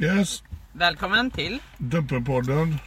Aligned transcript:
Yes, 0.00 0.42
Välkommen 0.72 1.30
till. 1.30 1.58
Dumpenpodden. 1.78 2.78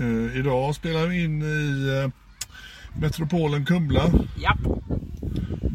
Eh, 0.00 0.36
idag 0.36 0.74
spelar 0.74 1.06
vi 1.06 1.24
in 1.24 1.42
i 1.42 1.88
eh, 2.04 2.10
metropolen 3.00 3.66
Kumla. 3.66 4.10
Ja, 4.36 4.56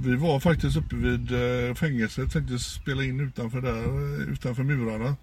Vi 0.03 0.15
var 0.15 0.39
faktiskt 0.39 0.77
uppe 0.77 0.95
vid 0.95 1.31
eh, 1.31 1.75
fängelset, 1.75 2.31
tänkte 2.31 2.59
spela 2.59 3.03
in 3.03 3.19
utanför 3.19 3.61
där, 3.61 4.21
utanför 4.31 4.63
murarna. 4.63 5.15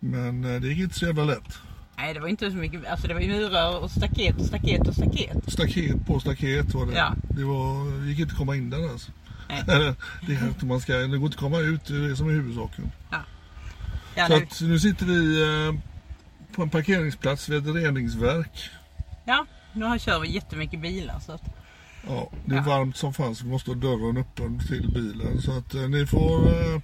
Men 0.00 0.42
det 0.42 0.68
gick 0.68 0.78
inte 0.78 0.98
så 0.98 1.06
jävla 1.06 1.24
lätt. 1.24 1.58
nej 1.96 2.14
det 2.14 2.20
var 2.20 2.28
inte 2.28 2.50
så 2.50 2.56
mycket, 2.56 2.86
alltså 2.86 3.08
det 3.08 3.14
var 3.14 3.20
ju 3.20 3.28
murar 3.28 3.78
och 3.78 3.90
staket 3.90 4.40
och 4.40 4.46
staket 4.46 4.88
och 4.88 4.94
staket. 4.94 5.52
Staket 5.52 6.06
på 6.06 6.20
staket 6.20 6.74
var 6.74 6.86
det. 6.86 6.92
Ja. 6.92 7.14
Det 7.28 7.44
var, 7.44 8.04
gick 8.06 8.18
inte 8.18 8.32
att 8.32 8.38
komma 8.38 8.56
in 8.56 8.70
där 8.70 8.88
alltså. 8.88 9.12
Nej. 9.48 9.62
det, 10.26 10.34
är 10.34 10.50
att 10.50 10.62
man 10.62 10.80
ska, 10.80 10.92
det 10.92 11.06
går 11.06 11.16
inte 11.16 11.26
att 11.26 11.36
komma 11.36 11.58
ut, 11.58 11.84
det 11.84 11.94
är 11.94 12.08
det 12.08 12.16
som 12.16 12.28
är 12.28 12.32
huvudsaken. 12.32 12.90
Ja, 13.10 13.18
Så 14.16 14.28
nu, 14.28 14.34
att 14.44 14.60
nu 14.60 14.78
sitter 14.78 15.06
vi 15.06 15.42
eh, 15.42 15.74
på 16.54 16.62
en 16.62 16.70
parkeringsplats 16.70 17.48
vid 17.48 17.68
ett 17.68 17.74
reningsverk. 17.74 18.70
ja, 19.24 19.46
nu 19.72 19.98
kör 19.98 20.20
vi 20.20 20.28
jättemycket 20.30 20.80
bilar 20.80 21.18
så 21.20 21.32
att, 21.32 21.42
Ja, 22.08 22.30
det 22.44 22.52
är 22.54 22.56
Ja. 22.58 22.62
varmt 22.62 22.96
som 22.96 23.14
fanns. 23.14 23.42
Vi 23.42 23.48
måste 23.48 23.70
ha 23.70 23.74
dörren 23.76 24.16
öppen 24.16 24.58
till 24.68 24.90
bilen. 24.94 25.42
Så 25.42 25.58
att 25.58 25.74
eh, 25.74 25.88
ni 25.88 26.06
får, 26.06 26.48
eh, 26.48 26.80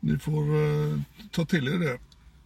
ni 0.00 0.18
får 0.18 0.42
eh, 0.56 0.98
ta 1.32 1.44
till 1.44 1.68
er 1.68 1.78
det. 1.78 1.98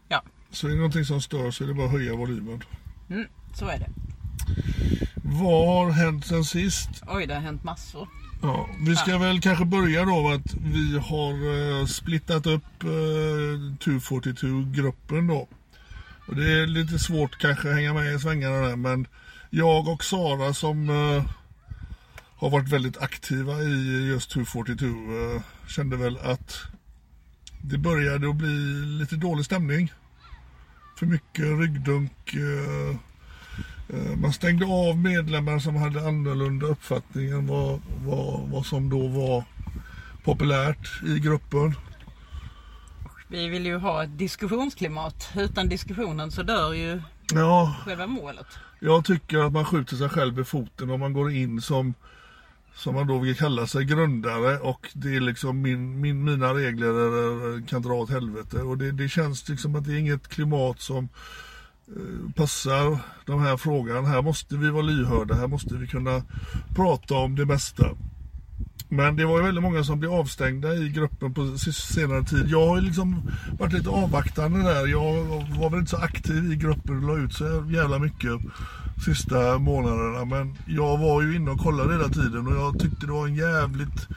ja, 0.08 0.22
Så 0.50 0.66
är 0.66 0.70
det 0.70 0.76
någonting 0.76 1.04
som 1.04 1.20
stör 1.20 1.50
så 1.50 1.64
är 1.64 1.68
det 1.68 1.74
bara 1.74 1.86
att 1.86 1.92
höja 1.92 2.14
volymen. 2.16 2.62
mm, 3.10 3.26
så 3.54 3.68
är 3.68 3.78
det. 3.78 3.90
Vad 5.30 5.66
har 5.66 5.90
hänt 5.90 6.26
sen 6.26 6.44
sist? 6.44 6.88
Oj, 7.06 7.26
det 7.26 7.34
har 7.34 7.40
hänt 7.40 7.64
massor. 7.64 8.08
Ja, 8.42 8.68
vi 8.86 8.96
ska 8.96 9.18
väl 9.18 9.40
kanske 9.40 9.64
börja 9.64 10.04
då 10.04 10.22
med 10.22 10.34
att 10.34 10.54
vi 10.54 10.98
har 10.98 11.80
eh, 11.80 11.86
splittat 11.86 12.46
upp 12.46 12.82
eh, 12.82 12.88
242-gruppen 13.78 15.26
då. 15.26 15.48
Och 16.28 16.36
det 16.36 16.52
är 16.52 16.66
lite 16.66 16.98
svårt 16.98 17.38
kanske 17.38 17.68
att 17.68 17.74
hänga 17.74 17.94
med 17.94 18.14
i 18.14 18.18
svängarna 18.18 18.56
där 18.56 18.76
men 18.76 19.06
jag 19.50 19.88
och 19.88 20.04
Sara 20.04 20.54
som 20.54 20.88
eh, 20.90 21.24
har 22.36 22.50
varit 22.50 22.68
väldigt 22.68 22.98
aktiva 22.98 23.62
i 23.62 24.06
just 24.08 24.30
242 24.30 24.86
eh, 24.86 25.42
kände 25.68 25.96
väl 25.96 26.18
att 26.18 26.62
det 27.62 27.78
började 27.78 28.28
att 28.28 28.36
bli 28.36 28.84
lite 28.84 29.16
dålig 29.16 29.44
stämning. 29.44 29.92
För 30.98 31.06
mycket 31.06 31.44
ryggdunk. 31.44 32.34
Eh, 32.34 32.96
man 34.16 34.32
stängde 34.32 34.66
av 34.66 34.98
medlemmar 34.98 35.58
som 35.58 35.76
hade 35.76 36.08
annorlunda 36.08 36.66
uppfattning 36.66 37.30
än 37.30 37.46
vad, 37.46 37.80
vad, 38.04 38.48
vad 38.48 38.66
som 38.66 38.90
då 38.90 39.08
var 39.08 39.44
populärt 40.24 41.02
i 41.06 41.18
gruppen. 41.18 41.74
Vi 43.28 43.48
vill 43.48 43.66
ju 43.66 43.76
ha 43.76 44.04
ett 44.04 44.18
diskussionsklimat. 44.18 45.30
Utan 45.36 45.68
diskussionen 45.68 46.30
så 46.30 46.42
dör 46.42 46.72
ju 46.72 47.02
Ja, 47.34 47.76
själva 47.84 48.06
målet. 48.06 48.46
jag 48.80 49.04
tycker 49.04 49.38
att 49.38 49.52
man 49.52 49.64
skjuter 49.64 49.96
sig 49.96 50.08
själv 50.08 50.40
i 50.40 50.44
foten 50.44 50.90
om 50.90 51.00
man 51.00 51.12
går 51.12 51.30
in 51.30 51.60
som 51.60 51.94
som 52.74 52.94
man 52.94 53.06
då 53.06 53.18
vill 53.18 53.36
kalla 53.36 53.66
sig 53.66 53.84
grundare 53.84 54.58
och 54.58 54.90
det 54.94 55.16
är 55.16 55.20
liksom 55.20 55.62
min, 55.62 56.00
min, 56.00 56.24
mina 56.24 56.54
regler 56.54 57.66
kan 57.66 57.82
dra 57.82 57.92
åt 57.92 58.10
helvete 58.10 58.62
och 58.62 58.78
det, 58.78 58.92
det 58.92 59.08
känns 59.08 59.48
liksom 59.48 59.76
att 59.76 59.84
det 59.84 59.92
är 59.92 59.98
inget 59.98 60.28
klimat 60.28 60.80
som 60.80 61.04
eh, 61.04 61.10
Eh, 61.96 62.32
passar 62.34 62.98
den 63.26 63.40
här 63.40 63.56
frågan. 63.56 64.04
Här 64.04 64.22
måste 64.22 64.56
vi 64.56 64.70
vara 64.70 64.82
lyhörda, 64.82 65.34
här 65.34 65.46
måste 65.46 65.74
vi 65.74 65.86
kunna 65.86 66.22
prata 66.74 67.14
om 67.14 67.36
det 67.36 67.46
mesta. 67.46 67.84
Men 68.88 69.16
det 69.16 69.26
var 69.26 69.38
ju 69.38 69.44
väldigt 69.44 69.62
många 69.62 69.84
som 69.84 69.98
blev 69.98 70.12
avstängda 70.12 70.74
i 70.74 70.88
gruppen 70.88 71.34
på 71.34 71.58
senare 71.58 72.24
tid. 72.24 72.48
Jag 72.48 72.66
har 72.66 72.76
ju 72.76 72.82
liksom 72.82 73.22
varit 73.58 73.72
lite 73.72 73.90
avvaktande 73.90 74.62
där. 74.62 74.86
Jag 74.86 75.24
var 75.60 75.70
väl 75.70 75.78
inte 75.78 75.90
så 75.90 75.96
aktiv 75.96 76.52
i 76.52 76.56
gruppen 76.56 76.96
och 76.96 77.02
la 77.02 77.24
ut 77.24 77.32
så 77.32 77.44
jävla 77.70 77.98
mycket 77.98 78.32
sista 79.04 79.58
månaderna. 79.58 80.24
Men 80.24 80.56
jag 80.66 80.98
var 80.98 81.22
ju 81.22 81.36
inne 81.36 81.50
och 81.50 81.60
kollade 81.60 81.92
hela 81.92 82.08
tiden 82.08 82.46
och 82.46 82.56
jag 82.56 82.78
tyckte 82.78 83.06
det 83.06 83.12
var 83.12 83.26
en 83.26 83.34
jävligt 83.34 84.08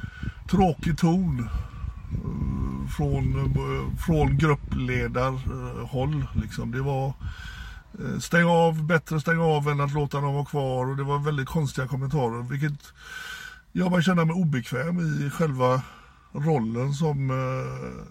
tråkig 0.49 0.97
ton 0.97 1.39
eh, 1.39 2.89
från, 2.97 3.35
eh, 3.35 3.97
från 3.97 4.37
gruppledarhåll. 4.37 6.25
Liksom. 6.41 6.71
Det 6.71 6.81
var 6.81 7.13
Eh, 7.99 8.19
stäng 8.19 8.45
av, 8.45 8.85
bättre 8.85 9.21
stäng 9.21 9.39
av 9.39 9.69
än 9.69 9.81
att 9.81 9.93
låta 9.93 10.21
dem 10.21 10.33
vara 10.33 10.45
kvar 10.45 10.89
och 10.89 10.97
det 10.97 11.03
var 11.03 11.19
väldigt 11.19 11.47
konstiga 11.47 11.87
kommentarer. 11.87 12.43
Vilket 12.43 12.93
jag 13.71 13.91
bara 13.91 14.01
känner 14.01 14.25
mig 14.25 14.35
obekväm 14.35 14.99
i 14.99 15.29
själva 15.29 15.81
rollen 16.31 16.93
som 16.93 17.29
eh, 17.29 18.05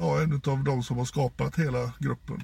ja, 0.00 0.20
en 0.20 0.40
av 0.46 0.64
de 0.64 0.82
som 0.82 0.98
har 0.98 1.04
skapat 1.04 1.58
hela 1.58 1.92
gruppen. 1.98 2.42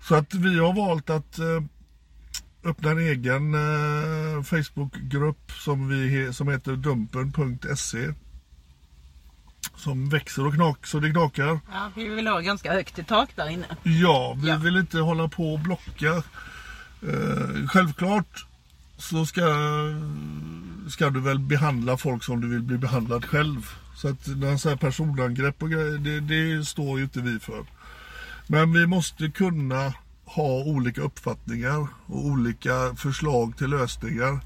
Så 0.00 0.14
att 0.14 0.34
vi 0.34 0.58
har 0.58 0.74
valt 0.74 1.10
att 1.10 1.38
eh, 1.38 1.62
öppna 2.64 2.90
en 2.90 2.98
egen 2.98 3.54
Facebookgrupp 4.44 5.50
som, 5.50 5.88
vi, 5.88 6.32
som 6.32 6.48
heter 6.48 6.76
dumpen.se. 6.76 8.14
Som 9.76 10.08
växer 10.08 10.46
och 10.46 10.54
knak 10.54 10.86
så 10.86 11.00
det 11.00 11.10
knakar. 11.10 11.60
Ja, 11.72 11.90
vi 11.96 12.08
vill 12.08 12.26
ha 12.26 12.40
ganska 12.40 12.72
högt 12.72 12.98
i 12.98 13.04
tak 13.04 13.28
där 13.36 13.48
inne. 13.48 13.66
Ja, 13.82 14.36
vi 14.42 14.48
Ja. 14.48 14.56
vill 14.56 14.76
inte 14.76 14.98
hålla 14.98 15.28
på 15.28 15.52
och 15.54 15.60
blocka. 15.60 16.22
Eh, 17.02 17.66
självklart 17.68 18.46
så 18.98 19.26
ska, 19.26 19.42
ska 20.88 21.10
du 21.10 21.20
väl 21.20 21.38
behandla 21.38 21.96
folk 21.96 22.24
som 22.24 22.40
du 22.40 22.48
vill 22.48 22.62
bli 22.62 22.78
behandlad 22.78 23.24
själv. 23.24 23.70
Så 23.96 24.08
att 24.08 24.24
så 24.60 24.68
här 24.68 24.76
personangrepp 24.76 25.62
och 25.62 25.70
grejer, 25.70 25.98
det, 25.98 26.20
det 26.20 26.64
står 26.64 26.98
ju 26.98 27.04
inte 27.04 27.20
vi 27.20 27.38
för. 27.38 27.64
Men 28.46 28.72
vi 28.72 28.86
måste 28.86 29.30
kunna 29.30 29.92
ha 30.24 30.48
olika 30.64 31.00
uppfattningar 31.00 31.86
och 32.06 32.24
olika 32.26 32.94
förslag 32.96 33.56
till 33.56 33.70
lösningar. 33.70 34.40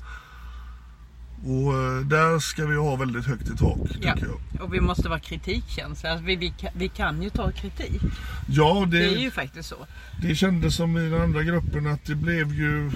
Och 1.44 1.74
eh, 1.74 2.00
där 2.00 2.38
ska 2.38 2.66
vi 2.66 2.76
ha 2.76 2.96
väldigt 2.96 3.26
högt 3.26 3.48
i 3.48 3.56
tak, 3.56 3.78
tycker 3.92 4.08
Ja. 4.08 4.14
jag. 4.52 4.62
Och 4.64 4.74
vi 4.74 4.80
måste 4.80 5.08
vara 5.08 5.18
kritikkänsliga. 5.20 6.12
Alltså, 6.12 6.26
vi, 6.26 6.36
vi, 6.36 6.50
kan- 6.50 6.70
vi 6.74 6.88
kan 6.88 7.22
ju 7.22 7.30
ta 7.30 7.50
kritik. 7.52 8.00
Ja, 8.48 8.86
Det 8.90 9.04
är 9.04 9.18
ju 9.18 9.30
faktiskt 9.30 9.68
så. 9.68 9.76
Det 10.22 10.34
kändes 10.34 10.74
som 10.76 10.96
i 10.98 11.08
den 11.10 11.20
andra 11.22 11.42
gruppen 11.42 11.86
att 11.86 12.04
det 12.04 12.14
blev 12.14 12.54
ju 12.54 12.90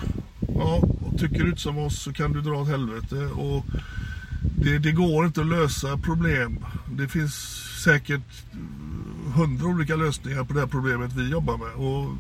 Ja, 0.55 0.83
och 1.01 1.19
tycker 1.19 1.43
du 1.43 1.49
inte 1.51 1.61
som 1.61 1.79
oss 1.79 2.03
så 2.03 2.13
kan 2.13 2.33
du 2.33 2.41
dra 2.41 2.53
åt 2.53 2.69
helvete. 2.69 3.17
Och 3.27 3.65
det, 4.57 4.79
det 4.79 4.93
går 4.93 5.27
inte 5.27 5.41
att 5.41 5.47
lösa 5.47 5.97
problem. 5.99 6.59
Det 6.93 7.09
finns 7.09 7.35
säkert 7.85 8.45
hundra 9.35 9.67
olika 9.67 9.97
lösningar 9.97 10.45
på 10.45 10.53
det 10.55 10.61
här 10.61 10.67
problemet 10.67 11.13
vi 11.13 11.29
jobbar 11.31 11.59
med. 11.59 11.73
Och 11.87 12.17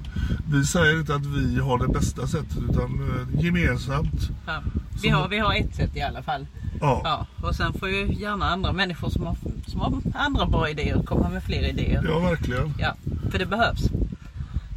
vi 0.51 0.65
säger 0.67 1.01
inte 1.01 1.15
att 1.15 1.27
vi 1.27 1.59
har 1.61 1.79
det 1.79 1.89
bästa 1.89 2.27
sättet 2.27 2.59
utan 2.71 3.01
eh, 3.11 3.45
gemensamt. 3.45 4.31
Ja. 4.47 4.63
Vi, 5.03 5.09
har, 5.09 5.29
vi 5.29 5.39
har 5.39 5.55
ett 5.55 5.75
sätt 5.75 5.97
i 5.97 6.01
alla 6.03 6.23
fall. 6.23 6.47
Ja. 6.81 7.01
Ja, 7.05 7.27
och 7.49 7.55
sen 7.55 7.73
får 7.73 7.89
ju 7.89 8.13
gärna 8.15 8.47
andra 8.47 8.73
människor 8.73 9.11
som 9.11 9.27
har, 9.27 9.37
som 9.67 9.81
har 9.81 9.93
andra 10.15 10.47
bra 10.47 10.69
idéer 10.71 11.03
komma 11.03 11.29
med 11.29 11.43
fler 11.43 11.63
idéer. 11.69 12.05
Ja, 12.09 12.19
verkligen. 12.19 12.75
Ja, 12.79 12.95
för 13.31 13.39
det 13.39 13.47
behövs. 13.47 13.81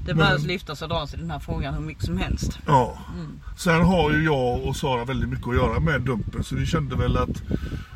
Det 0.05 0.13
Men- 0.13 0.17
behövs 0.17 0.43
lyftas 0.45 0.81
och 0.81 0.89
dras 0.89 1.13
i 1.13 1.17
den 1.17 1.31
här 1.31 1.39
frågan 1.39 1.73
hur 1.73 1.81
mycket 1.81 2.05
som 2.05 2.17
helst. 2.17 2.59
Ja. 2.65 2.97
Sen 3.57 3.81
har 3.81 4.11
ju 4.11 4.23
jag 4.23 4.63
och 4.63 4.75
Sara 4.75 5.05
väldigt 5.05 5.29
mycket 5.29 5.47
att 5.47 5.55
göra 5.55 5.79
med 5.79 6.01
Dumpen 6.01 6.43
så 6.43 6.55
vi 6.55 6.65
kände 6.65 6.95
väl 6.95 7.17
att 7.17 7.41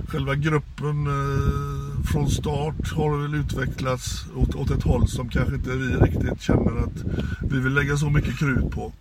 själva 0.08 0.36
gruppen 0.36 1.08
eh, 1.08 2.04
från 2.12 2.30
start 2.30 2.92
har 2.96 3.18
väl 3.22 3.36
utvecklats 3.36 4.26
åt, 4.36 4.56
åt 4.56 4.72
ett 4.72 4.84
håll 4.84 5.08
som 5.08 5.30
kanske 5.30 5.56
inte 5.56 5.70
vi 5.70 5.86
riktigt 5.96 6.42
känner 6.42 6.84
att 6.84 7.04
vi 7.52 7.60
vill 7.60 7.74
lägga 7.74 7.98
så 7.98 8.10
mycket 8.10 8.38
krut 8.40 8.72
på. 8.72 8.92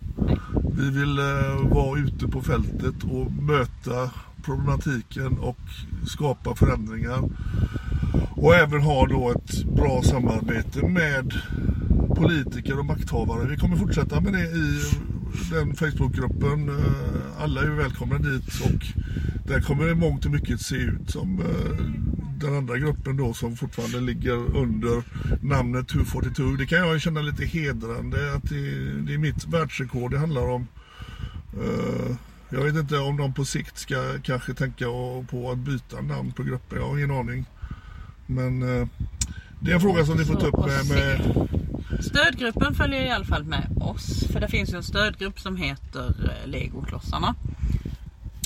Vi 0.79 0.89
vill 0.89 1.19
eh, 1.19 1.73
vara 1.73 1.99
ute 1.99 2.27
på 2.27 2.41
fältet 2.41 3.03
och 3.03 3.31
möta 3.31 4.11
problematiken 4.45 5.37
och 5.39 5.59
skapa 6.07 6.55
förändringar. 6.55 7.29
Och 8.31 8.55
även 8.55 8.81
ha 8.81 9.07
då 9.07 9.31
ett 9.31 9.63
bra 9.63 10.01
samarbete 10.03 10.87
med 10.87 11.33
politiker 12.15 12.79
och 12.79 12.85
makthavare. 12.85 13.47
Vi 13.47 13.57
kommer 13.57 13.75
fortsätta 13.75 14.21
med 14.21 14.33
det 14.33 14.45
i 14.45 14.81
den 15.51 15.75
Facebookgruppen. 15.75 16.69
Eh, 16.69 17.43
alla 17.43 17.61
är 17.61 17.65
ju 17.65 17.75
välkomna 17.75 18.17
dit 18.17 18.61
och 18.63 19.03
där 19.47 19.61
kommer 19.61 19.85
det 19.87 19.95
mångt 19.95 20.25
och 20.25 20.31
mycket 20.31 20.61
se 20.61 20.75
ut 20.75 21.09
som 21.09 21.39
eh, 21.39 21.85
den 22.39 22.57
andra 22.57 22.77
gruppen 22.77 23.17
då 23.17 23.33
som 23.33 23.55
fortfarande 23.55 23.99
ligger 23.99 24.57
under 24.57 25.03
namnet 25.41 25.87
242. 25.87 26.43
Det 26.43 26.65
kan 26.65 26.77
jag 26.77 27.01
känna 27.01 27.21
lite 27.21 27.45
hedrande 27.45 28.33
att 28.33 28.49
det, 28.49 29.13
är 29.13 29.17
mitt 29.17 29.45
världsrekord 29.47 30.11
det 30.11 30.19
handlar 30.19 30.49
om. 30.49 30.67
Eh, 31.53 32.15
jag 32.49 32.63
vet 32.63 32.75
inte 32.75 32.97
om 32.97 33.17
de 33.17 33.33
på 33.33 33.45
sikt 33.45 33.77
ska 33.77 34.19
kanske 34.23 34.53
tänka 34.53 34.85
på 35.29 35.51
att 35.51 35.57
byta 35.57 36.01
namn 36.01 36.31
på 36.31 36.43
grupper. 36.43 36.77
Jag 36.77 36.87
har 36.87 36.97
ingen 36.97 37.11
aning. 37.11 37.45
Men 38.25 38.59
det 39.59 39.71
är 39.71 39.75
en 39.75 39.81
fråga 39.81 40.05
som 40.05 40.17
ni 40.17 40.25
får 40.25 40.35
ta 40.35 40.47
upp 40.47 40.65
med, 40.65 40.87
med 40.89 41.58
Stödgruppen 41.99 42.75
följer 42.75 43.01
i 43.01 43.09
alla 43.09 43.25
fall 43.25 43.43
med 43.43 43.67
oss. 43.81 44.23
För 44.31 44.39
det 44.39 44.47
finns 44.47 44.73
ju 44.73 44.77
en 44.77 44.83
stödgrupp 44.83 45.39
som 45.39 45.55
heter 45.57 46.31
eh, 46.43 46.47
Legoklossarna. 46.49 47.35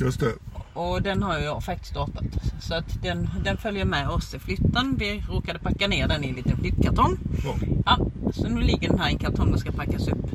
just 0.02 0.20
det. 0.20 0.34
Och 0.74 1.02
den 1.02 1.24
har 1.24 1.40
ju 1.40 1.46
jag 1.46 1.64
faktiskt 1.64 1.92
startat. 1.92 2.26
Så 2.62 2.76
att 2.76 3.02
den, 3.04 3.30
den 3.44 3.58
följer 3.58 3.86
med 3.86 4.10
oss 4.10 4.34
i 4.34 4.40
flytten. 4.40 4.96
Vi 5.00 5.24
råkade 5.30 5.60
packa 5.60 5.88
ner 5.88 6.08
den 6.08 6.24
i 6.24 6.28
en 6.30 6.36
liten 6.36 6.58
flyttkartong. 6.58 7.18
Ja. 7.44 7.56
Ja, 7.86 8.00
så 8.34 8.48
nu 8.48 8.62
ligger 8.62 8.90
den 8.90 9.00
här 9.00 9.10
i 9.10 9.14
en 9.14 9.20
kartong 9.20 9.54
och 9.54 9.60
ska 9.60 9.72
packas 9.72 10.08
upp 10.08 10.26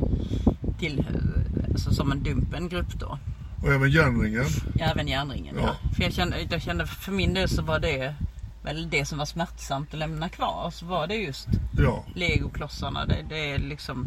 till, 0.78 0.98
eh, 0.98 1.70
alltså 1.72 1.94
som 1.94 2.12
en 2.12 2.22
dumpen 2.22 2.68
grupp 2.68 3.00
då. 3.00 3.18
Och 3.62 3.72
även 3.72 3.90
järnringen. 3.90 4.44
Ja, 4.74 4.84
även 4.86 5.08
järnringen. 5.08 5.56
Ja. 5.58 5.62
Ja. 5.82 5.90
För 5.96 6.02
jag 6.02 6.12
kände, 6.12 6.36
jag 6.50 6.62
kände, 6.62 6.86
för 6.86 7.12
min 7.12 7.34
del 7.34 7.48
så 7.48 7.62
var 7.62 7.78
det 7.78 8.14
väl 8.62 8.90
det 8.90 9.04
som 9.04 9.18
var 9.18 9.24
smärtsamt 9.26 9.88
att 9.94 9.98
lämna 9.98 10.28
kvar. 10.28 10.70
Så 10.72 10.86
var 10.86 11.06
det 11.06 11.14
just 11.14 11.48
Ja. 11.78 12.04
legoklossarna. 12.14 13.06
Det, 13.06 13.24
det 13.28 13.50
är 13.52 13.58
liksom, 13.58 14.06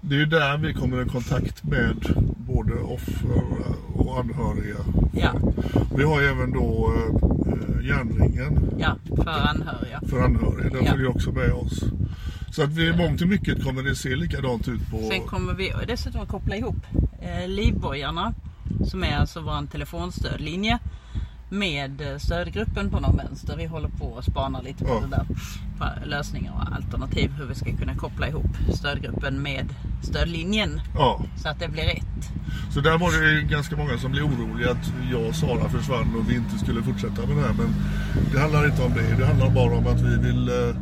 Det 0.00 0.14
är 0.14 0.18
ju 0.18 0.26
där 0.26 0.58
vi 0.58 0.74
kommer 0.74 1.06
i 1.06 1.08
kontakt 1.08 1.64
med 1.64 1.96
både 2.36 2.74
offer 2.74 3.42
och 3.94 4.18
anhöriga. 4.20 4.76
ja, 5.12 5.32
Vi 5.96 6.04
har 6.04 6.20
ju 6.20 6.26
även 6.26 6.52
då 6.52 6.92
eh, 6.96 7.86
järnringen 7.86 8.74
ja, 8.78 8.96
för 9.16 9.30
anhöriga. 9.48 10.00
för 10.10 10.22
anhöriga. 10.22 10.70
Den 10.70 10.84
Ja. 10.84 10.90
följer 10.92 11.08
också 11.08 11.32
med 11.32 11.52
oss. 11.52 11.80
Så 12.50 12.62
att 12.62 12.70
vi 12.70 12.96
mångt 12.96 13.20
och 13.22 13.28
mycket 13.28 13.64
kommer 13.64 13.82
det 13.82 13.94
se 13.96 14.16
likadant 14.16 14.68
ut 14.68 14.90
på... 14.90 14.98
Sen 15.10 15.20
kommer 15.26 15.54
vi 15.54 15.72
dessutom 15.88 16.26
koppla 16.26 16.56
ihop 16.56 16.76
eh, 17.22 17.48
livbojarna 17.48 18.34
som 18.86 19.04
är 19.04 19.16
alltså 19.16 19.40
vår 19.40 19.66
telefonstödlinje 19.66 20.78
med 21.54 22.00
eh, 22.00 22.18
stödgruppen 22.18 22.90
på 22.90 23.00
någon 23.00 23.16
vänster. 23.16 23.56
Vi 23.56 23.66
håller 23.66 23.88
på 23.88 24.04
och 24.06 24.24
spanar 24.24 24.62
lite 24.62 24.84
på 24.84 24.90
Ja. 24.90 25.00
det 25.00 25.06
där. 25.16 25.26
På 25.78 26.08
lösningar 26.08 26.52
och 26.52 26.74
alternativ 26.76 27.30
hur 27.38 27.44
vi 27.46 27.54
ska 27.54 27.76
kunna 27.76 27.94
koppla 27.94 28.28
ihop 28.28 28.46
stödgruppen 28.74 29.42
med 29.42 29.74
stödlinjen 30.02 30.80
Ja, 30.94 31.22
så 31.42 31.48
att 31.48 31.58
det 31.60 31.68
blir 31.68 31.82
rätt. 31.84 32.30
så 32.74 32.80
där 32.80 32.98
var 32.98 33.34
det 33.36 33.42
ganska 33.42 33.76
många 33.76 33.98
som 33.98 34.12
blev 34.12 34.24
oroliga 34.24 34.70
att 34.70 34.92
jag 35.12 35.26
och 35.28 35.34
Sara 35.34 35.68
försvann 35.68 36.14
och 36.16 36.30
vi 36.30 36.34
inte 36.36 36.58
skulle 36.58 36.82
fortsätta 36.82 37.26
med 37.26 37.36
det 37.36 37.42
här. 37.42 37.52
Men 37.58 37.74
det 38.32 38.40
handlar 38.40 38.66
inte 38.66 38.82
om 38.82 38.92
det. 38.94 39.16
Det 39.18 39.26
handlar 39.26 39.50
bara 39.50 39.76
om 39.76 39.86
att 39.86 40.00
vi 40.00 40.16
vill... 40.16 40.48
Eh, 40.48 40.76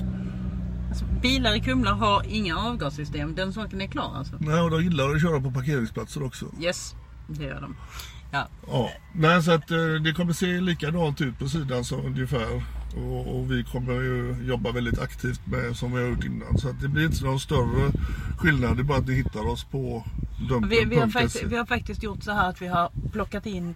Alltså, 0.88 1.04
bilar 1.22 1.54
i 1.56 1.60
Kumla 1.60 1.92
har 1.92 2.22
inga 2.28 2.56
avgassystem. 2.58 3.34
Den 3.34 3.52
saken 3.52 3.80
är 3.80 3.86
klar 3.86 4.12
alltså. 4.16 4.36
nej, 4.40 4.60
och 4.60 4.70
de 4.70 4.82
gillar 4.82 5.14
att 5.14 5.22
köra 5.22 5.40
på 5.40 5.50
parkeringsplatser 5.50 6.22
också. 6.22 6.46
Yes, 6.60 6.94
det 7.26 7.44
gör 7.44 7.60
de. 7.60 7.76
Ja, 8.30 8.48
Ja, 8.66 8.90
nej, 9.12 9.42
så 9.42 9.52
att 9.52 9.70
eh, 9.70 9.78
det 10.04 10.12
kommer 10.12 10.32
se 10.32 10.46
likadant 10.46 11.20
ut 11.20 11.38
på 11.38 11.48
sidan 11.48 11.84
så 11.84 11.96
ungefär. 11.96 12.62
Och, 12.96 13.36
och 13.36 13.52
vi 13.52 13.64
kommer 13.64 13.92
ju 13.92 14.36
jobba 14.46 14.72
väldigt 14.72 14.98
aktivt 14.98 15.46
med 15.46 15.76
som 15.76 15.92
vi 15.92 16.02
har 16.02 16.08
gjort 16.08 16.24
innan. 16.24 16.58
Så 16.58 16.69
att 16.69 16.80
det 16.80 16.88
blir 16.88 17.06
inte 17.06 17.24
någon 17.24 17.40
större 17.40 17.92
skillnad. 18.38 18.76
Det 18.76 18.82
är 18.82 18.84
bara 18.84 18.98
att 18.98 19.06
ni 19.06 19.14
hittar 19.14 19.46
oss 19.46 19.64
på 19.64 20.04
dumpen.se. 20.48 20.84
Vi, 20.84 20.84
vi, 20.84 20.96
har 20.96 21.08
faktiskt, 21.08 21.44
vi 21.44 21.56
har 21.56 21.66
faktiskt 21.66 22.02
gjort 22.02 22.22
så 22.22 22.32
här 22.32 22.48
att 22.48 22.62
vi 22.62 22.66
har 22.66 22.90
plockat 23.12 23.46
in 23.46 23.75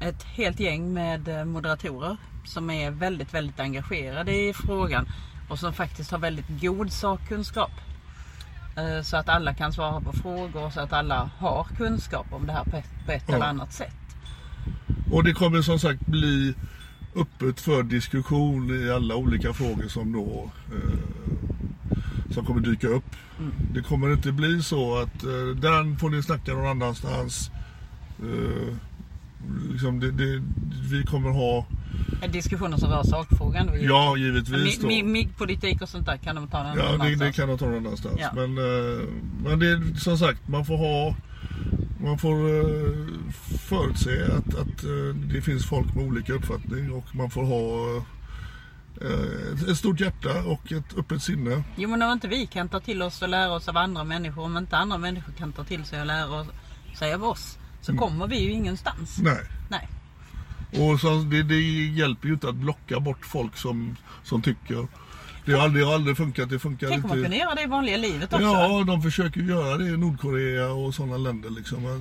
ett 0.00 0.22
helt 0.22 0.60
gäng 0.60 0.92
med 0.92 1.28
eh, 1.28 1.44
moderatorer 1.44 2.16
som 2.44 2.70
är 2.70 2.90
väldigt, 2.90 3.34
väldigt 3.34 3.60
engagerade 3.60 4.32
i 4.32 4.52
frågan 4.52 5.08
och 5.48 5.58
som 5.58 5.72
faktiskt 5.72 6.10
har 6.10 6.18
väldigt 6.18 6.60
god 6.60 6.92
sakkunskap. 6.92 7.70
Eh, 8.80 9.02
Så 9.02 9.16
att 9.16 9.28
alla 9.28 9.54
kan 9.54 9.72
svara 9.72 10.00
på 10.00 10.12
frågor 10.12 10.70
så 10.70 10.80
att 10.80 10.92
alla 10.92 11.30
har 11.38 11.64
kunskap 11.76 12.26
om 12.32 12.46
det 12.46 12.52
här 12.52 12.64
på 12.64 12.76
ett, 12.76 13.06
på 13.06 13.12
ett 13.12 13.24
Ja. 13.28 13.34
eller 13.34 13.46
annat 13.46 13.72
sätt. 13.72 13.94
Och 15.12 15.24
det 15.24 15.32
kommer 15.32 15.62
som 15.62 15.78
sagt 15.78 16.06
bli 16.06 16.54
öppet 17.16 17.60
för 17.60 17.82
diskussion 17.82 18.84
i 18.86 18.90
alla 18.90 19.14
olika 19.16 19.52
frågor 19.52 19.88
som 19.88 20.12
då 20.12 20.50
eh, 20.74 20.98
som 22.34 22.44
kommer 22.46 22.60
dyka 22.60 22.86
upp. 22.88 23.16
Mm. 23.38 23.52
Det 23.74 23.82
kommer 23.82 24.12
inte 24.12 24.32
bli 24.32 24.62
så 24.62 24.98
att 24.98 25.24
eh, 25.24 25.56
den 25.56 25.96
får 25.98 26.10
ni 26.10 26.22
snacka 26.22 26.52
någon 26.54 26.66
annanstans. 26.66 27.50
Eh, 28.18 28.74
liksom 29.72 30.00
det, 30.00 30.10
det, 30.10 30.42
vi 30.90 31.02
kommer 31.02 31.30
ha, 31.30 31.66
Diskussioner 32.32 32.76
som 32.76 32.90
rör 32.90 33.02
sakfrågan. 33.02 33.66
då, 33.66 33.72
ja 33.76 34.16
givetvis 34.16 34.80
Mi- 34.82 35.02
MIG-politik 35.04 35.82
och 35.82 35.88
sånt 35.88 36.06
där 36.06 36.16
kan 36.16 36.34
de 36.36 36.48
ta 36.48 36.62
någon 36.62 36.76
Ja, 36.78 36.84
det, 36.84 36.88
det 36.88 36.94
annanstans. 37.04 37.36
kan 37.36 37.48
de 37.48 37.58
ta 37.58 37.66
någon 37.66 37.86
annanstans. 37.86 38.16
Ja. 38.20 38.30
Men, 38.34 38.58
eh, 38.58 39.06
men 39.44 39.58
det 39.58 39.66
är 39.68 39.94
som 39.98 40.18
sagt, 40.18 40.48
man 40.48 40.64
får 40.64 40.76
ha 40.76 41.14
man 42.04 42.18
får 42.18 42.48
eh, 42.48 42.94
förutse 43.58 44.22
att, 44.24 44.54
att 44.54 44.84
eh, 44.84 45.14
det 45.34 45.40
finns 45.42 45.66
folk 45.66 45.94
med 45.94 46.04
olika 46.04 46.32
uppfattning 46.32 46.92
och 46.92 47.14
man 47.16 47.30
får 47.30 47.44
ha 47.44 48.02
ett 49.70 49.76
stort 49.76 50.00
hjärta 50.00 50.42
och 50.44 50.72
ett 50.72 50.98
öppet 50.98 51.22
sinne. 51.22 51.62
Jo 51.76 51.88
men 51.88 52.02
om 52.02 52.12
inte 52.12 52.28
vi 52.28 52.46
kan 52.46 52.68
ta 52.68 52.80
till 52.80 53.02
oss 53.02 53.22
och 53.22 53.28
lära 53.28 53.52
oss 53.52 53.68
av 53.68 53.76
andra 53.76 54.04
människor, 54.04 54.42
om 54.44 54.56
inte 54.56 54.76
andra 54.76 54.98
människor 54.98 55.32
kan 55.32 55.52
ta 55.52 55.64
till 55.64 55.84
sig 55.84 56.00
och 56.00 56.06
lära 56.06 56.46
sig 56.98 57.14
av 57.14 57.24
oss, 57.24 57.58
så 57.80 57.94
kommer 57.96 58.26
vi 58.28 58.38
ju 58.40 58.50
ingenstans. 58.50 59.18
Mm. 59.18 59.32
Nej. 59.34 59.42
Nej. 59.68 59.88
Och 60.92 61.00
så, 61.00 61.14
det, 61.22 61.42
det 61.42 61.60
hjälper 61.88 62.28
ju 62.28 62.34
inte 62.34 62.48
att 62.48 62.54
blocka 62.54 63.00
bort 63.00 63.26
folk 63.26 63.56
som, 63.56 63.96
som 64.24 64.42
tycker. 64.42 64.86
Det 65.44 65.52
har 65.52 65.62
aldrig, 65.62 65.86
det 65.86 65.94
aldrig 65.94 66.16
funkat. 66.16 66.50
Det 66.50 66.58
funkar 66.58 66.88
Tänk 66.88 67.04
om 67.04 67.08
man 67.08 67.18
inte. 67.18 67.24
kunde 67.30 67.36
göra 67.44 67.54
det 67.54 67.62
i 67.62 67.66
vanliga 67.66 67.96
livet 67.96 68.32
också. 68.32 68.44
Ja, 68.46 68.84
de 68.86 69.02
försöker 69.02 69.40
göra 69.40 69.76
det 69.76 69.84
i 69.86 69.96
Nordkorea 69.96 70.68
och 70.72 70.94
sådana 70.94 71.16
länder 71.16 71.50
liksom, 71.50 71.86
eh, 71.86 71.92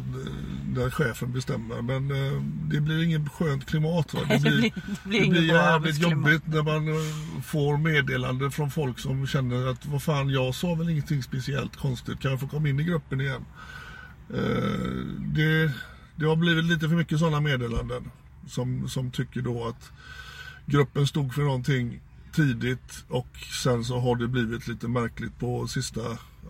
där 0.75 0.89
chefen 0.89 1.31
bestämmer. 1.33 1.81
Men 1.81 2.11
eh, 2.11 2.41
det 2.43 2.81
blir 2.81 3.03
inget 3.03 3.31
skönt 3.31 3.65
klimat. 3.65 4.13
Va? 4.13 4.19
Nej, 4.29 4.39
det 4.39 4.49
blir- 4.49 4.71
det 5.03 5.09
blir 5.09 5.23
inget 5.23 5.47
bra 5.47 5.57
jävligt 5.57 5.97
jobbigt 5.99 6.47
när 6.47 6.63
man 6.63 6.87
eh, 6.87 7.41
får 7.43 7.77
meddelande 7.77 8.51
från 8.51 8.71
folk 8.71 8.99
som 8.99 9.27
känner 9.27 9.67
att 9.71 9.85
vad 9.85 10.03
fan, 10.03 10.29
jag 10.29 10.55
sa 10.55 10.73
väl 10.75 10.89
ingenting 10.89 11.23
speciellt 11.23 11.75
konstigt. 11.75 12.19
Kan 12.19 12.31
jag 12.31 12.39
få 12.39 12.47
komma 12.47 12.69
in 12.69 12.79
i 12.79 12.83
gruppen 12.83 13.21
igen? 13.21 13.45
Eh, 14.33 14.89
det, 15.17 15.71
det 16.15 16.25
har 16.25 16.35
blivit 16.35 16.65
lite 16.65 16.89
för 16.89 16.95
mycket 16.95 17.19
sådana 17.19 17.39
meddelanden 17.41 18.11
som, 18.47 18.89
som 18.89 19.11
tycker 19.11 19.41
då 19.41 19.67
att 19.67 19.91
gruppen 20.65 21.07
stod 21.07 21.33
för 21.33 21.41
någonting 21.41 22.01
tidigt 22.33 23.05
och 23.09 23.27
sen 23.63 23.85
så 23.85 23.99
har 23.99 24.15
det 24.15 24.27
blivit 24.27 24.67
lite 24.67 24.87
märkligt 24.87 25.39
på 25.39 25.67
sista 25.67 26.01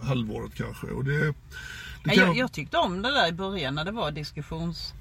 halvåret 0.01 0.55
kanske. 0.55 0.87
Och 0.87 1.05
det, 1.05 1.33
det 2.03 2.09
kan, 2.15 2.15
jag, 2.15 2.37
jag 2.37 2.51
tyckte 2.51 2.77
om 2.77 3.01
det 3.01 3.11
där 3.11 3.27
i 3.27 3.31
början 3.31 3.75
när 3.75 3.85
det 3.85 3.91
var 3.91 4.11
diskussions... 4.11 4.93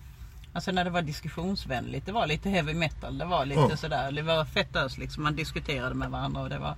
Alltså 0.52 0.72
när 0.72 0.84
det 0.84 0.90
var 0.90 1.02
diskussionsvänligt. 1.02 2.06
Det 2.06 2.12
var 2.12 2.26
lite 2.26 2.48
heavy 2.50 2.74
metal. 2.74 3.18
Det 3.18 3.24
var 3.24 3.46
lite 3.46 3.60
Ja. 3.60 3.76
sådär. 3.76 4.12
Det 4.12 4.22
var 4.22 4.44
fett 4.44 4.76
ös 4.76 4.98
liksom. 4.98 5.22
Man 5.22 5.36
diskuterade 5.36 5.94
med 5.94 6.10
varandra 6.10 6.40
och 6.40 6.48
det 6.48 6.58
var... 6.58 6.76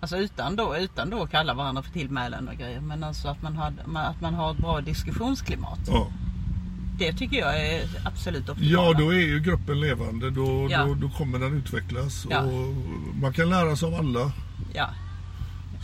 Alltså 0.00 0.16
utan 0.16 0.56
då, 0.56 0.76
utan 0.76 1.10
då 1.10 1.22
att 1.22 1.30
kalla 1.30 1.54
varandra 1.54 1.82
för 1.82 1.90
tillmälen 1.92 2.48
och 2.48 2.54
grejer. 2.54 2.80
Men 2.80 3.04
alltså 3.04 3.28
att 3.28 3.42
man, 3.42 3.56
hade, 3.56 3.82
att 3.94 4.20
man 4.20 4.34
har 4.34 4.50
ett 4.52 4.58
bra 4.58 4.80
diskussionsklimat. 4.80 5.78
ja. 5.86 6.06
det 6.98 7.12
tycker 7.12 7.36
jag 7.36 7.66
är 7.66 7.82
absolut 8.04 8.48
optimala. 8.48 8.88
Ja, 8.88 8.92
då 8.98 9.10
är 9.14 9.18
ju 9.20 9.40
gruppen 9.40 9.80
levande. 9.80 10.30
Då, 10.30 10.68
Ja. 10.70 10.84
då, 10.84 10.94
då 10.94 11.08
kommer 11.10 11.38
den 11.38 11.54
utvecklas. 11.58 12.26
Ja. 12.30 12.40
Och 12.40 12.74
man 13.20 13.32
kan 13.32 13.50
lära 13.50 13.76
sig 13.76 13.88
av 13.88 13.94
alla. 13.94 14.32
Ja. 14.74 14.88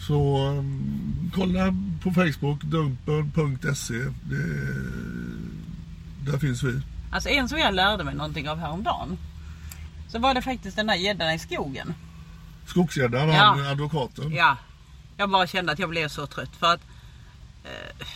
Så 0.06 0.46
um, 0.49 1.30
kolla 1.35 1.75
på 2.02 2.11
Facebook, 2.12 2.62
dumper.se. 2.62 3.94
Det- 3.94 6.30
Där 6.30 6.38
finns 6.38 6.62
vi. 6.62 6.80
Alltså 7.11 7.28
en 7.28 7.49
som 7.49 7.58
jag 7.58 7.75
lärde 7.75 8.04
mig 8.04 8.14
någonting 8.14 8.49
av 8.49 8.58
häromdagen. 8.58 9.18
Så 10.08 10.18
var 10.18 10.35
det 10.35 10.42
faktiskt 10.42 10.76
den 10.76 10.87
där 10.87 10.94
gäddan 10.94 11.30
i 11.35 11.38
skogen. 11.38 11.94
Skogsgäddan, 12.66 13.28
Ja. 13.28 13.70
advokaten. 13.70 14.32
Ja. 14.35 14.56
Jag 15.16 15.30
bara 15.30 15.46
kände 15.46 15.73
att 15.73 15.78
jag 15.78 15.88
blev 15.88 16.08
så 16.08 16.26
trött 16.26 16.56
för 16.56 16.66
att 16.75 16.80
eh, 17.64 18.06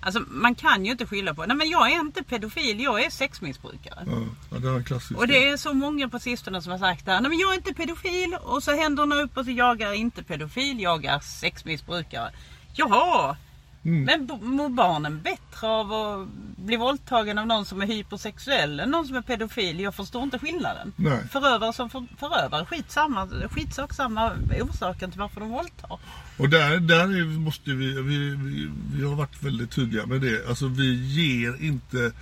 Alltså 0.00 0.22
man 0.28 0.54
kan 0.54 0.84
ju 0.84 0.92
inte 0.92 1.06
skylla 1.06 1.34
på, 1.34 1.46
nej 1.46 1.56
men 1.56 1.68
jag 1.68 1.92
är 1.92 2.00
inte 2.00 2.22
pedofil, 2.22 2.80
jag 2.80 3.04
är 3.04 3.10
sexmissbrukare. 3.10 4.04
Ja, 4.06 4.12
ja, 4.50 4.58
det 4.58 4.68
är 4.68 4.82
klassiskt. 4.82 5.20
Och 5.20 5.28
det 5.28 5.48
är 5.48 5.56
så 5.56 5.74
många 5.74 6.08
på 6.08 6.18
sistone 6.18 6.62
som 6.62 6.72
har 6.72 6.78
sagt 6.78 7.06
det. 7.06 7.20
Nej 7.20 7.30
men 7.30 7.38
jag 7.38 7.52
är 7.52 7.56
inte 7.56 7.74
pedofil. 7.74 8.36
Och 8.42 8.62
så 8.62 8.76
händerna 8.76 9.14
upp 9.14 9.36
och 9.36 9.44
så 9.44 9.50
jag 9.50 9.80
är 9.82 9.92
inte 9.92 10.22
pedofil, 10.22 10.80
jag 10.80 11.04
är 11.04 11.18
sexmissbrukare. 11.20 12.30
Jaha! 12.74 13.36
Mm. 13.84 14.04
Men 14.04 14.40
mår 14.42 14.68
barnen 14.68 15.20
bättre 15.22 15.68
av 15.68 15.92
att 15.92 16.28
bli 16.56 16.76
våldtagen 16.76 17.38
av 17.38 17.46
någon 17.46 17.64
som 17.64 17.82
är 17.82 17.86
hypersexuell 17.86 18.80
än 18.80 18.90
någon 18.90 19.06
som 19.06 19.16
är 19.16 19.22
pedofil? 19.22 19.80
Jag 19.80 19.94
förstår 19.94 20.22
inte 20.22 20.38
skillnaden. 20.38 20.92
Nej. 20.96 21.18
Förövare 21.30 21.72
som 21.72 21.90
för, 21.90 22.04
förövare, 22.18 22.66
skitsamma, 22.66 23.28
skitsak 23.50 23.94
samma 23.94 24.32
orsaken 24.60 25.10
till 25.10 25.20
varför 25.20 25.40
de 25.40 25.50
våldtar. 25.50 25.98
Och 26.36 26.48
där, 26.48 26.80
där 26.80 27.04
är, 27.04 27.38
måste 27.38 27.70
vi, 27.70 28.02
vi, 28.02 28.18
vi, 28.30 28.70
vi 28.94 29.04
har 29.04 29.14
varit 29.14 29.42
väldigt 29.42 29.70
tydliga 29.70 30.06
med 30.06 30.20
det. 30.20 30.48
Alltså 30.48 30.66
vi 30.68 30.94
ger 30.94 31.64
inte 31.64 32.12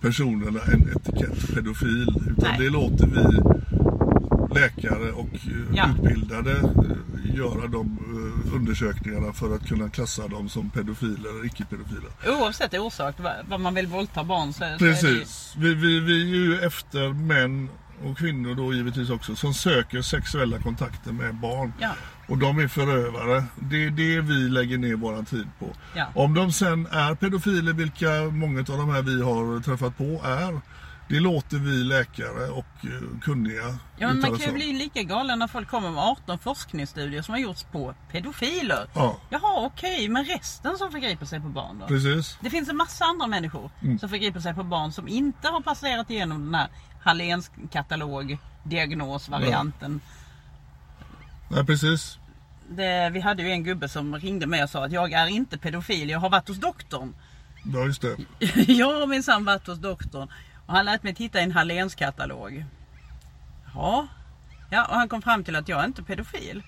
personerna 0.00 0.60
en 0.60 0.90
etikett 0.96 1.54
pedofil. 1.54 2.08
Utan 2.30 2.50
Nej. 2.50 2.58
det 2.58 2.70
låter 2.70 3.06
vi 3.06 3.38
läkare 4.54 5.12
och 5.12 5.28
eh, 5.34 5.74
Ja. 5.74 5.88
utbildade 5.96 6.50
eh, 6.52 7.36
göra 7.36 7.66
de 7.66 7.98
eh, 8.46 8.54
undersökningarna 8.54 9.32
för 9.32 9.54
att 9.54 9.66
kunna 9.68 9.88
klassa 9.90 10.28
dem 10.28 10.48
som 10.48 10.70
pedofiler 10.70 11.30
eller 11.30 11.46
icke-pedofiler. 11.46 12.10
Oavsett 12.40 12.74
orsak, 12.74 13.14
vad 13.48 13.60
man 13.60 13.74
vill 13.74 13.86
våldta 13.86 14.24
barn 14.24 14.52
så, 14.52 14.58
så 14.58 14.64
är 14.64 14.70
det 14.70 14.78
Precis. 14.78 15.54
Vi, 15.58 15.74
vi, 15.74 16.00
vi 16.00 16.22
är 16.32 16.36
ju 16.36 16.58
efter 16.60 17.08
män 17.12 17.68
och 18.04 18.18
kvinnor 18.18 18.54
då 18.54 18.74
givetvis 18.74 19.10
också 19.10 19.36
som 19.36 19.54
söker 19.54 20.02
sexuella 20.02 20.58
kontakter 20.58 21.12
med 21.12 21.34
barn. 21.34 21.72
Ja. 21.80 21.90
Och 22.28 22.38
de 22.38 22.58
är 22.58 22.68
förövare. 22.68 23.44
Det 23.70 23.84
är 23.84 23.90
det 23.90 24.20
vi 24.20 24.34
lägger 24.34 24.78
ner 24.78 24.94
våran 24.94 25.24
tid 25.24 25.46
på. 25.58 25.66
Ja. 25.94 26.06
Om 26.14 26.34
de 26.34 26.52
sen 26.52 26.86
är 26.90 27.14
pedofiler, 27.14 27.72
vilka 27.72 28.08
många 28.30 28.60
av 28.60 28.64
de 28.66 28.90
här 28.90 29.02
vi 29.02 29.22
har 29.22 29.60
träffat 29.60 29.98
på 29.98 30.20
är. 30.24 30.60
Det 31.08 31.20
låter 31.20 31.56
vi 31.58 31.70
läkare 31.84 32.48
och 32.50 32.66
eh, 32.84 33.20
kunniga 33.22 33.62
Ja, 33.98 34.08
men 34.08 34.20
man 34.20 34.38
kan 34.38 34.46
ju 34.48 34.52
bli 34.52 34.72
lika 34.72 35.02
galen 35.02 35.38
när 35.38 35.46
folk 35.46 35.68
kommer 35.68 35.90
med 35.90 36.02
18 36.04 36.38
forskningsstudier 36.38 37.22
som 37.22 37.32
har 37.32 37.38
gjorts 37.40 37.62
på 37.72 37.94
pedofiler. 38.12 38.86
Ja. 38.94 39.16
Jaha, 39.30 39.66
okej, 39.66 40.08
men 40.08 40.24
resten 40.24 40.78
som 40.78 40.90
förgriper 40.92 41.26
sig 41.26 41.40
på 41.40 41.48
barn 41.48 41.78
då? 41.78 41.86
Precis. 41.86 42.38
Det 42.40 42.50
finns 42.50 42.68
en 42.68 42.76
massa 42.76 43.04
andra 43.04 43.26
människor 43.26 43.70
Mm. 43.82 43.98
som 43.98 44.08
förgriper 44.08 44.40
sig 44.40 44.54
på 44.54 44.64
barn 44.64 44.92
som 44.92 45.08
inte 45.08 45.48
har 45.48 45.60
passerat 45.60 46.10
igenom 46.10 46.44
den 46.44 46.54
här 46.54 46.68
Halléns 47.02 47.50
katalog 47.72 48.38
diagnosvarianten. 48.64 50.00
Nej, 51.48 51.66
precis. 51.66 52.18
Det, 52.70 53.10
vi 53.10 53.20
hade 53.20 53.42
ju 53.42 53.50
en 53.50 53.64
gubbe 53.64 53.88
som 53.88 54.16
ringde 54.16 54.46
mig 54.46 54.62
och 54.62 54.70
sa 54.70 54.84
att 54.84 54.92
jag 54.92 55.12
är 55.12 55.26
inte 55.26 55.58
pedofil, 55.58 56.10
jag 56.10 56.18
har 56.20 56.30
varit 56.30 56.48
hos 56.48 56.58
doktorn. 56.58 57.14
Ja, 57.64 57.84
just 57.84 58.02
det. 58.02 58.16
jag 58.72 59.00
har 59.00 59.06
minsann 59.06 59.44
varit 59.44 59.66
hos 59.66 59.78
doktorn. 59.78 60.28
Och 60.66 60.74
han 60.74 60.84
lät 60.84 61.02
mig 61.02 61.14
titta 61.14 61.40
i 61.40 61.42
en 61.42 61.52
Halléns 61.52 61.94
katalog. 61.94 62.64
Ja. 63.74 64.06
Ja, 64.70 64.84
och 64.84 64.94
han 64.94 65.08
kom 65.08 65.22
fram 65.22 65.44
till 65.44 65.56
att 65.56 65.68
jag 65.68 65.80
är 65.80 65.84
inte 65.84 66.02
pedofil. 66.02 66.62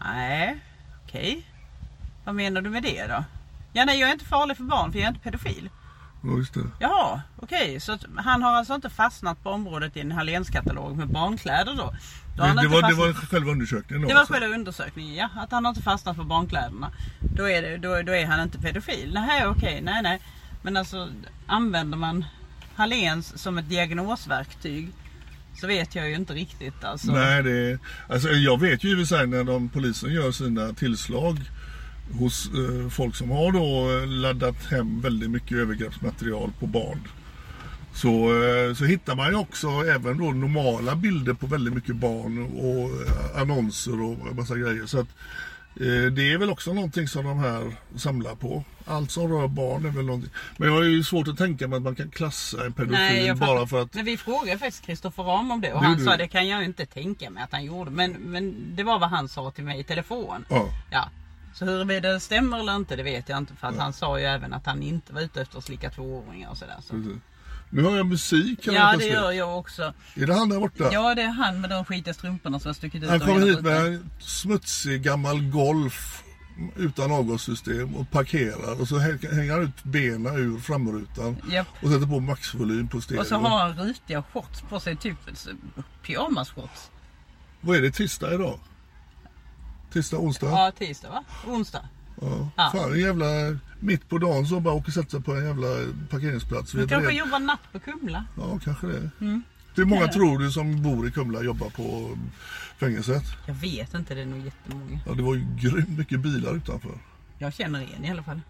Nej, 0.00 0.58
okej. 1.04 1.46
Vad 2.24 2.34
menar 2.34 2.60
du 2.62 2.70
med 2.70 2.82
det 2.82 3.06
då? 3.06 3.24
Ja, 3.72 3.84
nej, 3.84 4.00
jag 4.00 4.08
är 4.08 4.12
inte 4.12 4.24
farlig 4.24 4.56
för 4.56 4.64
barn 4.64 4.92
för 4.92 4.98
jag 4.98 5.04
är 5.04 5.08
inte 5.08 5.20
pedofil. 5.20 5.70
Ja, 6.22 6.36
just 6.38 6.54
det. 6.54 6.60
Jaha, 6.80 7.22
okej. 7.36 7.80
Så 7.80 7.92
att 7.92 8.04
han 8.16 8.42
har 8.42 8.52
alltså 8.52 8.74
inte 8.74 8.90
fastnat 8.90 9.42
på 9.42 9.50
området 9.50 9.96
i 9.96 10.00
en 10.00 10.12
Halléns 10.12 10.48
katalog 10.50 10.96
med 10.96 11.08
barnkläder 11.08 11.74
då? 11.74 11.94
då 12.36 12.42
Det, 12.42 12.48
det, 12.48 12.54
var, 12.54 12.62
det 12.62 12.68
fastnat- 12.80 12.96
var 12.98 13.12
själva 13.12 13.50
undersökningen 13.52 14.02
då. 14.02 14.08
det 14.08 14.14
var 14.14 14.20
alltså. 14.20 14.34
själva 14.34 14.54
undersökningen, 14.54 15.14
ja. 15.14 15.28
Att 15.36 15.52
han 15.52 15.64
har 15.64 15.70
inte 15.70 15.82
fastnat 15.82 16.16
på 16.16 16.24
barnkläderna. 16.24 16.90
Då 17.20 17.48
är, 17.50 17.62
det, 17.62 17.76
då, 17.76 18.02
då 18.02 18.12
är 18.14 18.26
han 18.26 18.40
inte 18.40 18.58
pedofil. 18.58 19.10
Nej, 19.14 19.46
okej, 19.46 19.80
nej, 19.82 20.02
nej. 20.02 20.20
Men 20.62 20.76
alltså 20.76 21.08
använder 21.46 21.98
man 21.98 22.24
Halléns 22.76 23.38
som 23.42 23.58
ett 23.58 23.68
diagnosverktyg 23.68 24.88
så 25.60 25.66
vet 25.66 25.94
jag 25.94 26.08
ju 26.08 26.14
inte 26.14 26.32
riktigt 26.32 26.84
alltså. 26.84 27.12
Nej, 27.12 27.42
det, 27.42 27.78
alltså 28.08 28.28
jag 28.28 28.60
vet 28.60 28.84
ju 28.84 28.90
i 28.90 28.94
och 28.94 28.98
för 28.98 29.16
sig 29.16 29.26
när 29.26 29.44
de, 29.44 29.68
polisen 29.68 30.12
gör 30.12 30.32
sina 30.32 30.72
tillslag 30.72 31.38
hos 32.12 32.46
eh, 32.46 32.88
folk 32.88 33.16
som 33.16 33.30
har 33.30 33.52
då 33.52 33.98
eh, 33.98 34.06
laddat 34.06 34.66
hem 34.70 35.00
väldigt 35.00 35.30
mycket 35.30 35.58
övergreppsmaterial 35.58 36.52
på 36.60 36.66
barn. 36.66 37.08
Så, 37.94 38.42
eh, 38.44 38.74
så 38.74 38.84
hittar 38.84 39.16
man 39.16 39.28
ju 39.28 39.36
också 39.36 39.68
även 39.68 40.18
då 40.18 40.24
normala 40.24 40.96
bilder 40.96 41.34
på 41.34 41.46
väldigt 41.46 41.74
mycket 41.74 41.96
barn 41.96 42.42
och 42.42 42.90
eh, 42.90 43.40
annonser 43.40 44.02
och 44.02 44.36
massa 44.36 44.56
grejer. 44.56 44.86
Så 44.86 45.00
att, 45.00 45.08
det 45.74 46.32
är 46.32 46.38
väl 46.38 46.50
också 46.50 46.72
någonting 46.72 47.08
som 47.08 47.24
de 47.24 47.38
här 47.38 47.76
samlar 47.96 48.34
på. 48.34 48.64
Allt 48.86 49.10
som 49.10 49.32
rör 49.32 49.48
barn 49.48 49.86
är 49.86 49.90
väl 49.90 50.04
någonting. 50.04 50.30
Men 50.56 50.68
jag 50.68 50.74
har 50.74 50.82
ju 50.82 51.04
svårt 51.04 51.28
att 51.28 51.38
tänka 51.38 51.68
mig 51.68 51.76
att 51.76 51.82
man 51.82 51.94
kan 51.94 52.10
klassa 52.10 52.64
en 52.64 52.72
pedofil 52.72 53.26
jag 53.26 53.36
bara 53.36 53.66
för 53.66 53.82
att 53.82 53.94
Men 53.94 54.04
vi 54.04 54.16
frågade 54.16 54.58
faktiskt 54.58 54.86
Kristoffer 54.86 55.22
Ram 55.22 55.50
om 55.50 55.60
det 55.60 55.72
och 55.72 55.80
Det 55.80 55.86
han 55.86 55.98
gjorde 55.98 56.10
sa 56.10 56.16
det 56.16 56.28
kan 56.28 56.48
jag 56.48 56.64
inte 56.64 56.86
tänka 56.86 57.30
mig 57.30 57.42
att 57.42 57.52
han 57.52 57.64
gjorde. 57.64 57.90
Men, 57.90 58.12
men 58.12 58.76
det 58.76 58.82
var 58.82 58.98
vad 58.98 59.10
han 59.10 59.28
sa 59.28 59.50
till 59.50 59.64
mig 59.64 59.80
i 59.80 59.84
telefon. 59.84 60.44
Ja. 60.48 60.68
Ja. 60.90 61.08
Så 61.54 61.64
huruvida 61.64 62.12
det 62.12 62.20
stämmer 62.20 62.58
eller 62.58 62.76
inte 62.76 62.96
det 62.96 63.02
vet 63.02 63.28
jag 63.28 63.38
inte. 63.38 63.54
För 63.56 63.68
att 63.68 63.78
han 63.78 63.92
sa 63.92 64.18
ju 64.18 64.24
även 64.24 64.52
att 64.52 64.66
han 64.66 64.82
inte 64.82 65.12
var 65.12 65.20
ute 65.20 65.42
efter 65.42 65.58
att 65.58 65.64
slicka 65.64 65.90
tvååringar 65.90 66.50
och 66.50 66.56
sådär. 66.56 66.78
Så. 66.82 66.94
Precis. 66.94 67.22
Nu 67.70 67.82
hör 67.82 67.96
jag 67.96 68.06
musik 68.06 68.66
här 68.66 68.72
Ja 68.74 68.96
det 68.98 69.06
gör 69.06 69.32
jag 69.32 69.58
också. 69.58 69.94
Är 70.14 70.26
det 70.26 70.34
han 70.34 70.48
där 70.48 70.60
borta? 70.60 70.88
Ja 70.92 71.14
det 71.14 71.22
är 71.22 71.28
han 71.28 71.60
med 71.60 71.70
de 71.70 71.84
skitiga 71.84 72.14
strumporna 72.14 72.60
som 72.60 72.68
har 72.68 72.74
stuckit 72.74 73.02
ut 73.02 73.10
Han 73.10 73.20
kommer 73.20 73.46
hit 73.46 73.60
med 73.60 73.86
en 73.86 74.10
smutsig 74.18 75.02
gammal 75.02 75.50
Golf 75.50 76.24
utan 76.76 77.12
avgassystem 77.12 77.94
och 77.94 78.10
parkerar 78.10 78.80
och 78.80 78.88
så 78.88 78.98
hä- 78.98 79.34
hänger 79.34 79.52
han 79.52 79.62
ut 79.62 79.84
benen 79.84 80.36
ur 80.36 80.58
framrutan 80.58 81.36
Japp. 81.50 81.66
och 81.82 81.88
sätter 81.90 82.06
på 82.06 82.20
maxvolym 82.20 82.88
på 82.88 83.00
stereo. 83.00 83.20
Och 83.20 83.26
så 83.26 83.36
har 83.36 83.58
han 83.58 83.78
rutiga 83.86 84.22
shorts 84.32 84.60
på 84.60 84.80
sig, 84.80 84.96
typ 84.96 85.16
pyjamasshorts. 86.06 86.90
Vad 87.60 87.76
är 87.76 87.82
det, 87.82 87.90
tisdag 87.90 88.34
idag? 88.34 88.58
Tisdag, 89.92 90.16
onsdag? 90.18 90.46
Ja 90.46 90.72
tisdag 90.78 91.08
va? 91.08 91.24
Onsdag. 91.46 91.88
Ja. 92.30 92.48
Ja. 92.56 92.70
Fan, 92.74 92.92
en 92.92 93.00
jävla... 93.00 93.26
Mitt 93.80 94.08
på 94.08 94.18
dagen 94.18 94.46
så 94.46 94.60
bara 94.60 94.74
åker 94.74 94.88
och 94.88 94.94
sätter 94.94 95.10
sig 95.10 95.22
på 95.22 95.34
en 95.34 95.44
jävla 95.46 95.66
parkeringsplats. 96.10 96.72
Du 96.72 96.88
kanske 96.88 97.10
red- 97.10 97.16
jobbar 97.18 97.38
natt 97.38 97.60
på 97.72 97.78
Kumla? 97.80 98.24
Ja, 98.36 98.58
kanske 98.64 98.86
det. 98.86 99.10
Mm. 99.20 99.42
Hur 99.74 99.84
många 99.84 100.08
tror 100.08 100.38
du 100.38 100.50
som 100.50 100.82
bor 100.82 101.08
i 101.08 101.10
Kumla 101.10 101.42
jobbar 101.42 101.70
på 101.70 102.18
fängelset? 102.78 103.22
Jag 103.46 103.54
vet 103.54 103.94
inte, 103.94 104.14
det 104.14 104.20
är 104.20 104.26
nog 104.26 104.44
jättemånga. 104.44 105.00
Ja, 105.06 105.12
det 105.14 105.22
var 105.22 105.34
ju 105.34 105.46
grymt 105.60 105.88
mycket 105.98 106.20
bilar 106.20 106.56
utanför. 106.56 106.98
Jag 107.38 107.54
känner 107.54 107.88
en 107.96 108.04
i 108.04 108.10
alla 108.10 108.22
fall. 108.22 108.40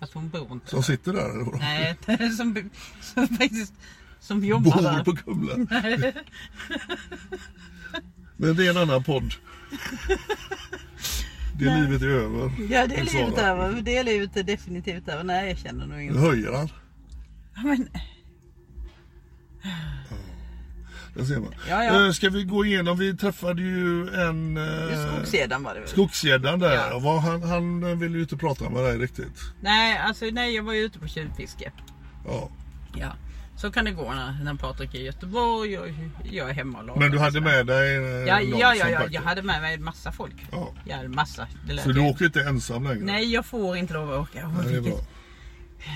Fast 0.00 0.12
hon 0.14 0.28
bor 0.28 0.52
inte 0.52 0.70
Som 0.70 0.82
sitter 0.82 1.12
där 1.12 1.30
eller? 1.30 1.58
Nej, 1.58 1.96
som, 2.36 2.70
som 3.00 3.28
faktiskt 3.28 3.72
som 4.20 4.44
jobbar 4.44 4.70
Bor 4.72 4.82
där. 4.82 5.04
på 5.04 5.16
Kumla. 5.16 5.54
Men 8.36 8.56
det 8.56 8.66
är 8.66 8.70
en 8.70 8.76
annan 8.76 9.04
podd. 9.04 9.34
Det 11.58 11.64
livet 11.80 12.02
är 12.02 12.06
över. 12.08 12.50
Ja 12.70 12.86
det 12.86 12.94
är 12.94 13.04
livet 13.04 13.38
över. 13.38 13.80
Det 13.82 13.96
är 13.96 14.04
livet 14.04 14.36
är 14.36 14.42
definitivt 14.42 15.08
över. 15.08 15.24
Nej 15.24 15.48
jag 15.48 15.58
känner 15.58 15.86
nog 15.86 15.96
Nu 15.96 16.02
ingen. 16.02 16.18
höjer 16.18 16.52
han. 16.52 16.68
Ja, 17.56 17.62
Men, 17.62 17.88
Där 21.14 21.24
ser 21.24 21.38
man. 21.40 21.54
Ja, 21.68 21.84
ja. 21.84 22.06
Eh, 22.06 22.12
Ska 22.12 22.28
vi 22.30 22.44
gå 22.44 22.64
igenom? 22.64 22.98
Vi 22.98 23.16
träffade 23.16 23.62
ju 23.62 24.08
en... 24.14 24.56
Eh, 24.56 25.06
skogsgäddan 25.16 25.62
var 25.62 25.74
det 25.74 25.80
väl? 25.80 25.88
Skogsgäddan 25.88 26.58
där. 26.58 26.74
Ja. 26.74 27.18
Han, 27.18 27.42
han 27.42 27.98
ville 27.98 28.16
ju 28.16 28.22
inte 28.22 28.36
prata 28.36 28.70
med 28.70 28.82
dig 28.84 28.98
riktigt. 28.98 29.40
Nej 29.60 29.98
alltså 29.98 30.24
nej 30.32 30.54
jag 30.54 30.62
var 30.62 30.72
ju 30.72 30.80
ute 30.80 30.98
på 30.98 31.08
tjuvfiske. 31.08 31.72
Ja. 32.26 32.50
Ja. 32.96 33.12
Så 33.56 33.72
kan 33.72 33.84
det 33.84 33.90
gå 33.90 34.12
när, 34.14 34.44
när 34.44 34.54
Patrik 34.54 34.94
är 34.94 34.98
i 34.98 35.04
Göteborg 35.04 35.78
och 35.78 35.88
jag 36.24 36.50
är 36.50 36.54
hemma 36.54 36.78
och 36.78 36.84
lagar. 36.86 37.00
Men 37.00 37.10
du 37.10 37.18
hade 37.18 37.40
med 37.40 37.66
dig 37.66 37.96
eh, 37.96 38.02
Ja, 38.02 38.38
någon 38.38 38.58
ja, 38.58 38.74
ja, 38.74 38.88
ja, 38.88 39.00
jag 39.10 39.22
hade 39.22 39.42
med 39.42 39.60
mig 39.60 39.78
massa 39.78 40.12
folk. 40.12 40.34
Ja. 40.52 40.72
Ja, 40.84 41.08
massa. 41.08 41.46
Det 41.66 41.72
lät 41.72 41.84
Så 41.84 41.92
du 41.92 42.00
åker 42.00 42.24
inte 42.24 42.42
ensam 42.42 42.84
längre? 42.84 43.04
Nej, 43.04 43.32
jag 43.32 43.46
får 43.46 43.76
inte 43.76 43.94
lov 43.94 44.12
att 44.12 44.20
åka. 44.20 44.48
Nej, 44.48 44.72
det 44.72 44.76
är 44.76 44.80
bra. 44.80 44.98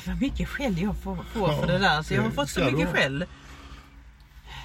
vad 0.06 0.20
mycket 0.20 0.48
skäll 0.48 0.78
jag 0.82 0.96
får, 0.96 1.16
får 1.32 1.50
Ja, 1.50 1.60
för 1.60 1.66
det 1.66 1.78
där. 1.78 2.02
Så 2.02 2.14
jag 2.14 2.22
har 2.22 2.30
fått 2.30 2.50
så 2.50 2.64
mycket 2.64 2.88
skäll. 2.88 3.24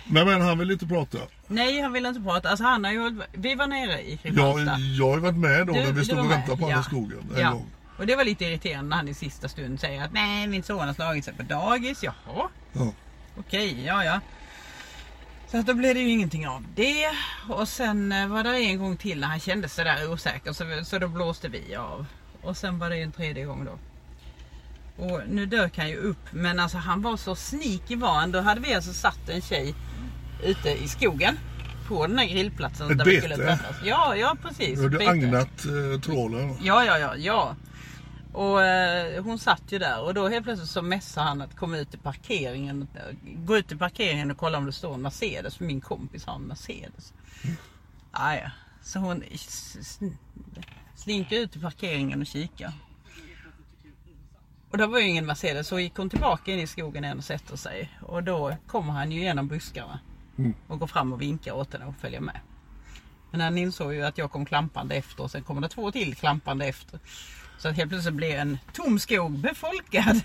Men, 0.06 0.28
men 0.28 0.42
han 0.42 0.60
vill 0.60 0.72
inte 0.72 0.88
prata. 0.88 1.18
Nej, 1.48 1.82
han 1.82 1.94
vill 1.94 2.06
inte 2.06 2.22
prata. 2.22 2.50
Alltså, 2.50 2.64
han 2.64 2.84
har 2.84 2.92
ju, 2.92 3.22
vi 3.34 3.56
var 3.56 3.68
nere 3.68 4.02
i 4.02 4.12
Jag, 4.12 4.22
Kristianstad. 4.22 4.78
jag 4.80 5.08
har 5.08 5.16
ju 5.16 5.22
varit 5.22 5.38
med 5.38 5.68
då 5.68 5.74
Du- 5.74 5.80
när 5.80 5.92
vi 5.92 6.06
stod 6.06 6.20
och 6.20 6.32
väntade 6.32 6.58
på 6.58 6.70
ja. 6.70 6.80
i 6.80 6.84
skogen 6.84 7.32
en 7.36 7.42
ja. 7.42 7.52
gång. 7.52 7.70
Och 7.98 8.08
det 8.08 8.16
var 8.16 8.24
lite 8.24 8.46
irriterande 8.46 8.90
när 8.90 8.98
han 8.98 9.08
i 9.08 9.14
sista 9.14 9.48
stund 9.48 9.80
säger 9.80 10.04
att 10.04 10.14
nej, 10.14 10.48
min 10.48 10.64
son 10.64 10.88
har 10.88 10.94
slagit 10.94 11.26
sig 11.26 11.34
på 11.34 11.44
dagis. 11.44 12.04
Jaha. 12.04 12.50
Ja. 12.74 12.94
Okej, 13.40 13.86
ja 13.86 14.04
ja. 14.04 14.20
Så 15.48 15.58
att 15.58 15.66
då 15.66 15.74
blev 15.74 15.96
det 15.96 16.02
ju 16.02 16.10
ingenting 16.10 16.48
av 16.48 16.66
det. 16.76 17.08
Och 17.50 17.68
sen 17.68 18.12
eh, 18.12 18.28
var 18.28 18.44
det 18.44 18.58
en 18.58 18.80
gång 18.80 18.98
till 18.98 19.20
när 19.20 19.28
han 19.28 19.40
kände 19.40 19.70
sig 19.70 19.86
där 19.86 20.12
osäker 20.12 20.54
så, 20.54 20.86
så 20.86 21.00
då 21.00 21.08
blåste 21.08 21.48
vi 21.50 21.76
av. 21.76 22.06
Och 22.42 22.58
sen 22.58 22.80
var 22.80 22.90
det 22.90 22.98
en 23.02 23.12
tredje 23.12 23.46
gång 23.46 23.66
då. 23.66 23.78
Och 25.04 25.22
nu 25.30 25.46
dök 25.46 25.78
han 25.78 25.90
ju 25.90 25.98
upp 25.98 26.32
men 26.32 26.60
alltså 26.60 26.78
han 26.78 27.02
var 27.02 27.18
så 27.18 27.36
sneaky 27.36 27.96
var 27.96 28.14
han. 28.14 28.32
Då 28.32 28.42
hade 28.42 28.62
vi 28.62 28.74
alltså 28.74 28.94
satt 28.94 29.30
en 29.30 29.42
tjej 29.42 29.76
ute 30.44 30.70
i 30.70 30.88
skogen. 30.88 31.40
På 31.88 32.08
den 32.08 32.18
här 32.18 32.26
grillplatsen 32.26 32.92
Ett 32.92 32.98
där 32.98 33.06
vi 33.06 33.18
skulle 33.22 33.38
bete? 33.38 33.48
träffas. 33.58 33.76
Ja, 33.86 34.16
ja 34.16 34.36
precis. 34.42 34.80
Du 34.80 34.90
bete. 34.90 35.10
agnat 35.10 35.66
eh, 35.66 36.02
trålen? 36.02 36.58
Ja, 36.62 36.86
ja, 36.86 36.98
ja, 36.98 37.16
ja. 37.18 37.56
Och 38.34 38.64
eh, 38.64 39.24
hon 39.24 39.40
satt 39.40 39.64
ju 39.70 39.80
där 39.80 40.02
och 40.02 40.14
då 40.14 40.28
helt 40.28 40.44
plötsligt 40.46 40.70
så 40.70 40.82
messade 40.82 41.28
han 41.28 41.42
att 41.42 41.56
komma 41.56 41.78
ut 41.78 41.94
i 41.94 41.98
parkeringen. 41.98 42.88
Gå 43.24 43.58
ut 43.58 43.72
i 43.72 43.76
parkeringen 43.76 44.32
och 44.32 44.38
kolla 44.38 44.58
om 44.58 44.66
det 44.66 44.72
står 44.72 44.94
en 44.94 45.02
Mercedes. 45.02 45.56
För 45.56 45.66
min 45.66 45.82
kompis 45.82 46.26
har 46.26 46.36
en 46.36 46.42
Mercedes. 46.42 47.14
Ah, 48.12 48.36
ja. 48.36 48.52
Så 48.82 49.00
hon 49.00 49.24
slinker 50.96 51.40
ut 51.40 51.56
i 51.56 51.60
parkeringen 51.60 52.22
och 52.22 52.28
kikar. 52.28 52.74
Och 54.72 54.78
det 54.78 54.88
var 54.88 55.00
ju 55.00 55.08
ingen 55.08 55.26
Mercedes 55.26 55.68
så 55.68 55.80
gick 55.80 55.98
hon 55.98 56.10
tillbaka 56.10 56.52
in 56.52 56.60
i 56.60 56.68
skogen 56.68 57.04
igen 57.04 57.18
och 57.18 57.24
sätter 57.24 57.56
sig. 57.56 57.92
Och 58.02 58.24
då 58.24 58.56
kommer 58.68 58.94
han 58.94 59.12
ju 59.12 59.22
genom 59.22 59.48
buskarna. 59.48 60.00
Och 60.68 60.80
går 60.80 60.88
fram 60.88 61.14
och 61.14 61.22
vinkar 61.22 61.52
åt 61.52 61.74
henne 61.74 61.86
och 61.86 61.96
följer 61.96 62.20
med. 62.20 62.40
Men 63.32 63.42
han 63.42 63.58
insåg 63.58 63.94
ju 63.94 64.04
att 64.04 64.18
jag 64.18 64.32
kom 64.32 64.46
klampande 64.46 64.96
efter 64.96 65.24
och 65.24 65.32
sen 65.32 65.44
kommer 65.44 65.62
det 65.62 65.70
två 65.70 65.92
till 65.92 66.16
klampande 66.16 66.66
efter. 66.66 67.00
Så 67.64 67.70
att 67.70 67.76
helt 67.76 67.90
plötsligt 67.90 68.14
blev 68.14 68.40
en 68.40 68.60
tom 68.74 69.00
skog 69.00 69.40
befolkad. 69.40 70.22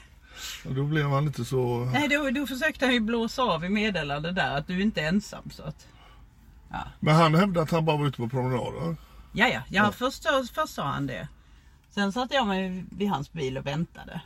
Och 0.64 0.74
då 0.74 0.84
blev 0.84 1.08
man 1.08 1.24
lite 1.24 1.44
så... 1.44 1.84
Nej, 1.84 2.08
då, 2.08 2.30
då 2.30 2.46
försökte 2.46 2.84
han 2.84 2.94
ju 2.94 3.00
blåsa 3.00 3.42
av 3.42 3.64
i 3.64 3.68
meddelande 3.68 4.32
där 4.32 4.56
att 4.56 4.66
du 4.66 4.82
inte 4.82 5.00
är 5.00 5.08
ensam. 5.08 5.50
Så 5.50 5.62
att, 5.62 5.86
Men 7.00 7.14
han 7.14 7.34
hävdade 7.34 7.62
att 7.62 7.70
han 7.70 7.84
bara 7.84 7.96
var 7.96 8.06
ute 8.06 8.16
på 8.16 8.28
promenader. 8.28 8.96
ja, 9.32 9.48
ja, 9.48 9.62
ja, 9.68 9.92
Först, 9.92 10.26
först 10.54 10.74
sa 10.74 10.82
han 10.82 11.06
det. 11.06 11.28
Sen 11.90 12.12
satte 12.12 12.34
jag 12.34 12.46
mig 12.46 12.84
vid 12.90 13.08
hans 13.08 13.32
bil 13.32 13.58
och 13.58 13.66
väntade. 13.66 14.20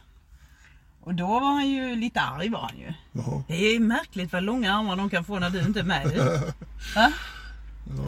Och 1.00 1.14
då 1.14 1.26
var 1.26 1.52
han 1.52 1.68
ju 1.68 1.96
lite 1.96 2.20
arg 2.20 2.48
var 2.48 2.60
han 2.60 2.78
ju. 2.78 2.92
Jaha. 3.12 3.42
Det 3.48 3.54
är 3.54 3.80
märkligt 3.80 4.32
vad 4.32 4.42
långa 4.42 4.74
armar 4.74 4.96
de 4.96 5.10
kan 5.10 5.24
få 5.24 5.38
när 5.38 5.50
du 5.50 5.60
inte 5.60 5.80
är 5.80 5.84
med. 5.84 6.06
Va? 6.94 7.12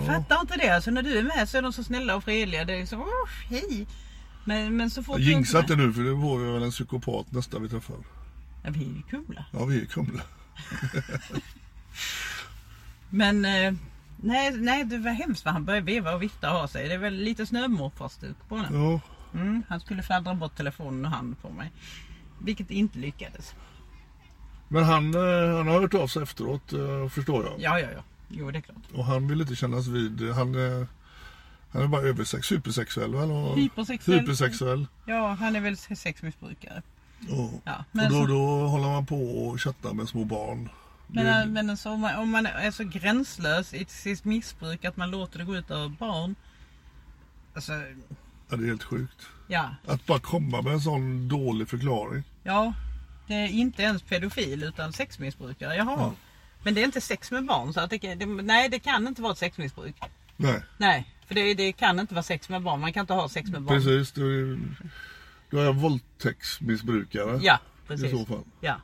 Fattar 0.06 0.40
inte 0.40 0.56
det. 0.56 0.68
Alltså 0.68 0.90
när 0.90 1.02
du 1.02 1.18
är 1.18 1.22
med 1.22 1.48
så 1.48 1.58
är 1.58 1.62
de 1.62 1.72
så 1.72 1.84
snälla 1.84 2.16
och 2.16 2.24
fredliga. 2.24 2.64
Det 2.64 2.80
är 2.80 2.86
så, 2.86 2.96
åh, 2.96 3.28
hej. 3.48 3.86
Men, 4.44 4.76
men 4.76 4.90
så 4.90 5.02
fort 5.02 5.20
Jag 5.20 5.32
inte 5.32 5.58
inte 5.58 5.76
nu 5.76 5.92
för 5.92 6.02
det 6.02 6.12
vore 6.12 6.52
väl 6.52 6.62
en 6.62 6.70
psykopat 6.70 7.32
nästa 7.32 7.58
vi 7.58 7.68
träffar. 7.68 7.96
Ja, 8.62 8.70
vi 8.70 8.84
är 8.84 8.88
ju 8.88 9.02
coola. 9.02 9.44
Ja, 9.50 9.64
vi 9.64 9.80
är 9.80 9.86
Kumla. 9.86 10.22
Men 13.10 13.44
eh, 13.44 13.74
nej, 14.16 14.52
nej, 14.56 14.84
det 14.84 14.98
var 14.98 15.10
hemskt 15.10 15.44
vad 15.44 15.54
han 15.54 15.64
började 15.64 15.86
veva 15.86 16.14
och 16.14 16.22
vifta 16.22 16.52
och 16.52 16.58
ha 16.58 16.68
sig. 16.68 16.88
Det 16.88 16.94
är 16.94 16.98
väl 16.98 17.14
lite 17.14 17.46
snömorfarstuk 17.46 18.36
på 18.48 18.56
honom. 18.56 18.82
Ja, 18.82 19.00
Mm, 19.34 19.62
han 19.68 19.80
skulle 19.80 20.02
fladdra 20.02 20.34
bort 20.34 20.56
telefonen 20.56 21.04
och 21.04 21.10
hand 21.10 21.42
på 21.42 21.50
mig. 21.50 21.72
Vilket 22.38 22.70
inte 22.70 22.98
lyckades. 22.98 23.54
men 24.68 24.84
han, 24.84 25.14
eh, 25.14 25.56
han 25.56 25.68
har 25.68 25.80
hört 25.80 25.94
av 25.94 26.06
sig 26.06 26.22
efteråt 26.22 26.72
eh, 26.72 27.08
förstår 27.08 27.44
jag. 27.44 27.54
Ja, 27.58 27.80
ja, 27.80 27.88
ja. 27.94 28.02
Jo, 28.28 28.50
det 28.50 28.58
är 28.58 28.60
klart. 28.60 28.76
Och 28.94 29.04
han 29.04 29.28
vill 29.28 29.40
inte 29.40 29.56
kännas 29.56 29.86
vid. 29.86 30.30
Han, 30.30 30.54
han 31.74 31.82
är 31.82 31.86
bara 31.88 32.02
översex, 32.02 32.46
supersexuell 32.46 33.14
väl? 33.14 33.30
Och, 33.30 33.56
Hypersexuell. 33.56 34.20
Hypersexuell. 34.20 34.86
Ja, 35.06 35.28
han 35.40 35.56
är 35.56 35.60
väl 35.60 35.76
sexmissbrukare. 35.76 36.82
Ja. 37.28 37.50
Ja, 37.64 37.84
men 37.92 38.04
och 38.06 38.12
då, 38.12 38.18
så- 38.18 38.26
då 38.26 38.66
håller 38.66 38.88
man 38.88 39.06
på 39.06 39.46
och 39.46 39.60
chattar 39.60 39.92
med 39.92 40.08
små 40.08 40.24
barn. 40.24 40.68
Men, 41.06 41.24
Det- 41.24 41.30
eh, 41.40 41.46
men 41.46 41.70
alltså, 41.70 41.90
om, 41.90 42.00
man, 42.00 42.14
om 42.16 42.30
man 42.30 42.46
är 42.46 42.70
så 42.70 42.84
gränslös 42.84 43.74
i 43.74 43.84
sitt 43.88 44.24
missbruk 44.24 44.84
att 44.84 44.96
man 44.96 45.10
låter 45.10 45.38
det 45.38 45.44
gå 45.44 45.56
ut 45.56 45.70
över 45.70 45.88
barn. 45.88 46.34
Alltså, 47.54 47.72
ja, 48.48 48.56
det 48.56 48.64
är 48.64 48.66
helt 48.68 48.82
sjukt. 48.84 49.26
ja. 49.48 49.70
Att 49.86 50.06
bara 50.06 50.18
komma 50.18 50.62
med 50.62 50.72
en 50.72 50.80
sån 50.80 51.28
dålig 51.28 51.68
förklaring. 51.68 52.22
Ja, 52.42 52.72
det 53.26 53.34
är 53.34 53.48
inte 53.48 53.82
ens 53.82 54.02
pedofil 54.02 54.62
utan 54.62 54.92
sexmissbrukare. 54.92 55.76
Jaha. 55.76 55.96
Ja. 55.98 56.12
Men 56.62 56.74
det 56.74 56.80
är 56.80 56.84
inte 56.84 57.00
sex 57.00 57.30
med 57.30 57.44
barn 57.46 57.72
så 57.72 57.80
att 57.80 57.90
det, 57.90 58.14
det, 58.14 58.26
nej 58.26 58.68
det 58.68 58.78
kan 58.78 59.06
inte 59.08 59.22
vara 59.22 59.32
ett 59.32 59.38
sexmissbruk. 59.38 59.96
Nej, 60.36 60.62
Nej, 60.78 61.13
för 61.26 61.34
det, 61.34 61.54
det 61.54 61.72
kan 61.72 62.00
inte 62.00 62.14
vara 62.14 62.22
sex 62.22 62.48
med 62.48 62.62
barn. 62.62 62.80
Man 62.80 62.92
kan 62.92 63.00
inte 63.00 63.12
ha 63.12 63.28
sex 63.28 63.50
med 63.50 63.62
barn. 63.62 63.76
precis. 63.76 64.16
Är, 64.16 64.58
då 65.50 65.58
är 65.58 65.72
våldtäktsmissbrukare. 65.72 67.40
Ja, 67.42 67.58
precis. 67.88 68.06
I 68.06 68.10
så 68.10 68.24
fall. 68.24 68.44
Ja. 68.60 68.76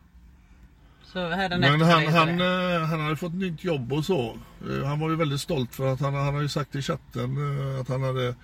Så 1.13 1.19
Men 1.19 1.81
han, 1.81 2.07
han, 2.07 2.41
eh, 2.41 2.81
han 2.81 3.01
hade 3.01 3.17
fått 3.17 3.35
nytt 3.35 3.65
jobb 3.65 3.93
och 3.93 4.05
så. 4.05 4.39
Eh, 4.71 4.87
Han 4.87 5.01
var 5.01 5.11
ju 5.11 5.17
väldigt 5.17 5.41
stolt 5.41 5.75
för 5.75 5.93
att 5.93 6.01
han, 6.01 6.15
han 6.15 6.35
har 6.35 6.43
ju 6.43 6.49
sagt 6.49 6.75
i 6.75 6.83
chatten 6.83 7.37
eh, 7.75 7.81
att 7.81 7.89
han 7.89 8.03
hade 8.03 8.35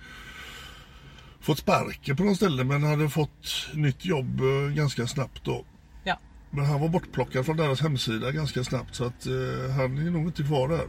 fått 1.39 1.57
sparken 1.57 2.15
på 2.15 2.23
något 2.23 2.35
ställe 2.35 2.63
men 2.63 2.83
hade 2.83 3.09
fått 3.09 3.67
nytt 3.73 4.05
jobb 4.05 4.41
ganska 4.75 5.07
snabbt 5.07 5.43
då. 5.43 5.65
Ja. 6.03 6.19
Men 6.49 6.65
han 6.65 6.81
var 6.81 6.89
bortplockad 6.89 7.45
från 7.45 7.57
deras 7.57 7.81
hemsida 7.81 8.31
ganska 8.31 8.63
snabbt 8.63 8.95
så 8.95 9.05
att 9.05 9.25
eh, 9.25 9.71
han 9.77 9.97
är 10.07 10.11
nog 10.11 10.25
inte 10.25 10.43
kvar 10.43 10.67
där. 10.67 10.85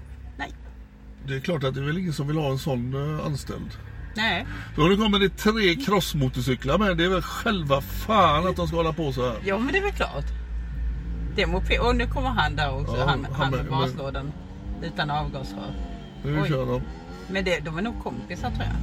Det 1.26 1.34
är 1.36 1.40
klart 1.40 1.64
att 1.64 1.74
det 1.74 1.80
är 1.80 1.84
väl 1.84 1.98
ingen 1.98 2.12
som 2.12 2.26
vill 2.28 2.36
ha 2.36 2.50
en 2.50 2.58
sån 2.58 2.94
eh, 3.18 3.26
anställd. 3.26 3.70
Nej. 4.16 4.46
Då 4.76 4.96
kommer 4.96 5.18
det 5.18 5.28
tre 5.28 5.74
crossmotorcyklar 5.74 6.78
med. 6.78 6.96
Det 6.96 7.04
är 7.04 7.08
väl 7.08 7.22
själva 7.22 7.80
fan 7.80 8.46
att 8.46 8.56
de 8.56 8.66
ska 8.68 8.76
hålla 8.76 8.92
på 8.92 9.12
så 9.12 9.26
här. 9.28 9.36
Ja 9.44 9.58
men 9.58 9.72
det 9.72 9.78
är 9.78 9.82
väl 9.82 9.92
klart. 9.92 10.24
Det 11.36 11.42
är 11.42 11.46
moped. 11.46 11.80
Och 11.80 11.96
nu 11.96 12.06
kommer 12.06 12.28
han 12.28 12.56
där 12.56 12.74
också. 12.80 12.96
Ja, 12.96 13.06
han, 13.06 13.24
han 13.24 13.34
han 13.34 13.50
med 13.50 13.60
med- 13.60 13.70
baslådan. 13.70 14.32
Utan 14.82 15.10
avgasrör. 15.10 15.74
Nu 16.24 16.40
Oj. 16.42 16.48
kör 16.48 16.66
de. 16.66 16.82
Men 17.30 17.44
det, 17.44 17.60
de 17.64 17.78
är 17.78 17.82
nog 17.82 18.02
kompisar 18.02 18.50
tror 18.50 18.62
jag. 18.64 18.76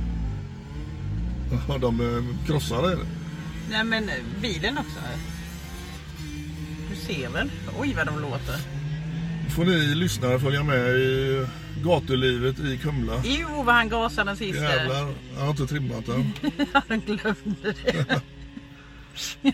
Ja, 1.69 1.77
de 1.77 1.99
eh, 2.01 2.45
krossar 2.47 2.81
det. 2.81 2.97
Nej 3.71 3.83
men 3.83 4.09
eh, 4.09 4.15
bilen 4.41 4.77
också. 4.77 4.99
Du 6.89 6.95
ser 6.95 7.29
väl? 7.29 7.51
Oj 7.79 7.93
vad 7.97 8.05
de 8.07 8.19
låter. 8.21 8.55
får 9.49 9.65
ni 9.65 9.95
lyssnare 9.95 10.39
följa 10.39 10.63
med 10.63 10.89
i 10.95 11.45
gatulivet 11.85 12.59
i 12.59 12.77
Kumla. 12.77 13.21
Jo 13.23 13.63
vad 13.63 13.75
han 13.75 13.89
gasade 13.89 14.29
den 14.29 14.37
sista. 14.37 14.63
Jävlar, 14.63 15.13
han 15.35 15.43
har 15.43 15.49
inte 15.49 15.67
trimmat 15.67 16.05
den. 16.05 16.33
Han 16.87 16.99
glömde 16.99 17.75
det. 17.83 18.21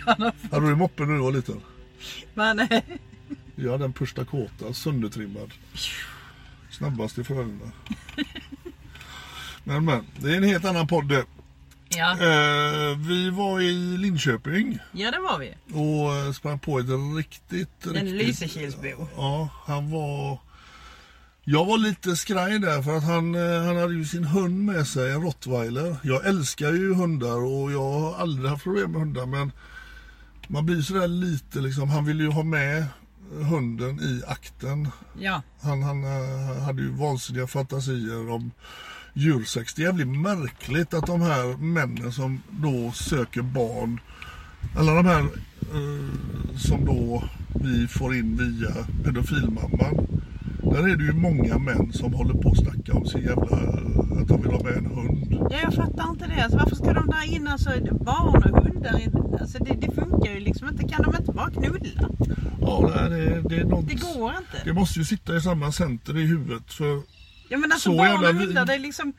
Hade 0.52 0.70
du 0.70 0.76
moppen 0.76 1.08
när 1.08 1.14
du 1.14 1.22
var 1.22 1.32
liten? 1.32 1.62
men, 2.34 2.60
eh, 2.60 2.82
Jag 3.56 3.72
hade 3.72 3.86
en 3.86 3.94
Push 3.94 4.16
Dakota 4.16 4.74
söndertrimmad. 4.74 5.52
Snabbast 6.70 7.18
i 7.18 7.24
Frölunda. 7.24 7.66
Men 9.64 9.86
men, 9.86 10.06
det 10.20 10.32
är 10.32 10.38
en 10.38 10.44
helt 10.44 10.66
annan 10.66 10.88
podd 10.88 11.24
ja. 11.90 12.12
Eh, 12.12 12.98
vi 12.98 13.30
var 13.30 13.62
i 13.62 13.98
Linköping 13.98 14.80
ja 14.92 15.12
det 15.12 15.20
var 15.20 15.40
vi. 15.40 15.54
och 15.74 16.16
eh, 16.16 16.32
sprang 16.32 16.60
på 16.60 16.80
ett 16.80 16.86
riktigt, 17.18 17.86
En 17.86 17.94
riktigt... 17.94 18.14
Lysekilsbo. 18.14 19.08
Ja, 19.16 19.50
han 19.66 19.92
var... 19.92 20.40
Jag 21.52 21.66
var 21.66 21.78
lite 21.78 22.16
skraj 22.16 22.60
där 22.60 22.82
för 22.82 22.98
att 22.98 23.04
han, 23.04 23.36
eh, 23.36 23.64
han 23.66 23.78
hade 23.78 23.94
ju 23.94 24.06
sin 24.06 24.24
hund 24.24 24.66
med 24.66 24.88
sig, 24.88 25.12
en 25.12 25.22
rottweiler. 25.22 25.96
Jag 26.04 26.26
älskar 26.26 26.74
ju 26.74 26.94
hundar 26.94 27.44
och 27.44 27.72
jag 27.72 27.92
har 27.92 28.16
aldrig 28.16 28.50
haft 28.50 28.64
problem 28.64 28.92
med 28.92 29.02
hundar 29.02 29.26
men 29.26 29.52
man 30.48 30.66
blir 30.66 30.82
sådär 30.82 31.08
lite 31.08 31.60
liksom, 31.60 31.90
han 31.90 32.06
ville 32.06 32.24
ju 32.24 32.30
ha 32.30 32.44
med 32.44 32.86
hunden 33.50 34.00
i 34.00 34.22
akten. 34.28 34.88
Ja. 35.20 35.42
Han, 35.62 35.84
han 35.84 36.04
eh, 36.04 36.64
hade 36.64 36.82
ju 36.82 36.90
vansinniga 36.90 37.48
fantasier 37.48 38.30
om 38.30 38.52
djursex. 39.14 39.74
Det 39.74 39.82
är 39.82 39.86
jävligt 39.86 40.22
märkligt 40.22 40.94
att 40.94 41.08
de 41.08 41.22
här 41.22 41.58
männen 41.58 42.12
som 42.12 42.42
då 42.50 42.92
söker 42.92 43.42
barn, 43.42 44.00
alla 44.76 44.94
de 44.94 45.06
här 45.06 45.22
eh, 45.22 46.58
som 46.58 46.86
då 46.86 47.24
vi 47.64 47.88
får 47.88 48.16
in 48.16 48.38
via 48.38 48.86
pedofilmamman. 49.04 50.22
Där 50.64 50.88
är 50.90 50.96
det 50.96 51.04
ju 51.04 51.14
många 51.14 51.58
män 51.58 51.94
som 51.94 52.14
håller 52.14 52.34
på 52.34 52.50
att 52.52 52.58
snacka 52.58 52.94
om 52.94 53.06
sin 53.06 53.22
jävla, 53.22 53.58
att 54.22 54.28
de 54.28 54.42
vill 54.42 54.52
ha 54.52 54.64
med 54.64 54.74
en 54.78 54.86
hund. 54.86 55.48
Ja, 55.52 55.58
jag 55.64 55.74
fattar 55.74 56.10
inte 56.10 56.28
det. 56.28 56.44
Alltså, 56.44 56.58
varför 56.58 56.76
ska 56.76 56.94
de 56.94 57.08
dra 57.08 57.24
in 57.24 57.48
alltså, 57.48 57.70
barn 57.92 58.44
och 58.54 58.64
hundar? 58.64 59.00
i- 59.00 59.10
Alltså, 59.42 59.64
det, 59.64 59.74
det 59.88 59.92
funkar 59.96 60.32
ju 60.34 60.40
liksom 60.40 60.68
inte. 60.70 60.88
Kan 60.88 61.02
de 61.04 61.16
inte 61.20 61.32
bara 61.32 61.52
knulla? 61.52 62.10
Ja, 62.62 62.92
nej, 62.96 63.10
det, 63.10 63.42
det 63.50 63.56
är 63.56 63.64
något, 63.66 63.88
Det 63.88 63.96
går 64.16 64.30
inte. 64.38 64.62
det 64.66 64.74
måste 64.74 65.00
ju 65.00 65.06
sitta 65.06 65.36
i 65.36 65.42
samma 65.42 65.72
center 65.72 66.18
i 66.18 66.26
huvudet 66.26 66.74
för 66.74 67.02
Ja, 67.50 67.58
men 67.58 67.72
alltså 67.72 67.92
så 67.92 67.98
barn 67.98 68.08
jävla 68.10 68.30
och 68.30 68.36
hundar, 68.36 68.66
det 68.66 68.74
är 68.74 68.80
liksom... 68.80 69.14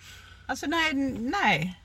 Alltså 0.47 0.67
nej, 0.67 0.95
nej. 1.19 1.79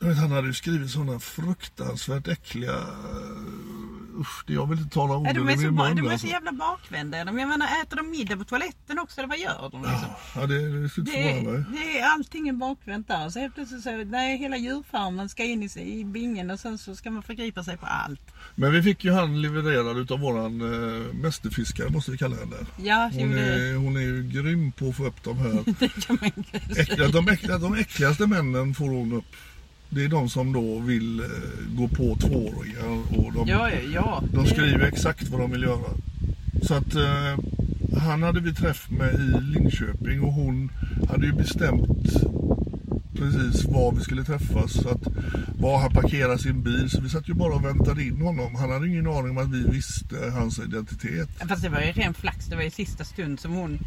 Jag 0.00 0.08
vet, 0.08 0.18
han 0.18 0.30
hade 0.30 0.46
ju 0.46 0.54
skrivit 0.54 0.90
sådana 0.90 1.18
fruktansvärt 1.18 2.28
äckliga 2.28 2.74
usch, 4.20 4.44
det- 4.46 4.52
jag 4.52 4.66
vill 4.68 4.78
inte 4.78 4.94
tala 4.94 5.18
Nej, 5.18 5.30
orden 5.30 5.46
de, 5.46 5.52
är 5.52 5.56
så, 5.56 5.62
mun. 5.72 5.96
de 5.96 6.08
är 6.10 6.16
så 6.18 6.26
jävla 6.26 6.52
bakvända. 6.52 7.24
De, 7.24 7.38
jag 7.38 7.48
menar, 7.48 7.66
äter 7.82 7.96
de 7.96 8.10
middag 8.10 8.36
på 8.36 8.44
toaletten 8.44 8.98
också 8.98 9.20
eller 9.20 9.28
vad 9.28 9.38
gör 9.38 9.68
de? 9.72 9.82
Liksom? 9.82 10.08
Ja, 10.34 10.46
det, 10.46 10.54
det 10.80 11.02
Det, 11.02 11.64
det 11.72 11.98
är 12.00 12.08
allting 12.14 12.48
är 12.48 12.52
bakvänt 12.52 13.08
där. 13.08 13.28
Så 13.30 13.38
helt 13.40 13.54
plötsligt 13.54 13.82
så, 13.82 13.90
nej, 14.04 14.38
hela 14.38 14.56
djurfarmen 14.56 15.28
ska 15.28 15.44
in 15.44 15.62
i, 15.62 15.98
i 16.00 16.04
bingen 16.04 16.50
och 16.50 16.60
sen 16.60 16.78
så 16.78 16.96
ska 16.96 17.10
man 17.10 17.22
förgripa 17.22 17.64
sig 17.64 17.76
på 17.76 17.86
allt. 17.86 18.20
Men 18.54 18.72
vi 18.72 18.82
fick 18.82 19.04
ju 19.04 19.12
han 19.12 19.42
levererad 19.42 19.98
utav 19.98 20.20
våran 20.20 20.60
äh, 20.60 21.14
mästerfiskare 21.14 21.88
måste 21.90 22.10
vi 22.10 22.18
kalla 22.18 22.36
henne. 22.36 22.56
Ja, 22.82 23.10
Hon 23.14 23.34
är, 23.38 23.74
hon 23.76 23.96
är 23.96 24.00
ju 24.00 24.22
grym 24.28 24.72
på 24.72 24.88
att 24.88 24.96
få 24.96 25.06
upp 25.06 25.22
de 25.24 25.38
här 25.38 25.50
säga. 26.74 26.82
äckliga, 26.82 27.08
de, 27.08 27.28
äckliga, 27.28 27.58
de 27.58 27.74
äckligaste 27.74 28.26
männen 28.26 28.74
får 28.74 28.88
hon 28.88 29.12
upp. 29.12 29.24
Det 29.90 30.04
är 30.04 30.08
de 30.08 30.28
som 30.28 30.52
då 30.52 30.78
vill 30.78 31.20
eh, 31.20 31.26
gå 31.76 31.88
på 31.88 32.16
tvååringar 32.16 33.18
och 33.18 33.32
de, 33.32 33.48
Ja, 33.48 33.70
ja, 33.94 34.22
de 34.32 34.46
skriver 34.46 34.86
exakt 34.86 35.28
vad 35.28 35.40
de 35.40 35.50
vill 35.50 35.62
göra. 35.62 35.90
Så 36.62 36.74
att 36.74 36.94
eh, 36.94 37.38
han 37.98 38.22
hade 38.22 38.40
vi 38.40 38.54
träff 38.54 38.90
med 38.90 39.14
i 39.14 39.40
Linköping 39.40 40.20
och 40.22 40.32
hon 40.32 40.70
hade 41.08 41.26
ju 41.26 41.32
bestämt 41.32 42.10
precis 43.20 43.64
var 43.64 43.92
vi 43.92 44.00
skulle 44.00 44.24
träffas. 44.24 44.72
Så 44.72 44.88
att 44.88 45.02
var 45.58 45.78
han 45.78 45.90
parkerar 45.90 46.36
sin 46.36 46.62
bil. 46.62 46.90
Så 46.90 47.00
vi 47.00 47.08
satt 47.08 47.28
ju 47.28 47.34
bara 47.34 47.54
och 47.54 47.64
väntade 47.64 48.02
in 48.02 48.20
honom. 48.20 48.54
Han 48.54 48.70
hade 48.70 48.88
ingen 48.88 49.06
aning 49.06 49.30
om 49.30 49.38
att 49.38 49.50
vi 49.50 49.62
visste 49.62 50.30
hans 50.34 50.58
identitet. 50.58 51.28
Fast 51.48 51.62
det 51.62 51.68
var 51.68 51.80
ju 51.80 51.92
ren 51.92 52.14
flax. 52.14 52.46
Det 52.46 52.56
var 52.56 52.62
i 52.62 52.70
sista 52.70 53.04
stund 53.04 53.40
som 53.40 53.52
hon 53.52 53.78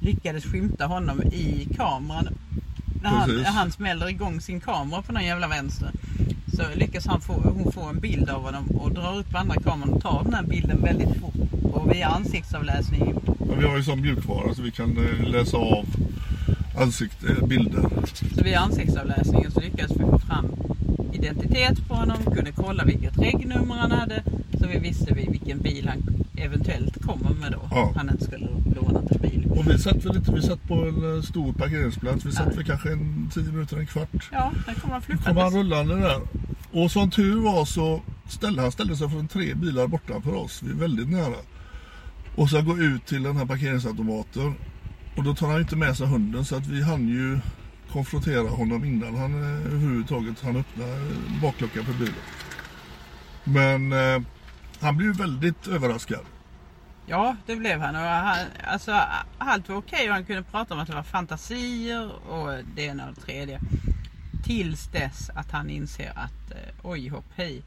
lyckades 0.00 0.44
skymta 0.44 0.86
honom 0.86 1.22
i 1.22 1.68
kameran. 1.76 2.28
När 3.02 3.10
han, 3.10 3.44
han 3.44 3.70
smäller 3.70 4.08
igång 4.08 4.40
sin 4.40 4.60
kamera 4.60 5.02
på 5.02 5.12
den 5.12 5.24
jävla 5.24 5.48
vänster. 5.48 5.90
Så 6.56 6.62
lyckas 6.74 7.06
han 7.06 7.20
få, 7.20 7.32
hon 7.32 7.72
få 7.72 7.82
en 7.82 8.00
bild 8.00 8.30
av 8.30 8.42
honom 8.42 8.66
och 8.66 8.92
drar 8.92 9.18
upp 9.18 9.34
andra 9.34 9.54
kameran 9.54 9.92
och 9.92 10.02
tar 10.02 10.24
den 10.24 10.34
här 10.34 10.42
bilden 10.42 10.82
väldigt 10.82 11.20
fort. 11.20 11.34
Och 11.62 11.92
via 11.92 12.08
ansiktsavläsning. 12.08 13.14
Men 13.38 13.58
vi 13.58 13.66
har 13.66 13.76
ju 13.76 13.82
sån 13.82 14.00
mjukvara 14.00 14.54
så 14.54 14.62
vi 14.62 14.70
kan 14.70 14.90
eh, 14.90 15.28
läsa 15.28 15.56
av 15.56 15.86
ansikt, 16.76 17.24
eh, 17.24 17.46
bilder. 17.46 17.88
Så 18.36 18.44
via 18.44 18.60
ansiktsavläsningen 18.60 19.50
så 19.50 19.60
lyckades 19.60 19.92
vi 19.92 20.00
få 20.00 20.18
fram 20.18 20.46
identitet 21.12 21.88
på 21.88 21.94
honom. 21.94 22.16
Kunde 22.24 22.52
kolla 22.52 22.84
vilket 22.84 23.18
regnummer 23.18 23.74
han 23.74 23.90
hade. 23.90 24.22
Så 24.60 24.66
vi 24.66 24.78
visste 24.78 25.14
vi 25.14 25.26
vilken 25.30 25.58
bil 25.58 25.88
han 25.88 26.24
eventuellt 26.36 27.02
kommer 27.02 27.30
med 27.30 27.52
då. 27.52 27.60
Ja. 27.70 27.92
Han 27.96 28.10
inte 28.10 28.24
skulle 28.24 28.48
låna 28.80 29.02
till 29.02 29.20
bil. 29.20 29.46
Och 29.50 29.70
vi 29.70 29.78
satt 29.78 30.04
väl 30.04 30.16
inte, 30.16 30.32
vi 30.32 30.42
satt 30.42 30.62
på 30.68 30.74
en 30.74 31.16
eh, 31.16 31.22
stor 31.22 31.52
parkeringsplats. 31.52 32.24
Vi 32.24 32.32
satt 32.32 32.46
Ja. 32.50 32.54
väl 32.56 32.64
kanske 32.64 32.92
en 32.92 33.30
10 33.34 33.42
minuter, 33.44 33.76
en 33.76 33.86
kvart. 33.86 34.28
Ja, 34.32 34.52
där 34.66 34.74
kommer 34.74 34.74
han 34.74 34.80
kom 34.80 34.90
han 34.90 35.02
flyttandes. 35.02 35.54
rullande 35.54 35.94
där. 36.00 36.20
Och 36.72 36.90
som 36.90 37.10
tur 37.10 37.40
var 37.40 37.64
så 37.64 38.02
ställde 38.28 38.62
han 38.62 38.72
ställde 38.72 38.96
sig 38.96 39.08
från 39.10 39.28
tre 39.28 39.54
bilar 39.54 39.86
bortanför 39.86 40.34
oss. 40.34 40.62
Vi 40.62 40.70
är 40.70 40.74
väldigt 40.74 41.08
nära. 41.10 41.34
Och 42.34 42.50
så 42.50 42.62
gå 42.62 42.78
ut 42.78 43.06
till 43.06 43.22
den 43.22 43.36
här 43.36 43.46
parkeringsautomaten. 43.46 44.54
Och 45.16 45.24
då 45.24 45.34
tar 45.34 45.48
han 45.48 45.60
inte 45.60 45.76
med 45.76 45.96
sig 45.96 46.06
hunden 46.06 46.44
så 46.44 46.56
att 46.56 46.66
vi 46.66 46.82
hann 46.82 47.08
ju 47.08 47.38
konfrontera 47.92 48.48
honom 48.48 48.84
innan 48.84 49.14
han 49.16 49.42
eh, 49.42 49.66
överhuvudtaget 49.66 50.40
han 50.40 50.56
öppnade 50.56 50.92
eh, 50.92 51.42
bakluckan 51.42 51.84
på 51.84 51.92
bilen. 51.92 52.14
Men 53.44 53.92
eh, 53.92 54.22
han 54.80 54.96
blev 54.96 55.16
väldigt 55.16 55.66
överraskad. 55.66 56.24
Ja, 57.06 57.36
det 57.46 57.56
blev 57.56 57.80
han. 57.80 57.94
Och 57.96 58.00
han 58.02 58.46
alltså, 58.66 59.00
allt 59.38 59.68
var 59.68 59.76
okej 59.76 60.08
och 60.08 60.14
han 60.14 60.24
kunde 60.24 60.42
prata 60.42 60.74
om 60.74 60.80
att 60.80 60.88
det 60.88 60.94
var 60.94 61.02
fantasier 61.02 62.28
och 62.30 62.64
det 62.76 62.82
ena 62.82 63.08
och 63.08 63.14
det 63.14 63.20
tredje. 63.20 63.60
Tills 64.44 64.86
dess 64.88 65.30
att 65.34 65.50
han 65.50 65.70
inser 65.70 66.12
att 66.14 66.50
eh, 66.50 66.56
oj 66.82 67.08
hopp 67.08 67.24
hej. 67.36 67.62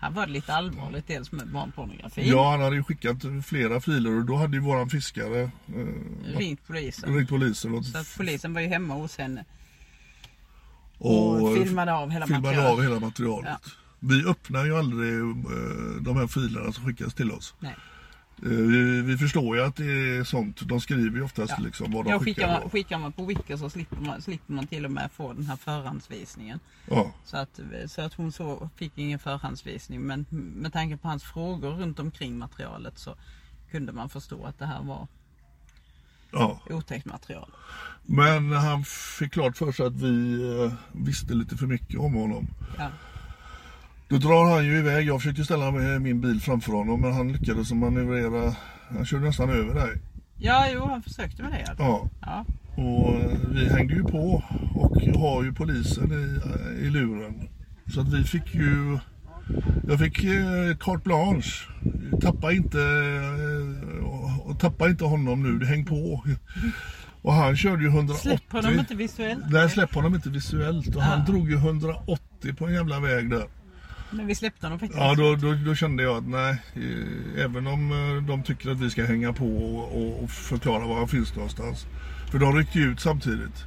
Här 0.00 0.10
var 0.10 0.26
det 0.26 0.32
lite 0.32 0.54
allvarligt 0.54 1.06
dels 1.06 1.32
med 1.32 1.48
barnpornografi. 1.48 2.28
Ja, 2.30 2.50
han 2.50 2.60
hade 2.60 2.76
ju 2.76 2.82
skickat 2.84 3.16
flera 3.44 3.80
filer 3.80 4.10
och 4.18 4.24
då 4.24 4.36
hade 4.36 4.56
ju 4.56 4.60
våran 4.62 4.90
fiskare 4.90 5.40
eh, 5.42 6.38
Ringt 6.38 6.66
polisen. 6.66 7.14
ringt 7.14 7.28
polisen. 7.28 7.74
Och, 7.74 7.84
Så 7.84 7.98
att 7.98 8.14
polisen 8.16 8.54
var 8.54 8.60
ju 8.60 8.68
hemma 8.68 8.94
hos 8.94 9.18
henne. 9.18 9.44
Och, 11.00 11.42
Och 11.42 11.54
filmade 11.56 11.92
av 11.94 12.10
hela 12.10 12.26
filmade 12.26 12.42
materialet. 12.46 12.72
av 12.78 12.82
hela 12.82 13.00
materialet. 13.00 13.60
Vi 14.00 14.24
öppnar 14.26 14.64
ju 14.64 14.78
aldrig 14.78 15.12
eh, 15.20 15.26
de 16.00 16.16
här 16.16 16.26
filerna 16.26 16.72
som 16.72 16.84
skickas 16.84 17.14
till 17.14 17.32
oss. 17.32 17.54
Nej. 17.60 17.76
Eh, 18.42 18.48
vi, 18.50 19.02
vi 19.02 19.16
förstår 19.18 19.56
ju 19.56 19.62
att 19.62 19.76
det 19.76 19.84
är 19.84 20.24
sånt. 20.24 20.60
De 20.68 20.80
skriver 20.80 21.16
ju 21.16 21.22
oftast 21.22 21.54
Ja. 21.58 21.64
liksom 21.64 21.92
vad 21.92 22.04
de 22.04 22.10
Ja, 22.10 22.18
skickar. 22.20 22.60
man, 22.60 22.70
skickar 22.70 22.98
man 22.98 23.12
på 23.12 23.24
Wicca 23.24 23.58
så 23.58 23.70
slipper 23.70 23.96
man, 23.96 24.22
slipper 24.22 24.52
man 24.52 24.66
till 24.66 24.84
och 24.84 24.90
med 24.90 25.10
få 25.12 25.32
den 25.32 25.46
här 25.46 25.56
förhandsvisningen. 25.56 26.60
Ja, 26.90 27.12
Så 27.24 27.36
att, 27.36 27.60
så 27.86 28.02
att 28.02 28.14
hon 28.14 28.32
så 28.32 28.70
fick 28.76 28.98
ingen 28.98 29.18
förhandsvisning. 29.18 30.00
Men 30.00 30.26
med 30.30 30.72
tanke 30.72 30.96
på 30.96 31.08
hans 31.08 31.22
frågor 31.24 31.70
runt 31.70 31.98
omkring 31.98 32.38
materialet 32.38 32.98
så 32.98 33.14
kunde 33.70 33.92
man 33.92 34.08
förstå 34.08 34.44
att 34.44 34.58
det 34.58 34.66
här 34.66 34.82
var 34.82 35.06
ja. 36.32 36.60
otäckt 36.70 37.06
material. 37.06 37.50
Men 38.06 38.52
han 38.52 38.84
fick 39.18 39.32
klart 39.32 39.56
för 39.56 39.72
sig 39.72 39.86
att 39.86 39.96
vi 39.96 40.42
eh, 40.64 40.72
visste 40.92 41.34
lite 41.34 41.56
för 41.56 41.66
mycket 41.66 42.00
om 42.00 42.14
honom. 42.14 42.46
Ja. 42.78 42.88
Då 44.08 44.16
drar 44.16 44.54
han 44.54 44.64
ju 44.64 44.78
iväg. 44.78 45.06
Jag 45.06 45.20
försökte 45.20 45.44
ställa 45.44 45.70
med 45.70 46.02
min 46.02 46.20
bil 46.20 46.40
framför 46.40 46.72
honom 46.72 47.00
men 47.00 47.12
han 47.12 47.32
lyckades 47.32 47.72
manövrera. 47.72 48.54
Han 48.88 49.04
körde 49.04 49.24
nästan 49.24 49.50
över 49.50 49.74
dig. 49.74 50.00
ja, 50.36 50.66
jo, 50.72 50.86
han 50.86 51.02
försökte 51.02 51.42
med 51.42 51.52
det. 51.52 51.74
Ja. 51.78 52.08
Ja, 52.20 52.44
och 52.74 53.14
eh, 53.14 53.38
vi 53.48 53.68
hängde 53.68 53.94
ju 53.94 54.02
på 54.04 54.44
och 54.74 55.02
har 55.02 55.44
ju 55.44 55.52
polisen 55.52 56.12
i, 56.12 56.40
eh, 56.48 56.86
i 56.86 56.90
luren. 56.90 57.48
Så 57.94 58.00
att 58.00 58.12
vi 58.12 58.24
fick 58.24 58.54
ju... 58.54 58.98
Jag 59.88 59.98
fick 59.98 60.24
eh, 60.24 60.76
carte 60.80 61.02
blanche. 61.04 61.66
Tappa 62.20 62.52
inte, 62.52 62.78
eh, 62.78 63.59
och- 64.50 64.58
tappa 64.60 64.88
inte 64.88 65.04
honom 65.04 65.58
nu, 65.58 65.66
häng 65.66 65.84
på. 65.84 66.24
Och 67.22 67.32
han 67.32 67.56
körde 67.56 67.82
ju 67.82 67.88
180. 67.88 68.22
Släpp 68.22 68.52
honom 68.52 68.78
inte 68.78 68.94
visuellt. 68.94 69.44
Nej, 69.50 69.70
släpp 69.70 69.94
honom 69.94 70.14
inte 70.14 70.28
visuellt. 70.30 70.96
Och 70.96 71.02
han 71.02 71.24
drog 71.24 71.50
ju 71.50 71.56
180 71.56 72.54
på 72.58 72.66
en 72.66 72.74
jävla 72.74 73.00
väg 73.00 73.30
där. 73.30 73.46
Men 74.10 74.26
vi 74.26 74.34
släppte 74.34 74.66
honom 74.66 74.78
faktiskt. 74.78 75.00
Ja, 75.00 75.14
då, 75.14 75.34
då, 75.36 75.54
då 75.66 75.74
kände 75.74 76.02
jag 76.02 76.16
att 76.16 76.28
nej, 76.28 76.56
eh, 76.74 77.44
även 77.44 77.66
om 77.66 77.92
eh, 77.92 78.22
de 78.28 78.42
tycker 78.42 78.70
att 78.70 78.80
vi 78.80 78.90
ska 78.90 79.04
hänga 79.04 79.32
på 79.32 79.46
och, 79.46 80.02
och, 80.02 80.22
och 80.22 80.30
förklara 80.30 80.86
var 80.86 80.96
han 80.98 81.08
finns 81.08 81.34
någonstans. 81.36 81.86
För 82.30 82.38
de 82.38 82.56
ryckte 82.56 82.78
ju 82.78 82.84
ut 82.92 83.00
samtidigt. 83.00 83.64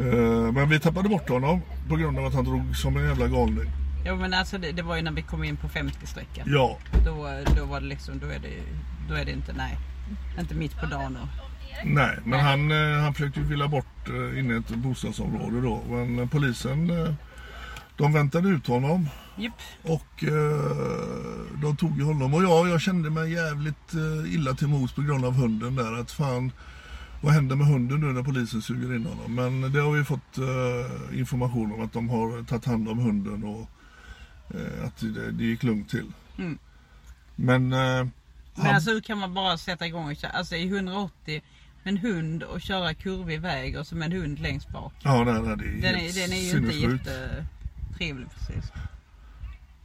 Eh, 0.00 0.52
Men 0.52 0.68
vi 0.68 0.80
tappade 0.80 1.08
bort 1.08 1.28
honom 1.28 1.60
på 1.88 1.96
grund 1.96 2.18
av 2.18 2.24
att 2.26 2.34
han 2.34 2.44
drog 2.44 2.76
som 2.76 2.96
en 2.96 3.04
jävla 3.04 3.28
galning. 3.28 3.70
Jo, 4.04 4.16
men 4.16 4.34
alltså 4.34 4.58
det, 4.58 4.72
det 4.72 4.82
var 4.82 4.96
ju 4.96 5.02
när 5.02 5.12
vi 5.12 5.22
kom 5.22 5.44
in 5.44 5.56
på 5.56 5.68
50-sträckan. 5.68 6.42
Ja, 6.46 6.78
Då, 7.04 7.28
då 7.56 7.64
var 7.64 7.80
det 7.80 7.86
liksom, 7.86 8.18
då 8.18 8.26
är 8.26 8.38
det, 8.38 8.62
då 9.08 9.14
är 9.14 9.24
det 9.24 9.32
inte, 9.32 9.52
nej. 9.52 9.78
Inte 10.38 10.54
mitt 10.54 10.80
på 10.80 10.86
dagen. 10.86 11.16
Och, 11.16 11.28
nej, 11.84 12.18
men 12.24 12.40
han, 12.40 12.70
eh, 12.70 13.02
han 13.02 13.14
försökte 13.14 13.40
ju 13.40 13.46
villa 13.46 13.68
bort 13.68 14.08
eh, 14.08 14.38
in 14.38 14.50
i 14.50 14.54
ett 14.54 14.76
bostadsområde 14.76 15.60
då. 15.60 15.82
Men 15.88 16.18
eh, 16.18 16.28
polisen, 16.28 16.92
de 17.96 18.12
väntade 18.12 18.48
ut 18.48 18.66
honom. 18.66 19.08
Jupp. 19.36 19.52
Och 19.82 20.24
de 21.62 21.76
tog 21.76 21.98
ju 21.98 22.04
honom 22.04 22.34
och 22.34 22.44
ja, 22.44 22.68
jag 22.68 22.80
kände 22.80 23.10
mig 23.10 23.32
jävligt 23.32 23.92
illa 24.26 24.54
till 24.54 24.68
mods 24.68 24.92
på 24.92 25.02
grund 25.02 25.24
av 25.24 25.34
hunden 25.34 25.76
där. 25.76 26.00
Att 26.00 26.10
fan, 26.10 26.52
vad 27.20 27.32
händer 27.32 27.56
med 27.56 27.66
hunden 27.66 28.00
nu 28.00 28.06
när 28.06 28.22
polisen 28.22 28.62
suger 28.62 28.96
in 28.96 29.06
honom? 29.06 29.34
Men 29.34 29.72
det 29.72 29.80
har 29.80 29.92
vi 29.92 30.04
fått 30.04 30.38
information 31.12 31.72
om 31.72 31.80
att 31.80 31.92
de 31.92 32.08
har 32.08 32.44
tagit 32.44 32.64
hand 32.64 32.88
om 32.88 32.98
hunden 32.98 33.44
och 33.44 33.70
att 34.84 34.96
det, 35.00 35.30
det 35.32 35.44
gick 35.44 35.62
lugnt 35.62 35.90
till. 35.90 36.12
Mm. 36.38 36.58
Men, 37.36 37.72
eh, 37.72 38.06
Men 38.54 38.74
alltså 38.74 38.90
hur 38.90 39.00
kan 39.00 39.18
man 39.18 39.34
bara 39.34 39.58
sätta 39.58 39.86
igång 39.86 40.10
och 40.10 40.16
köra, 40.16 40.30
alltså 40.30 40.56
i 40.56 40.66
180 40.68 41.42
med 41.82 41.94
en 41.94 41.98
hund 41.98 42.42
och 42.42 42.60
köra 42.60 42.94
kurvig 42.94 43.40
väg 43.40 43.76
och 43.78 43.86
så 43.86 43.96
med 43.96 44.12
en 44.12 44.20
hund 44.20 44.38
längst 44.40 44.68
bak. 44.68 44.92
ja, 45.02 45.24
nej, 45.24 45.42
nej, 45.42 45.56
det 45.56 45.64
är 45.88 45.92
Den 45.92 46.00
helt 46.00 46.16
är, 46.16 46.20
den 46.20 46.32
är 46.32 46.36
ju 46.36 46.90
inte 46.92 47.10
jättetrevlig 47.10 48.26
precis. 48.30 48.72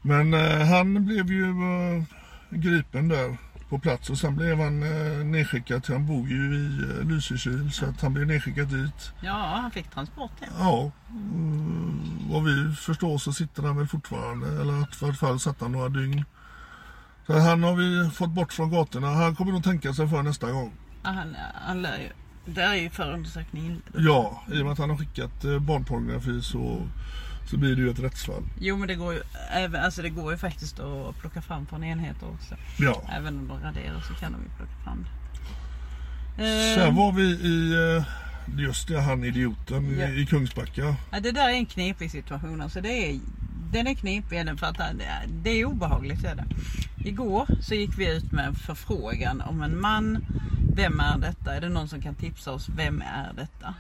Men 0.02 0.34
eh, 0.34 0.66
han 0.68 1.06
blev 1.06 1.32
ju 1.32 1.46
eh, 1.50 2.04
gripen 2.50 3.08
där 3.08 3.38
på 3.70 3.80
plats 3.80 4.10
och 4.10 4.18
sen 4.18 4.36
blev 4.36 4.60
han 4.60 4.84
eh, 4.84 5.26
nedskickad 5.26 5.84
till, 5.84 5.94
han 5.94 6.06
bor 6.06 6.28
ju 6.30 6.56
i 6.56 6.82
eh, 6.82 7.08
Lysekil 7.08 7.72
så 7.72 7.86
att 7.86 8.02
han 8.02 8.14
blev 8.14 8.28
nedskickad 8.28 8.68
dit. 8.68 9.14
Ja, 9.22 9.60
han 9.62 9.72
fick 9.72 9.90
transport 9.90 10.32
hem. 10.42 10.50
Ja, 10.60 10.92
mm, 11.10 12.20
vad 12.30 12.44
vi 12.44 12.76
förstår 12.76 13.18
så 13.18 13.34
sitter 13.34 13.64
han 13.64 13.78
väl 13.78 13.88
fortfarande 13.88 14.62
eller 14.62 14.74
i 14.74 14.86
alla 15.02 15.14
fall 15.14 15.40
satt 15.40 15.62
han 15.62 15.72
några 15.72 15.90
dygn. 15.90 16.26
Så 17.28 17.40
han 17.40 17.64
har 17.64 17.76
vi 17.76 18.10
fått 18.10 18.30
bort 18.30 18.54
från 18.54 18.72
gatorna. 18.72 19.08
Han 19.08 19.36
kommer 19.36 19.52
nog 19.52 19.64
tänka 19.64 19.94
sig 19.94 20.08
för 20.08 20.24
nästa 20.24 20.52
gång. 20.52 20.74
Ja, 21.04 21.10
han, 21.10 21.36
han 21.54 21.82
lär 21.82 21.98
ju, 21.98 22.10
där 22.54 22.70
är 22.70 22.76
ju 22.76 22.90
förundersökning 22.90 23.66
inledd. 23.66 23.82
Ja, 23.96 24.44
i 24.52 24.62
och 24.62 24.66
med 24.66 24.72
att 24.72 24.80
han 24.80 24.90
har 24.90 24.98
skickat 24.98 25.46
eh, 25.46 25.60
barnpornografi 25.60 26.42
så, 26.42 26.88
så 27.50 27.58
blir 27.58 27.76
det 27.76 27.82
ju 27.82 27.90
ett 27.90 28.00
rättsfall. 28.00 28.44
Jo 28.60 28.78
men 28.78 28.88
det 28.88 28.96
går 28.96 29.14
ju, 29.14 29.22
även, 29.52 29.84
alltså 29.84 30.02
det 30.02 30.10
går 30.10 30.32
ju 30.32 30.38
faktiskt 30.38 30.80
att 30.80 31.20
plocka 31.20 31.42
fram 31.42 31.66
från 31.68 31.84
enheter 31.84 32.28
också. 32.30 32.56
Ja. 32.80 33.02
Även 33.18 33.38
om 33.40 33.48
de 33.48 33.60
raderar 33.60 34.02
så 34.08 34.14
kan 34.14 34.32
de 34.32 34.42
ju 34.42 34.50
plocka 34.58 34.84
fram 34.84 35.04
det. 35.04 35.10
Sen 36.76 36.88
Eh, 36.88 36.96
var 36.96 37.12
vi 37.12 37.24
i, 37.24 37.74
eh, 37.98 38.04
just 38.60 38.88
det, 38.88 39.02
han 39.02 39.24
idioten 39.24 40.00
Ja. 40.00 40.08
i, 40.10 40.26
Kungsbacka. 40.26 40.96
ja, 41.12 41.20
det 41.20 41.32
där 41.32 41.50
är 41.50 41.54
en 41.54 41.66
knepig 41.66 42.12
situation. 42.12 42.62
Alltså 42.62 42.82
det 42.82 42.90
är 43.12 43.20
Den 43.72 43.88
är 43.88 43.94
knepig 43.96 44.46
den 44.46 44.58
för 44.58 44.68
att 44.68 44.78
det- 44.78 45.28
det 45.44 45.50
är 45.50 45.66
obehagligt. 45.66 46.24
Är 46.24 46.36
det. 46.36 46.46
Igår 47.10 47.48
så 47.62 47.74
gick 47.76 47.98
vi 47.98 48.16
ut 48.16 48.32
med 48.32 48.46
en 48.46 48.56
förfrågan 48.56 49.42
om 49.42 49.62
en 49.62 49.82
man. 49.82 50.26
Vem 50.76 51.00
är 51.00 51.18
detta? 51.18 51.56
Är 51.56 51.62
det 51.62 51.70
någon 51.70 51.88
som 51.88 52.02
kan 52.02 52.16
tipsa 52.16 52.52
oss? 52.52 52.70
Vem 52.76 53.02
är 53.02 53.34
detta? 53.36 53.74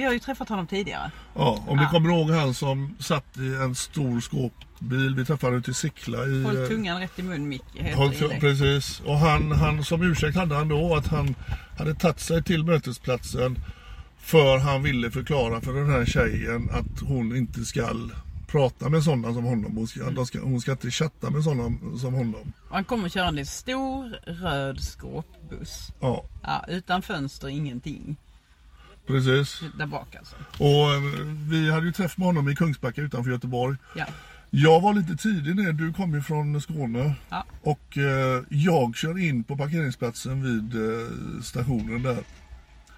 Vi 0.00 0.04
har 0.06 0.12
ju 0.12 0.18
träffat 0.18 0.48
honom 0.48 0.66
tidigare. 0.66 1.10
Ja, 1.34 1.64
om 1.66 1.76
ni 1.76 1.82
Ja. 1.82 1.88
kommer 1.90 2.08
ihåg 2.10 2.30
han 2.30 2.54
som 2.54 2.96
satt 2.98 3.36
i 3.38 3.54
en 3.54 3.74
stor 3.74 4.20
skåpbil. 4.20 5.14
Vi 5.14 5.24
träffade 5.24 5.56
ute 5.56 5.70
i 5.70 5.74
Sickla 5.74 6.26
i... 6.26 6.42
Håll 6.44 6.62
eh, 6.62 6.68
tungan 6.68 7.00
rätt 7.00 7.18
i 7.18 7.22
mun 7.22 7.48
Micke. 7.48 7.94
Håll, 7.94 8.12
precis. 8.40 9.00
Och 9.00 9.18
han, 9.18 9.52
han 9.52 9.84
som 9.84 10.02
ursäkt 10.02 10.36
hade 10.36 10.54
han 10.54 10.68
då 10.68 10.96
att 10.96 11.06
han 11.06 11.34
hade 11.78 11.94
tagit 11.94 12.20
sig 12.20 12.42
till 12.42 12.64
mötesplatsen 12.64 13.58
för 14.18 14.58
han 14.58 14.82
ville 14.82 15.10
förklara 15.10 15.60
för 15.60 15.72
den 15.72 15.90
här 15.90 16.04
tjejen 16.04 16.70
att 16.70 17.00
hon 17.08 17.36
inte 17.36 17.64
ska 17.64 17.88
prata 18.46 18.88
med 18.88 19.04
sådana 19.04 19.34
som 19.34 19.44
honom. 19.44 19.76
Hon 19.76 19.86
ska, 19.86 20.10
de 20.10 20.26
ska, 20.26 20.40
hon 20.40 20.60
ska 20.60 20.72
inte 20.72 20.90
chatta 20.90 21.30
med 21.30 21.44
sådana 21.44 21.78
som 21.98 22.14
honom. 22.14 22.52
Han 22.70 22.84
kommer 22.84 23.08
körande 23.08 23.40
i 23.40 23.42
en 23.42 23.46
stor 23.46 24.04
röd 24.26 24.80
skåpbuss. 24.80 25.92
Ja, 26.00 26.24
Ja, 26.42 26.64
utan 26.68 27.02
fönster, 27.02 27.48
ingenting. 27.48 28.16
Precis. 29.10 29.60
Där 29.78 29.86
bak 29.86 30.16
alltså. 30.16 30.36
Och 30.58 30.94
eh, 30.94 31.00
vi 31.50 31.70
hade 31.70 31.86
ju 31.86 31.92
träff 31.92 32.18
med 32.18 32.26
honom 32.26 32.48
i 32.48 32.56
Kungsbacka 32.56 33.00
utanför 33.00 33.30
Göteborg. 33.30 33.76
Ja. 33.94 34.06
Jag 34.50 34.80
var 34.80 34.94
lite 34.94 35.16
tidig 35.16 35.56
ner, 35.56 35.72
du 35.72 35.92
kom 35.92 36.14
ju 36.14 36.22
från 36.22 36.60
Skåne. 36.60 37.14
Ja. 37.28 37.44
Och 37.62 37.98
eh, 37.98 38.42
jag 38.48 38.96
kör 38.96 39.18
in 39.18 39.44
på 39.44 39.56
parkeringsplatsen 39.56 40.42
vid 40.42 40.74
eh, 40.74 41.08
stationen 41.42 42.02
där. 42.02 42.18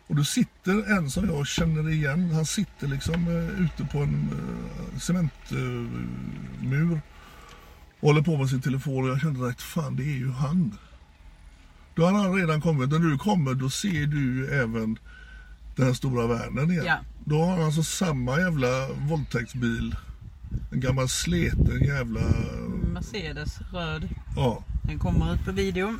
Och 0.06 0.16
då 0.16 0.24
sitter 0.24 0.96
en 0.96 1.10
som 1.10 1.28
jag 1.28 1.46
känner 1.46 1.90
igen. 1.90 2.30
Han 2.30 2.46
sitter 2.46 2.86
liksom 2.86 3.28
eh, 3.28 3.60
ute 3.64 3.84
på 3.84 3.98
en 3.98 4.28
eh, 4.32 4.98
cementmur. 4.98 7.00
och 8.00 8.08
håller 8.08 8.22
på 8.22 8.36
med 8.36 8.48
sin 8.48 8.60
telefon 8.60 9.04
och 9.04 9.10
jag 9.10 9.20
kände 9.20 9.40
direkt, 9.40 9.62
fan 9.62 9.96
det 9.96 10.02
är 10.02 10.18
ju 10.18 10.30
han. 10.30 10.78
Då 11.94 12.04
har 12.04 12.12
han 12.12 12.34
redan 12.34 12.60
kommit. 12.60 12.90
När 12.90 12.98
du 12.98 13.18
kommer 13.18 13.54
då 13.54 13.70
ser 13.70 14.06
du 14.06 14.48
även 14.48 14.98
den 15.76 15.94
stora 15.94 16.26
världen 16.26 16.70
igen. 16.70 16.84
Ja. 16.86 16.98
Då 17.24 17.42
har 17.42 17.52
han 17.52 17.62
alltså 17.62 17.82
samma 17.82 18.38
jävla 18.38 18.88
våldtäktsbil. 19.08 19.94
En 20.72 20.80
gammal 20.80 21.08
sleten 21.08 21.84
jävla... 21.84 22.20
Mercedes 22.92 23.58
röd. 23.72 24.08
Ja. 24.36 24.64
Den 24.82 24.98
kommer 24.98 25.34
ut 25.34 25.44
på 25.44 25.52
video. 25.52 25.94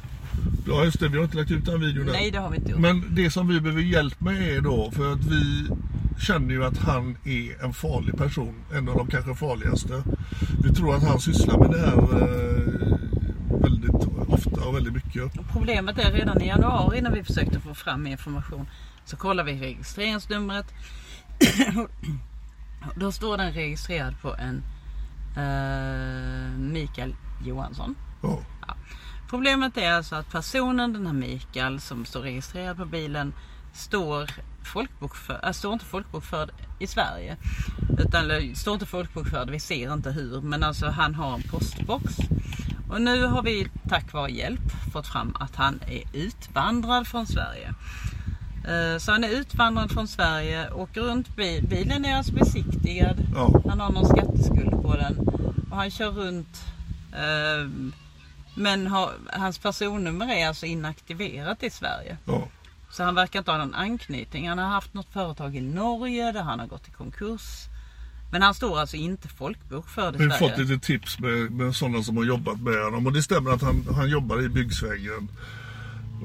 ja, 0.67 0.85
just 0.85 1.01
det. 1.01 1.09
Vi 1.09 1.17
har 1.17 1.25
inte 1.25 1.37
lagt 1.37 1.51
ut 1.51 1.65
den 1.65 1.81
videon 1.81 2.07
än. 2.07 2.13
Nej, 2.13 2.31
det 2.31 2.39
har 2.39 2.51
vi 2.51 2.57
inte 2.57 2.71
gjort. 2.71 2.81
Men 2.81 3.15
det 3.15 3.31
som 3.31 3.49
vi 3.49 3.61
behöver 3.61 3.83
hjälp 3.83 4.21
med 4.21 4.57
är 4.57 4.61
då, 4.61 4.91
för 4.91 5.13
att 5.13 5.25
vi 5.25 5.69
känner 6.19 6.51
ju 6.51 6.65
att 6.65 6.79
han 6.79 7.17
är 7.25 7.65
en 7.65 7.75
farlig 7.75 8.17
person. 8.17 8.55
En 8.75 8.89
av 8.89 8.97
de 8.97 9.07
kanske 9.07 9.35
farligaste. 9.35 10.03
Vi 10.65 10.75
tror 10.75 10.95
att 10.95 11.03
han 11.03 11.21
sysslar 11.21 11.59
med 11.59 11.71
det 11.71 11.79
här 11.79 11.97
eh, 11.97 12.99
ofta 14.53 14.69
och 14.69 14.77
väldigt 14.77 14.95
mycket. 14.95 15.33
Problemet 15.53 15.99
är 15.99 16.13
redan 16.13 16.43
i 16.43 16.47
januari 16.47 17.01
när 17.01 17.11
vi 17.11 17.25
försökte 17.25 17.61
få 17.61 17.75
fram 17.75 18.07
information 18.07 18.69
så 19.05 19.17
kollar 19.17 19.45
vi 19.45 19.61
registreringsnumret. 19.61 20.67
Då 22.97 23.13
står 23.13 23.37
den 23.37 23.53
registrerad 23.53 24.15
på 24.23 24.35
en 24.35 24.63
eh, 25.37 26.59
Mikael 26.59 27.15
Johansson. 27.45 27.95
Ja. 28.23 28.39
Problemet 29.31 29.77
är 29.77 29.93
alltså 29.93 30.17
att 30.17 30.33
personen, 30.33 30.93
den 30.93 31.07
här 31.07 31.15
Mikael 31.15 31.81
som 31.81 32.05
står 32.05 32.21
registrerad 32.21 32.77
på 32.77 32.85
bilen, 32.85 33.35
står, 33.73 34.31
folkbokför, 34.65 35.41
äh, 35.45 35.53
står 35.53 35.73
inte 35.73 35.85
folkbokförd 35.85 36.51
i 36.79 36.87
Sverige. 36.87 37.37
Utan 37.99 38.25
eller, 38.25 38.55
står 38.55 38.75
inte 38.75 38.87
folkbokförd, 38.87 39.51
vi 39.51 39.61
ser 39.61 39.93
inte 39.93 40.11
hur, 40.11 40.41
men 40.41 40.63
alltså 40.63 40.87
han 40.87 41.15
har 41.15 41.35
en 41.35 41.43
postbox. 41.43 42.17
Och 42.93 43.01
nu 43.03 43.25
har 43.27 43.43
vi 43.43 43.69
tack 43.89 44.13
vare 44.13 44.31
hjälp 44.31 44.61
fått 44.93 45.07
fram 45.07 45.37
att 45.41 45.57
han 45.57 45.81
är 45.89 46.03
utvandrad 46.13 47.07
från 47.07 47.27
Sverige. 47.27 47.75
Eh, 48.69 48.99
Så 48.99 49.13
han 49.13 49.25
är 49.25 49.29
utvandrad 49.29 49.91
från 49.91 50.09
Sverige, 50.09 50.71
åker 50.73 51.01
runt, 51.01 51.37
bil- 51.37 51.67
bilen 51.69 52.05
är 52.05 52.17
alltså 52.17 52.33
besiktigad. 52.33 53.17
Ja. 53.35 53.63
Han 53.69 53.81
har 53.81 53.93
någon 53.93 54.07
skatteskuld 54.09 54.83
på 54.83 54.97
den. 54.97 55.19
Och 55.71 55.77
han 55.77 55.91
kör 55.91 56.11
runt. 56.11 56.65
Eh, 57.13 57.69
men 58.55 58.87
har, 58.87 59.11
hans 59.33 59.59
personnummer 59.59 60.35
är 60.35 60.49
alltså 60.49 60.67
inaktiverat 60.67 61.63
i 61.63 61.71
Sverige. 61.71 62.17
ja. 62.25 62.43
Så 62.91 63.03
han 63.05 63.15
verkar 63.15 63.39
inte 63.39 63.51
ha 63.51 63.59
någon 63.59 63.75
anknytning. 63.75 64.49
Han 64.49 64.59
har 64.59 64.67
haft 64.67 64.95
något 64.95 65.13
företag 65.13 65.57
i 65.57 65.61
Norge 65.61 66.33
där 66.33 66.43
han 66.43 66.61
har 66.61 66.67
gått 66.67 66.89
i 66.89 66.91
konkurs. 66.91 67.65
Men 68.33 68.43
han 68.43 68.55
står 68.55 68.79
alltså 68.81 68.97
inte 68.97 69.29
folkbokförd 69.29 70.15
i 70.15 70.19
Vi 70.19 70.25
har 70.25 70.31
Sverige. 70.39 70.51
fått 70.57 70.69
lite 70.69 70.87
tips 70.87 71.19
med, 71.19 71.51
med 71.51 71.75
sådana 71.77 72.03
som 72.03 72.17
har 72.17 72.25
jobbat 72.25 72.61
med 72.61 72.85
honom. 72.85 73.07
Och 73.07 73.13
det 73.13 73.23
stämmer 73.23 73.51
att 73.51 73.63
han, 73.63 73.87
han 73.95 74.11
jobbar 74.11 74.43
i 74.43 74.49
byggsvängen. 74.49 75.29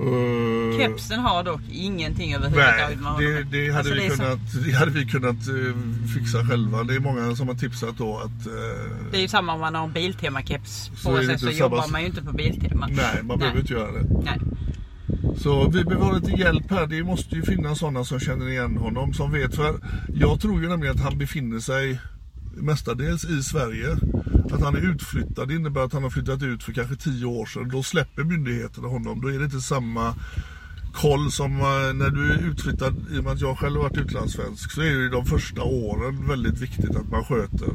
Uh, 0.02 0.78
Kepsen 0.78 1.20
har 1.20 1.44
dock 1.44 1.62
ingenting 1.72 2.34
överhuvudtaget 2.34 2.88
Nej, 2.88 2.96
med 2.96 3.06
honom. 3.06 3.22
det, 3.24 3.44
det, 3.44 3.70
hade 3.72 3.78
Alltså, 3.78 3.94
vi 3.94 4.00
det 4.08 4.10
så- 4.16 4.18
kunnat, 4.24 4.40
det 4.66 4.72
hade 4.72 4.92
vi 4.92 5.06
kunnat 5.06 5.36
eh, 5.48 6.08
fixa 6.16 6.46
själva. 6.48 6.84
Det 6.84 6.96
är 6.96 7.00
många 7.00 7.36
som 7.36 7.48
har 7.48 7.56
tipsat 7.56 7.98
då 7.98 8.18
att... 8.18 8.48
eh, 8.48 9.12
Det 9.12 9.18
är 9.18 9.22
ju 9.22 9.28
samma 9.28 9.54
om 9.54 9.60
man 9.60 9.76
har 9.76 9.84
en 9.84 9.94
Biltema-keps 9.94 10.92
Så 10.98 11.10
på 11.10 11.18
sig 11.18 11.40
så 11.40 11.46
samma- 11.46 11.52
jobbar 11.52 11.88
man 11.92 12.02
ju 12.02 12.08
inte 12.08 12.22
på 12.22 12.32
Biltema. 12.34 12.88
nej, 12.88 13.24
man 13.24 13.40
behöver 13.40 13.60
inte 13.60 13.74
göra 13.74 13.92
det. 13.92 14.06
Nej. 14.26 14.40
Så 15.38 15.70
vi 15.70 15.84
behöver 15.84 16.20
lite 16.20 16.32
hjälp 16.32 16.72
här. 16.72 16.88
Det 16.88 17.04
måste 17.04 17.36
ju 17.36 17.42
finnas 17.42 17.80
sådana 17.80 18.04
som 18.04 18.20
känner 18.20 18.50
igen 18.50 18.78
honom, 18.78 19.14
som 19.14 19.32
vet. 19.32 19.56
För 19.56 19.80
jag 20.14 20.42
tror 20.42 20.62
ju 20.62 20.70
nämligen 20.70 20.96
att 20.96 21.02
han 21.02 21.18
befinner 21.18 21.60
sig 21.60 22.00
mestadels 22.56 23.26
i 23.26 23.44
Sverige. 23.44 23.98
Att 24.52 24.62
han 24.62 24.76
är 24.76 24.92
utflyttad 24.92 25.52
innebär 25.52 25.82
att 25.82 25.94
han 25.94 26.04
har 26.04 26.10
flyttat 26.10 26.44
ut 26.44 26.64
för 26.64 26.74
kanske 26.74 26.96
tio 26.96 27.26
år 27.26 27.46
sedan. 27.46 27.70
Då 27.70 27.84
släpper 27.84 28.24
myndigheterna 28.24 28.88
honom. 28.88 29.22
Då 29.22 29.28
är 29.28 29.40
det 29.40 29.46
inte 29.46 29.62
samma 29.62 30.16
koll 31.02 31.32
som 31.32 31.52
eh, 31.52 31.94
när 31.94 32.10
du 32.10 32.34
är 32.34 32.38
utflyttad. 32.38 32.96
I 33.12 33.20
och 33.20 33.24
med 33.24 33.34
att 33.34 33.42
jag 33.42 33.58
själv 33.58 33.80
varit 33.80 33.98
utlandssvensk 33.98 34.72
så 34.72 34.82
är 34.82 34.86
det 34.86 34.92
ju 34.92 35.10
de 35.10 35.26
första 35.26 35.64
åren 35.64 36.28
väldigt 36.28 36.62
viktigt 36.62 36.96
att 36.96 37.10
man 37.10 37.26
sköter. 37.26 37.70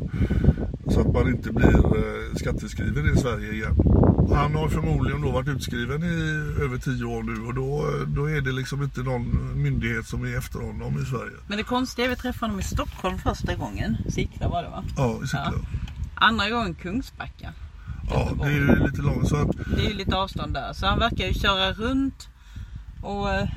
Så 0.88 1.00
att 1.00 1.12
man 1.12 1.28
inte 1.28 1.52
blir 1.52 1.96
eh, 1.96 2.34
skatteskriven 2.34 3.14
i 3.14 3.16
Sverige 3.16 3.52
igen. 3.52 3.76
Han 4.34 4.54
har 4.54 4.68
förmodligen 4.68 5.20
då 5.20 5.30
varit 5.30 5.48
utskriven 5.48 6.02
i 6.02 6.16
över 6.64 6.78
tio 6.78 7.04
år 7.04 7.22
nu 7.22 7.46
och 7.46 7.54
då, 7.54 7.86
då 8.06 8.30
är 8.30 8.40
det 8.40 8.52
liksom 8.52 8.82
inte 8.82 9.00
någon 9.00 9.52
myndighet 9.62 10.06
som 10.06 10.24
är 10.24 10.38
efter 10.38 10.58
honom 10.58 11.02
i 11.02 11.04
Sverige. 11.04 11.36
Men 11.46 11.58
det 11.58 11.64
konstiga 11.64 12.08
är 12.08 12.12
att 12.12 12.18
vi 12.18 12.22
träffade 12.22 12.46
honom 12.46 12.60
i 12.60 12.62
Stockholm 12.62 13.18
första 13.18 13.54
gången. 13.54 13.96
Sickla 14.08 14.48
var 14.48 14.62
det 14.62 14.68
va? 14.68 14.84
Ja, 14.96 15.20
i 15.24 15.26
Sickla. 15.26 15.52
Ja. 15.56 15.78
Andra 16.14 16.50
gången 16.50 16.74
Kungsbacka. 16.74 17.52
Ja, 18.10 18.30
det 18.42 18.44
är 18.44 18.50
ju 18.50 18.86
lite 18.86 19.02
långt. 19.02 19.28
Så 19.28 19.36
att, 19.36 19.56
Det 19.76 19.84
är 19.86 19.88
ju 19.88 19.94
lite 19.94 20.16
avstånd 20.16 20.54
där. 20.54 20.72
Så 20.72 20.86
han 20.86 20.98
verkar 20.98 21.26
ju 21.26 21.34
köra 21.34 21.72
runt. 21.72 22.28
Och 23.02 23.30
eh, 23.30 23.48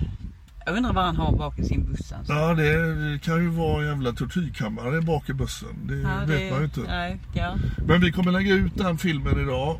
jag 0.65 0.77
undrar 0.77 0.93
vad 0.93 1.03
han 1.05 1.15
har 1.15 1.31
bak 1.37 1.59
i 1.59 1.63
sin 1.63 1.85
buss. 1.85 2.11
Alltså. 2.11 2.33
ja, 2.33 2.53
det 2.53 3.19
kan 3.23 3.43
ju 3.43 3.49
vara 3.49 3.81
en 3.81 3.87
jävla 3.87 4.11
tortyrkammare 4.11 5.01
bak 5.01 5.29
i 5.29 5.33
bussen. 5.33 5.69
Det 5.87 5.95
Ja, 5.95 6.19
vet 6.27 6.27
det- 6.39 6.49
man 6.51 6.59
ju 6.59 6.65
inte. 6.65 6.79
Nej, 6.81 7.19
ja. 7.33 7.55
Men 7.87 8.01
vi 8.01 8.11
kommer 8.11 8.31
lägga 8.31 8.53
ut 8.53 8.77
den 8.77 8.97
filmen 8.97 9.39
idag. 9.39 9.77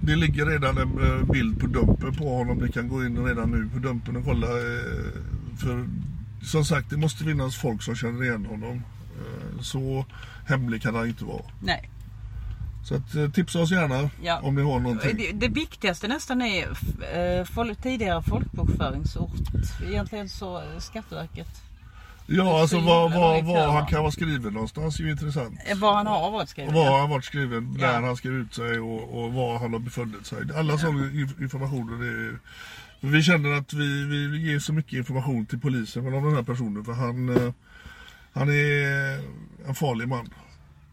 Det 0.00 0.16
ligger 0.16 0.46
redan 0.46 0.78
en 0.78 1.04
eh, 1.04 1.24
bild 1.32 1.60
på 1.60 1.66
Dumpen 1.66 2.14
på 2.16 2.36
honom. 2.36 2.58
Ni 2.58 2.72
kan 2.72 2.88
gå 2.88 3.04
in 3.04 3.26
redan 3.26 3.50
nu 3.50 3.68
på 3.74 3.78
Dumpen 3.78 4.16
och 4.16 4.24
kolla. 4.24 4.46
eh, 4.46 5.12
För 5.58 5.86
som 6.42 6.64
sagt, 6.64 6.90
det 6.90 6.96
måste 6.96 7.24
finnas 7.24 7.56
folk 7.56 7.82
som 7.82 7.94
känner 7.94 8.24
igen 8.24 8.46
honom. 8.46 8.82
Så 9.60 10.04
hemlig 10.46 10.82
kan 10.82 10.94
han 10.94 11.08
inte 11.08 11.24
vara. 11.24 11.42
Nej. 11.62 11.90
Så 12.84 12.94
att, 12.94 13.14
eh, 13.14 13.30
tipsa 13.30 13.58
oss 13.60 13.70
gärna 13.70 14.10
Ja. 14.22 14.40
om 14.42 14.54
ni 14.54 14.62
har 14.62 14.80
någonting. 14.80 15.16
Det, 15.16 15.32
det 15.32 15.48
viktigaste 15.48 16.08
nästan 16.08 16.42
är 16.42 16.68
eh, 17.14 17.44
folk, 17.44 17.82
tidigare 17.82 18.22
folkbokföringsort. 18.22 19.30
Egentligen 19.88 20.28
så 20.28 20.56
eh, 20.58 20.78
Skatteverket. 20.78 21.48
Ja, 22.30 22.60
alltså 22.60 22.76
så 22.80 22.86
var, 22.86 23.08
var, 23.08 23.42
var 23.42 23.72
han 23.72 23.86
kan 23.86 24.00
vara 24.00 24.10
skriven 24.12 24.52
någonstans 24.52 24.98
är 25.00 25.04
ju 25.04 25.10
intressant. 25.10 25.58
Eh, 25.66 25.78
Var 25.78 25.94
han 25.94 26.06
har 26.06 26.30
varit 26.30 26.48
skriven. 26.48 26.74
var 26.74 26.84
ja. 26.84 27.00
han 27.00 27.10
varit 27.10 27.24
skriven, 27.24 27.76
Ja. 27.80 28.00
när 28.00 28.06
han 28.06 28.16
skrev 28.16 28.32
ut 28.32 28.54
sig 28.54 28.78
och, 28.80 29.24
och 29.24 29.32
var 29.32 29.58
han 29.58 29.72
har 29.72 29.80
befunnit 29.80 30.26
sig. 30.26 30.38
Alla 30.56 30.78
sådana 30.78 30.98
inf- 31.06 31.42
informationer 31.42 32.04
är 32.04 32.38
Vi 33.00 33.22
känner 33.22 33.52
att 33.52 33.72
vi, 33.72 34.04
vi 34.04 34.50
ger 34.50 34.58
så 34.58 34.72
mycket 34.72 34.92
information 34.92 35.46
till 35.46 35.60
polisen 35.60 36.06
om 36.14 36.24
den 36.24 36.34
här 36.34 36.42
personen 36.42 36.84
för 36.84 36.92
han, 36.92 37.52
han 38.32 38.48
är 38.48 39.20
en 39.68 39.74
farlig 39.74 40.08
man. 40.08 40.28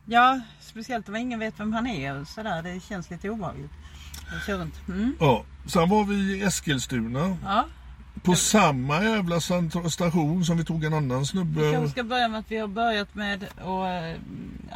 Ja, 0.06 0.40
speciellt 0.60 1.10
om 1.10 1.16
ingen 1.16 1.40
vet 1.40 1.60
vem 1.60 1.74
han 1.74 1.88
är. 1.88 2.20
och 2.22 2.28
Sådär. 2.28 2.62
Det 2.62 2.80
känns 2.90 3.10
lite 3.10 3.30
obehagligt. 3.30 3.72
Jag. 4.48 4.70
Mm. 4.88 5.16
Ja. 5.20 5.44
Sen 5.68 5.90
var 5.90 6.04
vi 6.04 6.16
i 6.16 6.42
Eskilstuna 6.44 7.38
Ja. 7.46 7.66
på 8.24 8.36
samma 8.36 9.04
jävla 9.04 9.40
station 9.90 10.46
som 10.46 10.58
vi 10.58 10.66
tog 10.66 10.84
en 10.84 10.94
annan 10.94 11.20
Vi 11.20 11.26
snubbe. 11.26 11.72
kanske 11.72 11.90
ska 11.92 12.04
börja 12.04 12.28
med 12.28 12.40
att 12.40 12.52
vi 12.52 12.58
har 12.58 12.68
börjat 12.68 13.16
med 13.16 13.44
att 13.44 13.68
eh, 13.68 14.22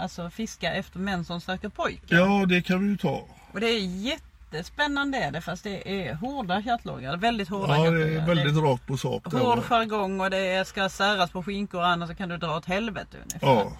alltså, 0.02 0.30
fiska 0.30 0.74
efter 0.74 1.00
män 1.00 1.26
som 1.26 1.42
söker 1.42 1.70
pojkar. 1.70 2.18
Ja, 2.18 2.46
det 2.46 2.62
kan 2.62 2.84
vi 2.84 2.90
ju 2.90 2.98
ta. 2.98 3.26
Och 3.52 3.60
det 3.60 3.68
är 3.68 3.80
jättespännande 3.80 5.18
är 5.18 5.32
det 5.32 5.42
fast 5.42 5.64
det 5.64 6.08
är 6.10 6.14
hårda 6.14 6.62
kattlågar. 6.64 7.18
Väldigt 7.18 7.50
hårda 7.50 7.78
Ja, 7.78 7.92
det 7.92 8.16
är 8.16 8.26
väldigt 8.28 8.56
rakt 8.64 8.88
på 8.88 8.98
sak. 8.98 9.24
det 9.32 9.38
är 9.38 9.42
hård 9.42 9.64
jargong 9.64 10.22
och 10.22 10.30
det 10.30 10.68
ska 10.68 10.90
säras 10.90 11.32
på 11.32 11.44
skinkor 11.44 11.82
annars 11.82 12.18
kan 12.18 12.30
du 12.30 12.38
dra 12.38 12.58
åt 12.58 12.66
helvete 12.66 13.18
ungefär. 13.24 13.48
Ja. 13.48 13.72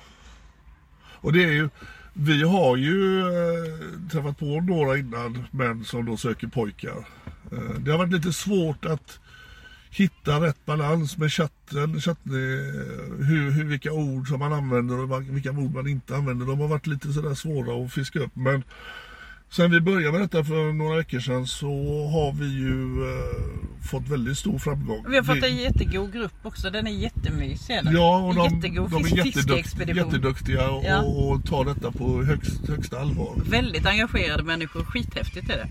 Och 1.22 1.34
det 1.34 1.44
är 1.44 1.52
ju, 1.52 1.70
vi 2.14 2.44
har 2.44 2.78
ju 2.78 3.20
eh, 3.20 4.10
träffat 4.12 4.38
på 4.38 4.46
några 4.46 4.98
innan 4.98 5.46
män 5.52 5.86
som 5.86 6.06
då 6.06 6.18
söker 6.18 6.48
pojkar. 6.48 7.08
Eh, 7.52 7.80
det 7.80 7.92
har 7.92 7.98
varit 7.98 8.14
lite 8.14 8.34
svårt 8.34 8.86
att 8.86 9.20
hitta 9.90 10.42
rätt 10.42 10.66
balans 10.66 11.18
med 11.18 11.34
chatten, 11.34 12.02
chatten 12.02 12.34
eh, 12.34 13.26
hur, 13.26 13.52
hur, 13.52 13.64
vilka 13.64 13.92
ord 13.92 14.28
som 14.28 14.40
man 14.40 14.54
använder 14.54 15.00
och 15.00 15.22
vilka 15.30 15.52
ord 15.52 15.74
man 15.74 15.88
inte 15.88 16.16
använder. 16.16 16.46
De 16.46 16.60
har 16.60 16.68
varit 16.68 16.88
lite 16.88 17.14
sådär 17.14 17.34
svåra 17.34 17.86
att 17.86 17.94
fiska 17.94 18.20
upp. 18.20 18.36
Men 18.36 18.64
Sen 19.52 19.72
vi 19.72 19.82
började 19.82 20.12
med 20.12 20.22
detta 20.22 20.44
för 20.44 20.74
några 20.74 20.98
veckor 20.98 21.20
sedan 21.20 21.48
så 21.48 21.68
har 22.08 22.34
vi 22.34 22.46
ju 22.46 23.04
eh, 23.10 23.88
fått 23.92 24.08
väldigt 24.08 24.38
stor 24.38 24.60
framgång. 24.60 25.06
Vi 25.10 25.16
har 25.16 25.24
fått 25.24 25.44
en 25.44 25.58
jättegod 25.58 26.14
grupp 26.14 26.34
också. 26.44 26.70
Den 26.70 26.88
är 26.88 26.92
jättemysig. 26.92 27.82
Ja, 27.84 28.18
och 28.18 28.36
de, 28.36 28.56
jättegod 28.56 28.92
de 28.92 29.06
är 29.06 29.26
jättedukt, 29.26 29.96
jätteduktiga 29.96 30.70
och, 30.70 30.84
ja. 30.86 31.02
och 31.02 31.46
tar 31.46 31.66
detta 31.66 31.92
på 31.92 32.24
högst, 32.24 32.68
högsta 32.68 33.00
allvar. 33.00 33.36
Väldigt 33.46 33.86
engagerade 33.86 34.44
människor. 34.44 34.84
Skithäftigt 34.84 35.50
är 35.50 35.58
det. 35.58 35.68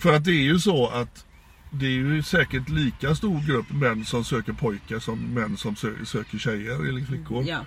För 0.00 0.16
att 0.16 0.24
det 0.24 0.32
är 0.32 0.44
ju 0.44 0.58
så 0.58 0.88
att 0.88 1.24
det 1.70 1.86
är 1.86 1.90
ju 1.90 2.22
säkert 2.22 2.68
lika 2.68 3.14
stor 3.14 3.40
grupp 3.46 3.70
män 3.70 4.04
som 4.04 4.24
söker 4.24 4.52
pojkar 4.52 4.98
som 4.98 5.34
män 5.34 5.56
som 5.56 5.76
söker 6.04 6.38
tjejer 6.38 6.88
eller 6.88 7.04
flickor. 7.04 7.44
Ja. 7.48 7.58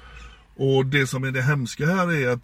Och 0.56 0.86
det 0.86 1.08
som 1.08 1.24
är 1.24 1.32
det 1.32 1.42
hemska 1.42 1.86
här 1.86 2.14
är 2.14 2.30
att 2.30 2.44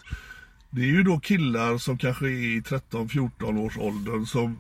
det 0.75 0.81
är 0.81 0.87
ju 0.87 1.03
då 1.03 1.19
killar 1.19 1.77
som 1.77 1.97
kanske 1.97 2.25
är 2.25 2.57
i 2.57 2.61
13-14 2.61 3.59
års 3.59 3.77
åldern 3.77 4.25
som 4.25 4.59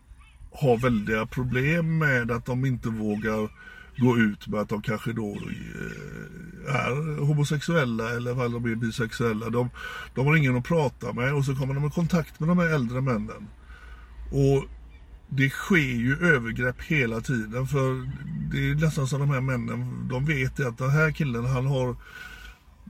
har 0.51 0.77
väldiga 0.77 1.25
problem 1.25 1.97
med 1.97 2.31
att 2.31 2.45
de 2.45 2.65
inte 2.65 2.89
vågar 2.89 3.49
gå 3.97 4.17
ut 4.17 4.47
med 4.47 4.59
att 4.59 4.69
de 4.69 4.81
kanske 4.81 5.13
då 5.13 5.31
eh, 5.31 6.75
är 6.75 7.19
homosexuella 7.19 8.09
eller 8.09 8.35
fall 8.35 8.51
de 8.51 8.65
är 8.65 8.75
bisexuella. 8.75 9.49
De, 9.49 9.69
de 10.15 10.25
har 10.25 10.35
ingen 10.35 10.57
att 10.57 10.63
prata 10.63 11.13
med 11.13 11.33
och 11.33 11.45
så 11.45 11.55
kommer 11.55 11.73
de 11.73 11.85
i 11.85 11.89
kontakt 11.89 12.39
med 12.39 12.49
de 12.49 12.57
här 12.57 12.73
äldre 12.73 13.01
männen. 13.01 13.47
Och 14.31 14.65
det 15.29 15.49
sker 15.49 15.77
ju 15.77 16.17
övergrepp 16.21 16.81
hela 16.81 17.21
tiden 17.21 17.67
för 17.67 18.09
det 18.51 18.69
är 18.69 18.75
nästan 18.75 19.07
som 19.07 19.19
de 19.19 19.29
här 19.29 19.41
männen, 19.41 20.07
de 20.09 20.25
vet 20.25 20.59
att 20.59 20.77
den 20.77 20.89
här 20.89 21.11
killen 21.11 21.45
han 21.45 21.65
har 21.65 21.95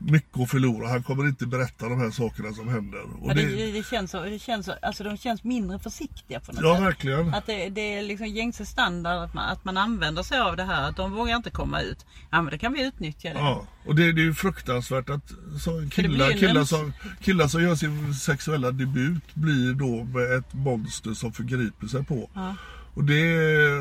mycket 0.03 0.39
att 0.39 0.49
förlora. 0.49 0.87
Han 0.87 1.03
kommer 1.03 1.27
inte 1.27 1.45
berätta 1.45 1.89
de 1.89 1.99
här 1.99 2.11
sakerna 2.11 2.53
som 2.53 2.67
händer. 2.67 2.99
Ja, 3.23 3.33
det, 3.33 3.45
det, 3.45 3.71
det, 3.71 3.85
känns 3.85 4.11
så, 4.11 4.23
det 4.23 4.39
känns 4.39 4.65
så, 4.65 4.73
alltså 4.81 5.03
de 5.03 5.17
känns 5.17 5.43
mindre 5.43 5.79
försiktiga 5.79 6.39
på 6.39 6.51
något 6.51 6.63
ja, 6.63 6.73
sätt. 6.73 6.79
Ja, 6.79 6.85
verkligen. 6.85 7.33
Att 7.33 7.45
det, 7.45 7.69
det, 7.69 7.93
är 7.93 8.03
liksom 8.03 8.27
gängse 8.27 8.65
standard 8.65 9.23
att 9.23 9.33
man, 9.33 9.49
att 9.49 9.65
man 9.65 9.77
använder 9.77 10.23
sig 10.23 10.39
av 10.39 10.57
det 10.57 10.63
här. 10.63 10.89
Att 10.89 10.97
de 10.97 11.11
vågar 11.11 11.35
inte 11.35 11.49
komma 11.49 11.81
ut. 11.81 12.05
Ja, 12.31 12.41
men 12.41 12.51
det 12.51 12.57
kan 12.57 12.73
vi 12.73 12.87
utnyttja 12.87 13.29
det. 13.29 13.39
Ja, 13.39 13.67
och 13.85 13.95
det, 13.95 14.03
är 14.03 14.13
ju 14.13 14.33
fruktansvärt 14.33 15.09
att 15.09 15.31
så, 15.63 15.89
killar, 15.91 16.31
killar, 16.31 16.63
som, 16.63 16.93
killar 17.21 17.47
som 17.47 17.63
gör 17.63 17.75
sin 17.75 18.13
sexuella 18.13 18.71
debut 18.71 19.35
blir 19.35 19.73
då 19.73 20.03
med 20.03 20.37
ett 20.37 20.53
monster 20.53 21.13
som 21.13 21.33
förgriper 21.33 21.87
sig 21.87 22.05
på. 22.05 22.29
Ja. 22.33 22.55
Och 22.95 23.03
det 23.03 23.23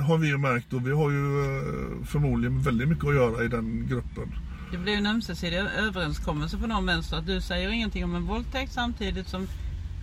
har 0.06 0.18
vi 0.18 0.28
ju 0.28 0.38
märkt 0.38 0.72
och 0.72 0.86
vi 0.86 0.92
har 0.92 1.10
ju 1.10 1.44
eh, 1.44 2.04
förmodligen 2.04 2.62
väldigt 2.62 2.88
mycket 2.88 3.04
att 3.04 3.14
göra 3.14 3.44
i 3.44 3.48
den 3.48 3.88
gruppen. 3.88 4.34
Det 4.72 4.78
blir 4.78 4.96
en 4.96 5.06
ömsesidig 5.06 5.56
överenskommelse 5.56 6.58
på 6.58 6.66
någon 6.66 6.86
vänster 6.86 7.16
att 7.16 7.26
du 7.26 7.40
säger 7.40 7.68
ingenting 7.68 8.04
om 8.04 8.14
en 8.14 8.26
våldtäkt 8.26 8.72
samtidigt 8.72 9.28
som 9.28 9.48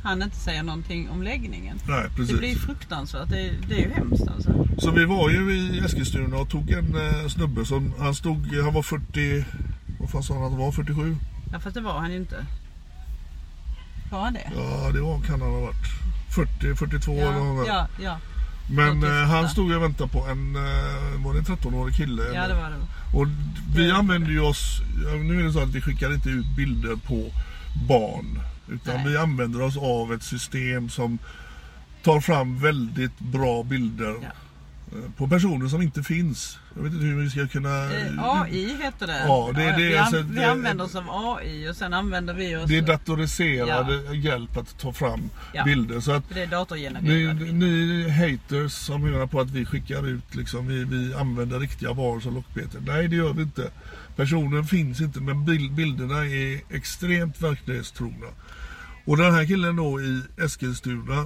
han 0.03 0.21
inte 0.21 0.36
säger 0.36 0.63
någonting 0.63 1.10
om 1.10 1.23
läggningen. 1.23 1.79
Nej, 1.88 2.10
precis. 2.15 2.32
Det 2.32 2.38
blir 2.38 2.55
fruktansvärt. 2.55 3.29
Det, 3.29 3.51
det 3.67 3.75
är 3.75 3.88
ju 3.88 3.93
hemskt 3.93 4.27
alltså. 4.27 4.67
Så 4.77 4.91
vi 4.91 5.05
var 5.05 5.29
ju 5.29 5.53
i 5.53 5.79
Eskilstuna 5.79 6.38
och 6.38 6.49
tog 6.49 6.71
en 6.71 6.95
eh, 6.95 7.27
snubbe 7.27 7.65
som, 7.65 7.93
han 7.99 8.15
stod, 8.15 8.55
han 8.63 8.73
var 8.73 8.84
40, 8.84 9.45
vad 9.99 10.10
fan 10.10 10.23
sa 10.23 10.34
han 10.34 10.43
att 10.43 10.51
han 10.51 10.60
var, 10.60 10.71
47? 10.71 11.15
Ja 11.53 11.60
fast 11.60 11.75
det 11.75 11.82
var 11.82 11.99
han 11.99 12.12
ju 12.12 12.17
inte. 12.17 12.45
Var 14.12 14.23
han 14.23 14.34
det? 14.34 14.51
Ja 14.55 14.91
det 14.93 15.01
var, 15.01 15.21
kan 15.21 15.41
han 15.41 15.51
ha 15.51 15.60
varit. 15.60 15.86
40, 16.36 16.75
42 16.75 17.15
ja, 17.15 17.21
eller 17.21 17.39
något 17.39 17.67
Ja, 17.67 17.88
ja. 18.01 18.17
Men 18.71 19.03
eh, 19.03 19.27
han 19.27 19.49
stod 19.49 19.75
och 19.75 19.84
väntade 19.84 20.10
på 20.10 20.19
en, 20.19 20.55
eh, 20.55 21.25
var 21.25 21.34
det 21.34 21.39
en 21.39 21.45
13-årig 21.45 21.95
kille? 21.95 22.23
Ja 22.34 22.47
det 22.47 22.53
var 22.53 22.69
det. 22.69 22.75
Och 23.13 23.28
vi 23.76 23.91
använder 23.91 24.32
ju 24.32 24.39
oss, 24.39 24.82
nu 25.24 25.39
är 25.39 25.43
det 25.43 25.54
så 25.54 25.60
att 25.60 25.76
vi 25.76 25.82
skickar 25.82 26.13
inte 26.13 26.30
ut 26.30 26.56
bilder 26.58 26.95
på 26.95 27.32
barn. 27.88 28.41
Utan 28.67 28.95
Nej. 28.95 29.08
vi 29.08 29.17
använder 29.17 29.62
oss 29.62 29.78
av 29.78 30.13
ett 30.13 30.24
system 30.24 30.89
som 30.89 31.19
tar 32.04 32.22
fram 32.22 32.60
väldigt 32.60 33.19
bra 33.19 33.63
bilder. 33.63 34.15
Ja. 34.22 34.30
Eh, 34.91 35.12
på 35.17 35.28
personer 35.28 35.67
som 35.67 35.82
inte 35.82 36.04
finns. 36.04 36.60
Jag 36.75 36.84
vet 36.84 36.93
inte 36.93 37.06
hur 37.06 37.23
vi 37.23 37.30
ska 37.30 37.47
kunna... 37.47 37.84
Eh, 37.84 38.23
AI 38.23 38.78
heter 38.82 39.08
det. 39.08 39.23
Ja, 39.28 39.52
det, 39.56 39.63
ja, 39.63 39.71
det 39.71 39.88
vi, 39.88 39.97
an, 39.97 40.32
vi 40.32 40.43
använder 40.43 40.86
oss 40.86 40.95
av 40.95 41.04
AI 41.10 41.69
och 41.69 41.75
sen 41.75 41.93
använder 41.93 42.34
vi 42.34 42.56
oss... 42.56 42.65
Det 42.65 42.78
är 42.78 42.82
datoriserad 42.82 44.02
ja. 44.08 44.13
hjälp 44.13 44.58
att 44.58 44.80
ta 44.80 44.93
fram 44.93 45.30
ja. 45.54 45.63
bilder. 45.63 45.99
Så 45.99 46.12
att 46.12 46.23
det 46.34 46.41
är 46.41 46.47
datorgenererad 46.47 47.41
ni, 47.41 47.54
ni 47.54 48.10
haters 48.10 48.73
som 48.73 49.02
menar 49.02 49.28
på 49.28 49.39
att 49.39 49.49
vi 49.49 49.65
skickar 49.65 50.08
ut 50.08 50.36
liksom, 50.36 50.67
vi, 50.67 50.84
vi 50.84 51.13
använder 51.13 51.60
riktiga 51.60 51.93
varor 51.93 52.19
som 52.19 52.34
lockbete. 52.34 52.78
Nej, 52.88 53.08
det 53.08 53.15
gör 53.15 53.34
vi 53.34 53.41
inte. 53.41 53.71
Personen 54.15 54.65
finns 54.65 55.02
inte 55.02 55.19
men 55.19 55.45
bilderna 55.75 56.25
är 56.25 56.62
extremt 56.75 57.41
verklighetstrogna. 57.41 58.28
Och 59.06 59.17
den 59.17 59.34
här 59.34 59.45
killen 59.45 59.75
då 59.75 60.02
i 60.02 60.21
Eskilstuna 60.38 61.25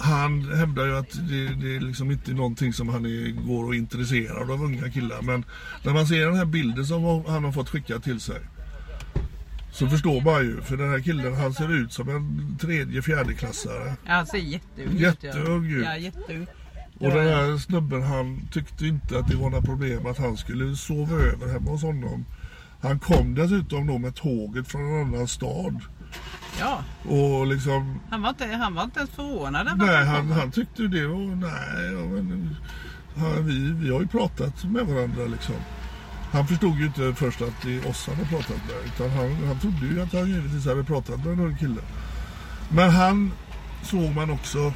han 0.00 0.52
hävdar 0.54 0.86
ju 0.86 0.96
att 0.96 1.10
det, 1.28 1.46
det 1.46 1.76
är 1.76 1.80
liksom 1.80 2.10
inte 2.10 2.32
någonting 2.32 2.72
som 2.72 2.88
han 2.88 3.04
är, 3.06 3.46
går 3.46 3.64
och 3.64 3.74
intresserad 3.74 4.50
av 4.50 4.62
unga 4.62 4.90
killar. 4.90 5.22
Men 5.22 5.44
när 5.84 5.92
man 5.92 6.06
ser 6.06 6.26
den 6.26 6.36
här 6.36 6.44
bilden 6.44 6.86
som 6.86 7.24
han 7.26 7.44
har 7.44 7.52
fått 7.52 7.68
skicka 7.68 7.98
till 7.98 8.20
sig. 8.20 8.40
Så 9.72 9.88
förstår 9.88 10.20
man 10.20 10.42
ju, 10.42 10.60
för 10.60 10.76
den 10.76 10.90
här 10.90 11.00
killen 11.00 11.34
han 11.34 11.54
ser 11.54 11.74
ut 11.74 11.92
som 11.92 12.08
en 12.08 12.56
tredje 12.60 13.02
fjärdeklassare. 13.02 13.94
Ja, 14.06 14.12
han 14.12 14.26
ser 14.26 14.38
jätteung 14.38 14.94
ut. 14.94 15.00
Jätteung 15.00 15.70
ut. 15.70 15.84
Ja, 15.84 15.96
jätteung. 15.96 16.46
Och 17.00 17.10
den 17.10 17.28
här 17.28 17.58
snubben 17.58 18.02
han 18.02 18.48
tyckte 18.52 18.86
inte 18.86 19.18
att 19.18 19.28
det 19.28 19.36
var 19.36 19.50
några 19.50 19.64
problem 19.64 20.06
att 20.06 20.18
han 20.18 20.36
skulle 20.36 20.76
sova 20.76 21.16
över 21.16 21.52
hemma 21.52 21.70
hos 21.70 21.82
honom. 21.82 22.24
Han 22.80 22.98
kom 22.98 23.34
dessutom 23.34 23.86
då 23.86 23.98
med 23.98 24.14
tåget 24.14 24.68
från 24.68 24.80
en 24.80 25.00
annan 25.00 25.28
stad. 25.28 25.80
Ja. 26.58 26.84
Och 27.10 27.46
liksom... 27.46 28.00
Han 28.10 28.22
var 28.22 28.28
inte, 28.28 28.46
han 28.46 28.74
var 28.74 28.84
inte 28.84 28.98
ens 28.98 29.10
förvånad? 29.10 29.78
Nej, 29.78 30.06
han, 30.06 30.32
han 30.32 30.50
tyckte 30.50 30.82
det 30.82 31.06
var... 31.06 31.36
Nej, 31.36 31.92
ja, 31.92 32.06
men, 32.06 32.56
han, 33.16 33.46
vi, 33.46 33.72
vi 33.72 33.92
har 33.92 34.00
ju 34.00 34.06
pratat 34.06 34.64
med 34.64 34.86
varandra 34.86 35.24
liksom. 35.24 35.54
Han 36.32 36.46
förstod 36.46 36.78
ju 36.78 36.86
inte 36.86 37.14
först 37.14 37.42
att 37.42 37.62
det 37.62 37.76
är 37.76 37.88
oss 37.88 38.06
han 38.06 38.16
har 38.16 38.24
pratat 38.24 38.48
med. 38.48 38.76
Utan 38.86 39.10
han, 39.10 39.46
han 39.46 39.58
trodde 39.58 39.86
ju 39.86 40.02
att 40.02 40.12
han 40.12 40.26
givetvis 40.26 40.66
hade 40.66 40.84
pratat 40.84 41.24
med 41.24 41.40
en 41.40 41.56
kille. 41.56 41.80
Men 42.68 42.90
han 42.90 43.32
såg 43.82 44.14
man 44.14 44.30
också 44.30 44.72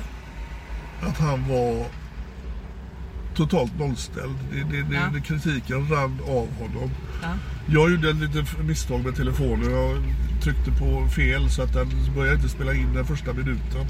att 1.02 1.18
han 1.18 1.48
var 1.48 1.86
totalt 3.34 3.78
nollställd. 3.78 4.38
Det, 4.52 4.62
det, 4.62 4.82
det, 4.82 5.10
ja. 5.14 5.20
kritiken 5.24 5.88
rann 5.88 6.18
av 6.22 6.48
honom. 6.58 6.90
Ja. 7.22 7.28
Jag 7.66 7.90
gjorde 7.90 8.10
ett 8.10 8.16
litet 8.16 8.64
misstag 8.64 9.04
med 9.04 9.16
telefonen. 9.16 9.70
Jag 9.70 10.02
tryckte 10.42 10.70
på 10.70 11.08
fel 11.08 11.50
så 11.50 11.62
att 11.62 11.72
den 11.72 11.88
började 12.14 12.36
inte 12.36 12.48
spela 12.48 12.74
in 12.74 12.94
den 12.94 13.04
första 13.04 13.32
minuten. 13.32 13.86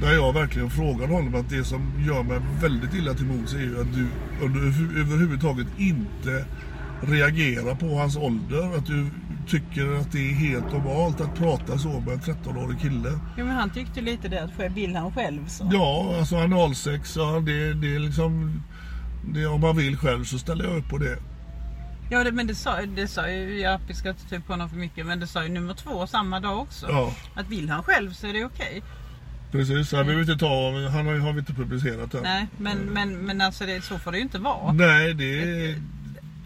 Där 0.00 0.12
jag 0.12 0.32
verkligen 0.32 0.70
frågade 0.70 1.12
honom 1.12 1.34
att 1.34 1.50
det 1.50 1.64
som 1.64 1.92
gör 2.06 2.22
mig 2.22 2.40
väldigt 2.62 2.94
illa 2.94 3.14
till 3.14 3.26
mods 3.26 3.54
är 3.54 3.60
ju 3.60 3.80
att 3.80 3.94
du, 3.94 4.06
du 4.48 5.00
överhuvudtaget 5.00 5.66
inte 5.78 6.44
reagerar 7.00 7.74
på 7.74 7.98
hans 7.98 8.16
ålder. 8.16 8.76
Att 8.76 8.86
du 8.86 9.06
tycker 9.48 10.00
att 10.00 10.12
det 10.12 10.30
är 10.30 10.34
helt 10.34 10.72
normalt 10.72 11.20
att 11.20 11.34
prata 11.34 11.78
så 11.78 12.00
med 12.00 12.12
en 12.14 12.20
13-årig 12.20 12.80
kille. 12.80 13.20
Jo 13.38 13.44
men 13.44 13.56
han 13.56 13.70
tyckte 13.70 14.00
lite 14.00 14.28
det, 14.28 14.42
att 14.42 14.76
vill 14.76 14.96
han 14.96 15.12
själv 15.12 15.46
så. 15.46 15.70
Ja, 15.72 16.14
alltså 16.18 16.36
analsex, 16.36 17.16
ja, 17.16 17.42
det, 17.46 17.74
det 17.74 17.94
är 17.94 17.98
liksom... 17.98 18.62
Det, 19.34 19.46
om 19.46 19.60
man 19.60 19.76
vill 19.76 19.96
själv 19.96 20.24
så 20.24 20.38
ställer 20.38 20.64
jag 20.64 20.76
upp 20.76 20.88
på 20.88 20.98
det. 20.98 21.18
Ja 22.10 22.24
det, 22.24 22.32
men 22.32 22.46
det 22.46 22.54
sa, 22.54 22.80
det 22.86 23.08
sa 23.08 23.30
ju, 23.30 23.60
ja, 23.60 23.80
vi 23.86 23.94
ska 23.94 24.08
inte 24.08 24.28
ta 24.28 24.40
på 24.40 24.52
honom 24.52 24.70
för 24.70 24.76
mycket, 24.76 25.06
men 25.06 25.20
det 25.20 25.26
sa 25.26 25.42
ju 25.42 25.48
nummer 25.48 25.74
två 25.74 26.06
samma 26.06 26.40
dag 26.40 26.58
också. 26.58 26.86
Ja. 26.90 27.14
Att 27.34 27.48
vill 27.48 27.70
han 27.70 27.82
själv 27.82 28.12
så 28.12 28.26
är 28.26 28.32
det 28.32 28.44
okej. 28.44 28.82
Precis, 29.52 29.92
han 29.92 30.06
behöver 30.06 30.30
inte 30.30 30.36
ta, 30.36 30.70
han 30.88 31.06
har, 31.06 31.18
har 31.18 31.32
vi 31.32 31.38
inte 31.38 31.52
publicerat 31.52 32.14
än. 32.14 32.22
Nej, 32.22 32.46
men, 32.58 32.78
men, 32.78 33.18
men 33.18 33.40
alltså 33.40 33.66
det, 33.66 33.84
så 33.84 33.98
får 33.98 34.12
det 34.12 34.18
ju 34.18 34.22
inte 34.22 34.38
vara. 34.38 34.72
Nej, 34.72 35.14
det 35.14 35.42
är... 35.42 35.82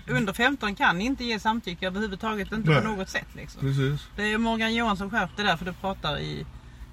Under 0.06 0.32
15 0.32 0.74
kan 0.74 1.00
inte 1.00 1.24
ge 1.24 1.40
samtycke 1.40 1.86
överhuvudtaget, 1.86 2.52
inte 2.52 2.70
Nej. 2.70 2.82
på 2.82 2.88
något 2.88 3.08
sätt. 3.08 3.26
Liksom. 3.32 3.60
Precis. 3.60 4.06
Det 4.16 4.32
är 4.32 4.38
Morgan 4.38 4.74
Johansson 4.74 5.10
skärpt 5.10 5.32
det 5.36 5.42
där, 5.42 5.56
för 5.56 5.64
du 5.64 5.72
pratar 5.72 6.18
i 6.18 6.46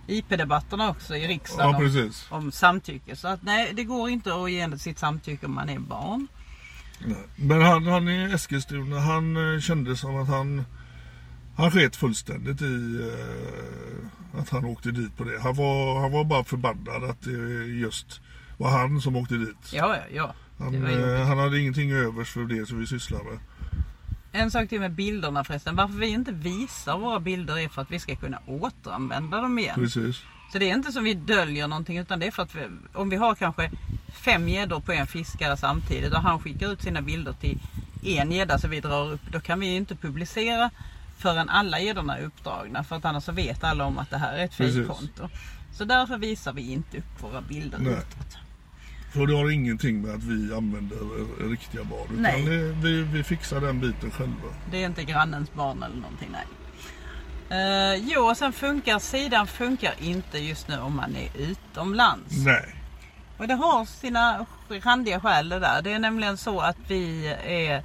IP-debatterna 0.08 0.90
också 0.90 1.16
i 1.16 1.28
riksdagen 1.28 1.94
ja, 1.94 2.04
om, 2.04 2.44
om, 2.44 2.52
samtycke. 2.52 3.16
Så 3.16 3.28
att 3.28 3.44
nej, 3.44 3.72
det 3.74 3.84
går 3.84 4.10
inte 4.10 4.34
att 4.34 4.52
ge 4.52 4.78
sitt 4.78 5.00
samtycke 5.00 5.46
om 5.46 5.56
man 5.56 5.70
är 5.70 5.80
barn. 5.80 6.28
Men 7.36 7.62
han, 7.62 7.86
han 7.86 8.10
i 8.10 8.32
Eskilstuna, 8.34 9.00
han 9.00 9.54
eh, 9.56 9.60
kände 9.60 9.96
som 9.96 10.16
att 10.16 10.28
han 10.28 10.66
han 11.60 11.72
sket 11.72 11.96
fullständigt 11.96 12.62
i 12.62 12.66
uh, 12.66 14.40
att 14.40 14.50
han 14.50 14.66
åkte 14.66 14.92
dit 14.92 15.18
på 15.18 15.24
det. 15.24 15.40
Han 15.40 15.56
var, 15.56 16.00
han 16.00 16.12
var 16.12 16.24
bara 16.24 16.44
förbannad 16.44 17.04
att 17.04 17.22
det 17.22 17.32
just 17.66 18.22
var 18.58 18.70
han 18.70 19.02
som 19.02 19.16
åkte 19.16 19.36
dit. 19.36 19.74
Ja, 19.74 19.96
ja, 19.96 20.04
ja. 20.12 20.34
Han, 20.58 20.76
uh, 20.76 21.26
han 21.26 21.38
hade 21.38 21.60
ingenting 21.60 21.92
övers 21.92 22.30
för 22.30 22.42
det 22.42 22.66
som 22.66 22.80
vi 22.80 22.88
sysslar 22.88 23.24
med. 23.24 23.40
En 24.32 24.52
sak 24.52 24.70
till 24.70 24.80
med 24.80 24.92
bilderna 24.92 25.44
förresten. 25.44 25.76
Varför 25.76 25.96
vi 25.96 26.08
inte 26.08 26.32
visar 26.32 26.98
våra 26.98 27.20
bilder 27.20 27.58
är 27.58 27.70
för 27.70 27.82
att 27.82 27.92
vi 27.92 28.00
ska 28.00 28.16
kunna 28.16 28.40
återanvända 28.48 29.42
dem 29.42 29.60
igen. 29.60 29.76
Precis. 29.76 30.24
Så 30.52 30.60
det 30.60 30.70
är 30.70 30.76
inte 30.76 30.92
som 30.92 31.04
vi 31.04 31.14
döljer 31.14 31.68
någonting 31.68 31.98
utan 31.98 32.20
det 32.20 32.28
är 32.28 32.32
för 32.32 32.44
att 32.44 32.56
vi, 32.56 32.68
om 32.94 33.10
vi 33.10 33.16
har 33.16 33.36
kanske 33.36 33.72
fem 34.12 34.50
gäddor 34.50 34.80
på 34.80 34.92
en 34.92 35.08
fiskare 35.08 35.58
samtidigt 35.58 36.14
och 36.14 36.22
han 36.22 36.40
skickar 36.40 36.72
ut 36.72 36.82
sina 36.82 37.02
bilder 37.02 37.34
till 37.34 37.60
en 38.04 38.32
gädda 38.32 38.60
så 38.60 38.68
vi 38.68 38.80
drar 38.80 39.12
upp. 39.12 39.22
Då 39.32 39.40
kan 39.40 39.60
vi 39.60 39.68
ju 39.68 39.76
inte 39.76 39.96
publicera 39.96 40.70
förrän 41.18 41.50
alla 41.50 41.80
gäddorna 41.80 42.18
är 42.18 42.24
uppdragna. 42.24 42.84
För 42.84 42.96
att 42.96 43.06
annars 43.06 43.24
så 43.24 43.32
vet 43.32 43.64
alla 43.64 43.86
om 43.86 43.98
att 43.98 44.10
det 44.10 44.18
här 44.18 44.38
är 44.38 44.46
ett 44.46 44.54
fejkkonto. 44.54 45.30
Så 45.74 45.86
därför 45.86 46.18
visar 46.18 46.54
vi 46.54 46.72
inte 46.72 46.98
upp 46.98 47.24
våra 47.24 47.42
bilder 47.42 47.78
Nej. 47.78 47.94
utåt. 47.94 48.38
För 49.14 49.28
det 49.28 49.36
har 49.36 49.52
ingenting 49.52 50.02
med 50.02 50.16
att 50.16 50.24
vi 50.24 50.54
använder 50.54 50.98
eh, 50.98 51.50
riktiga 51.50 51.84
barn. 51.84 52.08
Utan 52.12 52.22
Nej. 52.22 52.74
vi, 52.74 53.02
vi 53.02 53.24
fixar 53.24 53.62
den 53.62 53.80
biten 53.80 54.12
själva. 54.12 54.50
Det 54.72 54.84
är 54.84 54.86
inte 54.86 55.04
grannens 55.04 55.54
barn 55.54 55.84
eller 55.84 55.96
någonting, 55.96 56.30
nej. 56.32 56.46
Uh, 57.52 57.96
jo, 57.96 58.22
och 58.22 58.38
sen 58.38 58.54
funkar 58.54 59.00
sidan 59.00 59.48
funkar 59.48 59.94
inte 60.00 60.38
just 60.40 60.68
nu 60.68 60.78
om 60.80 60.96
man 60.96 61.16
är 61.16 61.30
utomlands. 61.42 62.46
Nej. 62.46 62.76
Och 63.38 63.48
det 63.48 63.54
har 63.54 63.86
sina 63.86 64.46
randiga 64.84 65.20
skäl 65.20 65.50
det 65.50 65.60
där. 65.60 65.82
Det 65.82 65.94
är 65.94 66.00
nämligen 66.00 66.38
så 66.38 66.60
att 66.60 66.78
vi 66.88 67.28
är 67.46 67.84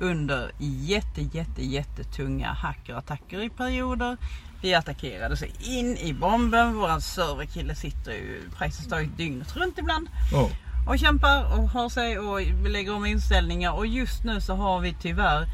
under 0.00 0.50
jätte, 0.58 1.20
jätte, 1.22 1.64
jättetunga 1.64 2.48
hackerattacker 2.52 3.42
i 3.42 3.50
perioder. 3.50 4.16
Vi 4.62 4.74
attackerade 4.74 5.36
sig 5.36 5.52
in 5.60 5.96
i 5.96 6.12
bomben. 6.12 6.74
Våran 6.74 7.00
serverkille 7.00 7.74
sitter 7.74 8.12
ju 8.12 8.50
praktiskt 8.58 8.90
taget 8.90 9.16
dygnet 9.16 9.56
runt 9.56 9.78
ibland 9.78 10.08
Ja. 10.32 10.50
och 10.88 10.98
kämpar 10.98 11.58
och 11.58 11.68
har 11.70 11.88
sig 11.88 12.18
och 12.18 12.40
lägger 12.68 12.94
om 12.94 13.06
inställningar. 13.06 13.72
Och 13.72 13.86
just 13.86 14.24
nu 14.24 14.40
så 14.40 14.54
har 14.54 14.80
vi 14.80 14.96
tyvärr 15.02 15.46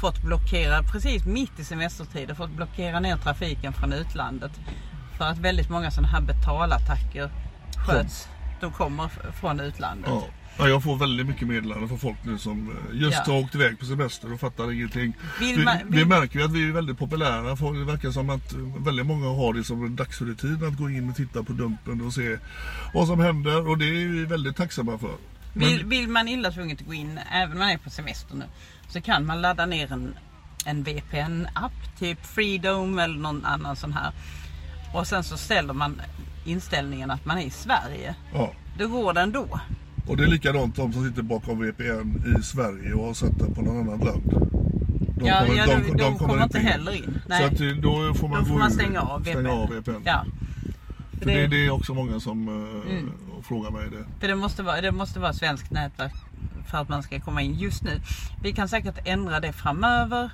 fått 0.00 0.22
blockera, 0.22 0.82
precis 0.82 1.24
mitt 1.24 1.58
i 1.58 1.64
semestertider, 1.64 2.34
fått 2.34 2.50
blockera 2.50 3.00
ner 3.00 3.16
trafiken 3.16 3.72
från 3.72 3.92
utlandet. 3.92 4.52
För 5.18 5.24
att 5.24 5.38
väldigt 5.38 5.70
många 5.70 5.90
sådana 5.90 6.08
här 6.08 6.20
betalattacker 6.20 7.30
sköts. 7.86 8.28
De 8.60 8.72
kommer 8.72 9.08
från 9.40 9.60
utlandet. 9.60 10.10
Ja. 10.10 10.24
Ja, 10.58 10.68
jag 10.68 10.82
får 10.82 10.96
väldigt 10.96 11.26
mycket 11.26 11.48
meddelanden 11.48 11.88
från 11.88 11.98
folk 11.98 12.16
nu 12.24 12.38
som 12.38 12.70
eh, 12.70 13.00
just 13.00 13.18
Ja. 13.26 13.32
har 13.32 13.40
åkt 13.40 13.54
iväg 13.54 13.78
på 13.78 13.84
semester 13.84 14.32
och 14.32 14.40
fattar 14.40 14.72
ingenting. 14.72 15.16
Vill 15.40 15.56
vi, 15.58 15.64
man- 15.64 15.76
vi 15.88 15.96
vill- 15.96 16.06
märker 16.06 16.38
ju 16.38 16.44
att 16.44 16.52
vi 16.52 16.68
är 16.68 16.72
väldigt 16.72 16.98
populära. 16.98 17.42
Det 17.72 17.84
verkar 17.84 18.10
som 18.10 18.30
att 18.30 18.52
eh, 18.52 18.58
väldigt 18.58 19.06
många 19.06 19.26
har 19.28 19.52
det 19.54 19.64
som 19.64 19.84
en 19.84 19.96
dagsrutin 19.96 20.64
att 20.68 20.76
gå 20.78 20.90
in 20.90 21.10
och 21.10 21.16
titta 21.16 21.42
på 21.42 21.52
Dumpen 21.52 22.00
och 22.06 22.12
se 22.12 22.38
vad 22.94 23.06
som 23.06 23.20
händer. 23.20 23.68
Och 23.68 23.78
det 23.78 23.84
är 23.84 24.08
vi 24.08 24.24
väldigt 24.24 24.56
tacksamma 24.56 24.98
för. 24.98 25.14
Men- 25.54 25.68
Vill, 25.68 25.84
vill 25.84 26.08
man 26.08 26.28
illa 26.28 26.50
tvunget 26.50 26.80
gå 26.86 26.94
in, 26.94 27.18
även 27.32 27.52
om 27.52 27.58
man 27.58 27.68
är 27.70 27.78
på 27.78 27.90
semester 27.90 28.34
nu, 28.36 28.44
så 28.90 29.00
kan 29.00 29.26
man 29.26 29.40
ladda 29.40 29.66
ner 29.66 29.92
en, 29.92 30.14
en 30.66 30.82
VPN-app, 30.82 31.98
typ 31.98 32.26
Freedom 32.26 32.98
eller 32.98 33.18
någon 33.18 33.44
annan 33.44 33.76
sån 33.76 33.92
här. 33.92 34.12
Och 34.94 35.06
sen 35.06 35.24
så 35.24 35.36
ställer 35.36 35.72
man 35.74 36.00
inställningen 36.44 37.10
att 37.10 37.24
man 37.24 37.38
är 37.38 37.42
i 37.42 37.50
Sverige. 37.50 38.14
ja. 38.34 38.52
Då 38.78 38.88
går 38.88 39.12
den 39.12 39.32
då. 39.32 39.60
Och 40.08 40.16
det 40.16 40.22
är 40.24 40.28
likadant 40.28 40.76
de 40.76 40.92
som 40.92 41.08
sitter 41.08 41.22
bakom 41.22 41.58
VPN 41.60 42.36
i 42.38 42.42
Sverige 42.42 42.92
och 42.94 43.06
har 43.06 43.14
satt 43.14 43.38
den 43.38 43.54
på 43.54 43.62
något 43.62 43.88
annat 43.88 44.04
land. 44.04 44.22
De 45.16 45.26
ja, 45.26 45.46
ja, 45.46 45.66
de, 45.66 45.96
de, 45.96 46.18
kommer 46.18 46.42
inte 46.42 46.58
in. 46.58 46.66
heller 46.66 46.92
in. 46.92 47.20
Så 47.28 47.44
att 47.44 47.82
då 47.82 48.14
får 48.14 48.28
man, 48.28 48.38
Då 48.38 48.44
får 48.46 48.58
man 48.58 48.70
stänga 48.70 49.00
av 49.00 49.20
VPN. 49.22 49.32
Stänga 49.32 49.52
av 49.52 49.68
VPN. 49.70 50.02
Ja. 50.04 50.24
För 51.18 51.26
det, 51.26 51.46
det 51.46 51.66
är 51.66 51.70
också 51.70 51.94
många 51.94 52.20
som 52.20 52.48
eh, 52.48 52.90
Mm. 52.92 53.12
frågar 53.42 53.70
mig 53.70 53.90
det. 53.90 54.04
För 54.20 54.28
det 54.28 54.34
måste, 54.34 54.62
vara, 54.62 54.80
det 54.80 54.92
måste 54.92 55.20
vara 55.20 55.32
svenskt 55.32 55.70
nätverk 55.70 56.12
för 56.66 56.78
att 56.78 56.88
man 56.88 57.02
ska 57.02 57.20
komma 57.20 57.42
in 57.42 57.54
just 57.54 57.82
nu. 57.82 58.00
Vi 58.42 58.52
kan 58.52 58.68
säkert 58.68 58.98
ändra 59.04 59.40
det 59.40 59.52
framöver. 59.52 60.24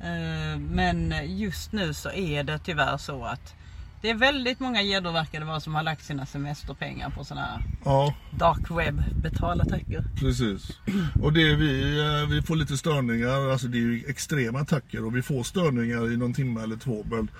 eh, 0.00 0.58
Men 0.58 1.14
just 1.38 1.72
nu 1.72 1.94
så 1.94 2.10
är 2.10 2.42
det 2.44 2.58
tyvärr 2.58 2.96
så 2.96 3.24
att 3.24 3.54
det 4.02 4.10
är 4.10 4.14
väldigt 4.14 4.60
många 4.60 4.82
gäddor 4.82 5.12
verkar 5.12 5.40
det 5.40 5.46
vara 5.46 5.60
som 5.60 5.74
har 5.74 5.82
lagt 5.82 6.04
sina 6.04 6.26
semesterpengar 6.26 7.10
på 7.10 7.24
sådana 7.24 7.46
här 7.46 7.62
Ja, 7.84 8.14
dark 8.30 8.70
web 8.70 9.02
betalattacker. 9.22 10.04
precis. 10.16 10.78
Och 11.22 11.32
det 11.32 11.54
vi, 11.56 11.98
eh, 12.00 12.28
vi 12.30 12.42
får 12.42 12.56
lite 12.56 12.76
störningar, 12.78 13.50
alltså 13.52 13.66
det 13.68 13.78
är 13.78 13.80
ju 13.80 14.04
extrema 14.08 14.58
attacker 14.60 15.04
och 15.04 15.16
vi 15.16 15.22
får 15.22 15.42
störningar 15.42 16.12
i 16.12 16.16
någon 16.16 16.34
timme 16.34 16.62
eller 16.62 16.76
två. 16.76 17.04
Men 17.10 17.30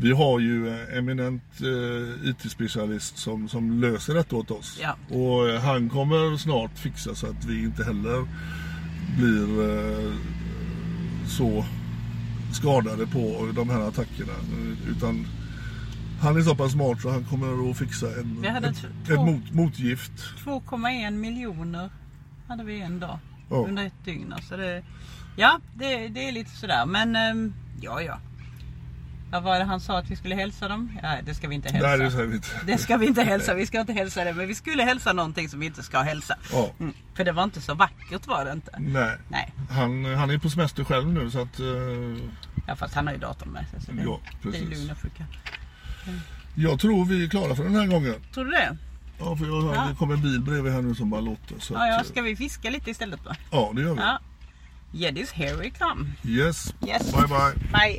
vi 0.00 0.12
har 0.12 0.38
ju 0.40 0.68
eh, 0.68 0.98
eminent 0.98 1.42
eh, 1.60 2.28
IT-specialist 2.30 3.16
som, 3.18 3.48
som 3.48 3.80
löser 3.80 4.14
detta 4.14 4.36
åt 4.36 4.50
oss. 4.50 4.78
Ja. 4.82 4.96
Och 5.16 5.48
eh, 5.48 5.60
han 5.60 5.90
kommer 5.90 6.36
snart 6.36 6.78
fixa 6.78 7.14
så 7.14 7.26
att 7.26 7.44
vi 7.44 7.62
inte 7.62 7.84
heller 7.84 8.26
blir 9.18 9.70
eh, 9.70 10.12
så 11.28 11.64
skadade 12.52 13.06
på 13.06 13.50
de 13.54 13.70
här 13.70 13.80
attackerna. 13.80 14.32
Utan 14.90 15.26
han 16.20 16.36
är 16.36 16.40
så 16.42 16.54
pass 16.54 16.72
smart 16.72 17.00
så 17.00 17.10
han 17.10 17.24
kommer 17.24 17.70
att 17.70 17.78
fixa 17.78 18.06
en, 18.20 18.44
ett, 18.44 18.76
två- 19.06 19.12
ett 19.14 19.20
mot, 19.20 19.52
motgift. 19.52 20.12
2,1 20.44 21.10
miljoner 21.10 21.90
hade 22.48 22.64
vi 22.64 22.80
en 22.80 23.00
dag. 23.00 23.18
Ja. 23.50 23.56
Under 23.56 23.84
ett 23.86 24.04
dygn. 24.04 24.34
Så 24.48 24.56
det, 24.56 24.82
ja, 25.36 25.60
det, 25.74 26.08
det 26.08 26.28
är 26.28 26.32
lite 26.32 26.50
sådär. 26.50 26.86
Men 26.86 27.16
ehm, 27.16 27.54
ja, 27.80 28.02
ja. 28.02 28.18
Vad 29.34 29.42
var 29.42 29.58
det 29.58 29.64
han 29.64 29.80
sa 29.80 29.98
att 29.98 30.10
vi 30.10 30.16
skulle 30.16 30.34
hälsa 30.34 30.68
dem? 30.68 30.98
Ja, 31.02 31.16
det 31.24 31.34
ska 31.34 31.48
vi 31.48 31.54
inte 31.54 31.68
hälsa. 31.72 31.88
Nej, 31.88 31.98
det 31.98 32.10
säger 32.10 32.26
vi 32.26 32.36
inte. 32.36 32.48
Det 32.66 32.78
ska 32.78 32.96
vi 32.96 33.06
inte 33.06 33.22
hälsa. 33.22 33.54
Vi 33.54 33.66
ska 33.66 33.80
inte 33.80 33.92
hälsa 33.92 34.24
det. 34.24 34.32
Men 34.32 34.48
vi 34.48 34.54
skulle 34.54 34.82
hälsa 34.82 35.12
någonting 35.12 35.48
som 35.48 35.60
vi 35.60 35.66
inte 35.66 35.82
ska 35.82 36.00
hälsa. 36.02 36.36
Ja. 36.52 36.72
Mm. 36.80 36.94
För 37.14 37.24
det 37.24 37.32
var 37.32 37.44
inte 37.44 37.60
så 37.60 37.74
vackert 37.74 38.26
var 38.26 38.44
det 38.44 38.52
inte. 38.52 38.70
Nej. 38.78 39.16
Nej. 39.28 39.52
Han, 39.70 40.04
han 40.04 40.30
är 40.30 40.38
på 40.38 40.50
semester 40.50 40.84
själv 40.84 41.12
nu 41.12 41.30
så 41.30 41.42
att 41.42 41.60
eh, 41.60 41.66
Ja, 42.66 42.76
fast 42.76 42.94
han 42.94 43.06
har 43.06 43.14
ju 43.14 43.20
datorn 43.20 43.48
med 43.48 43.68
sig. 43.68 43.80
Så 43.80 43.92
det, 43.92 44.02
Ja, 44.02 44.20
det 44.42 44.48
är 44.48 44.52
precis. 44.52 44.78
lugn 44.78 44.90
och 44.90 44.98
sjuka. 44.98 45.24
jag 46.54 46.80
tror 46.80 47.04
vi 47.04 47.24
är 47.24 47.28
klara 47.28 47.54
för 47.54 47.64
den 47.64 47.74
här 47.74 47.86
gången. 47.86 48.14
Tror 48.34 48.44
du 48.44 48.50
det? 48.50 48.76
Ja, 49.18 49.36
för 49.36 49.46
jag, 49.46 49.62
hör- 49.62 49.74
Ja. 49.74 49.86
det 49.90 49.96
kommer 49.96 50.14
en 50.14 50.22
bil 50.22 50.40
bredvid 50.40 50.72
här 50.72 50.82
nu 50.82 50.94
som 50.94 51.10
bara 51.10 51.20
låter. 51.20 51.58
Så 51.58 51.74
Ja, 51.74 51.86
ja. 51.86 51.96
eh, 52.00 52.02
Ska 52.02 52.22
vi 52.22 52.36
fiska 52.36 52.70
lite 52.70 52.90
istället 52.90 53.20
då? 53.24 53.32
ja, 53.50 53.72
det 53.74 53.82
gör 53.82 53.94
vi. 53.94 54.00
Ja. 54.00 54.18
Jeddies, 54.92 55.32
here 55.32 55.56
we 55.56 55.70
come. 55.70 56.10
Yes. 56.24 56.74
Yes. 56.86 57.12
Bye 57.12 57.22
bye. 57.26 57.54
Bye. 57.72 57.98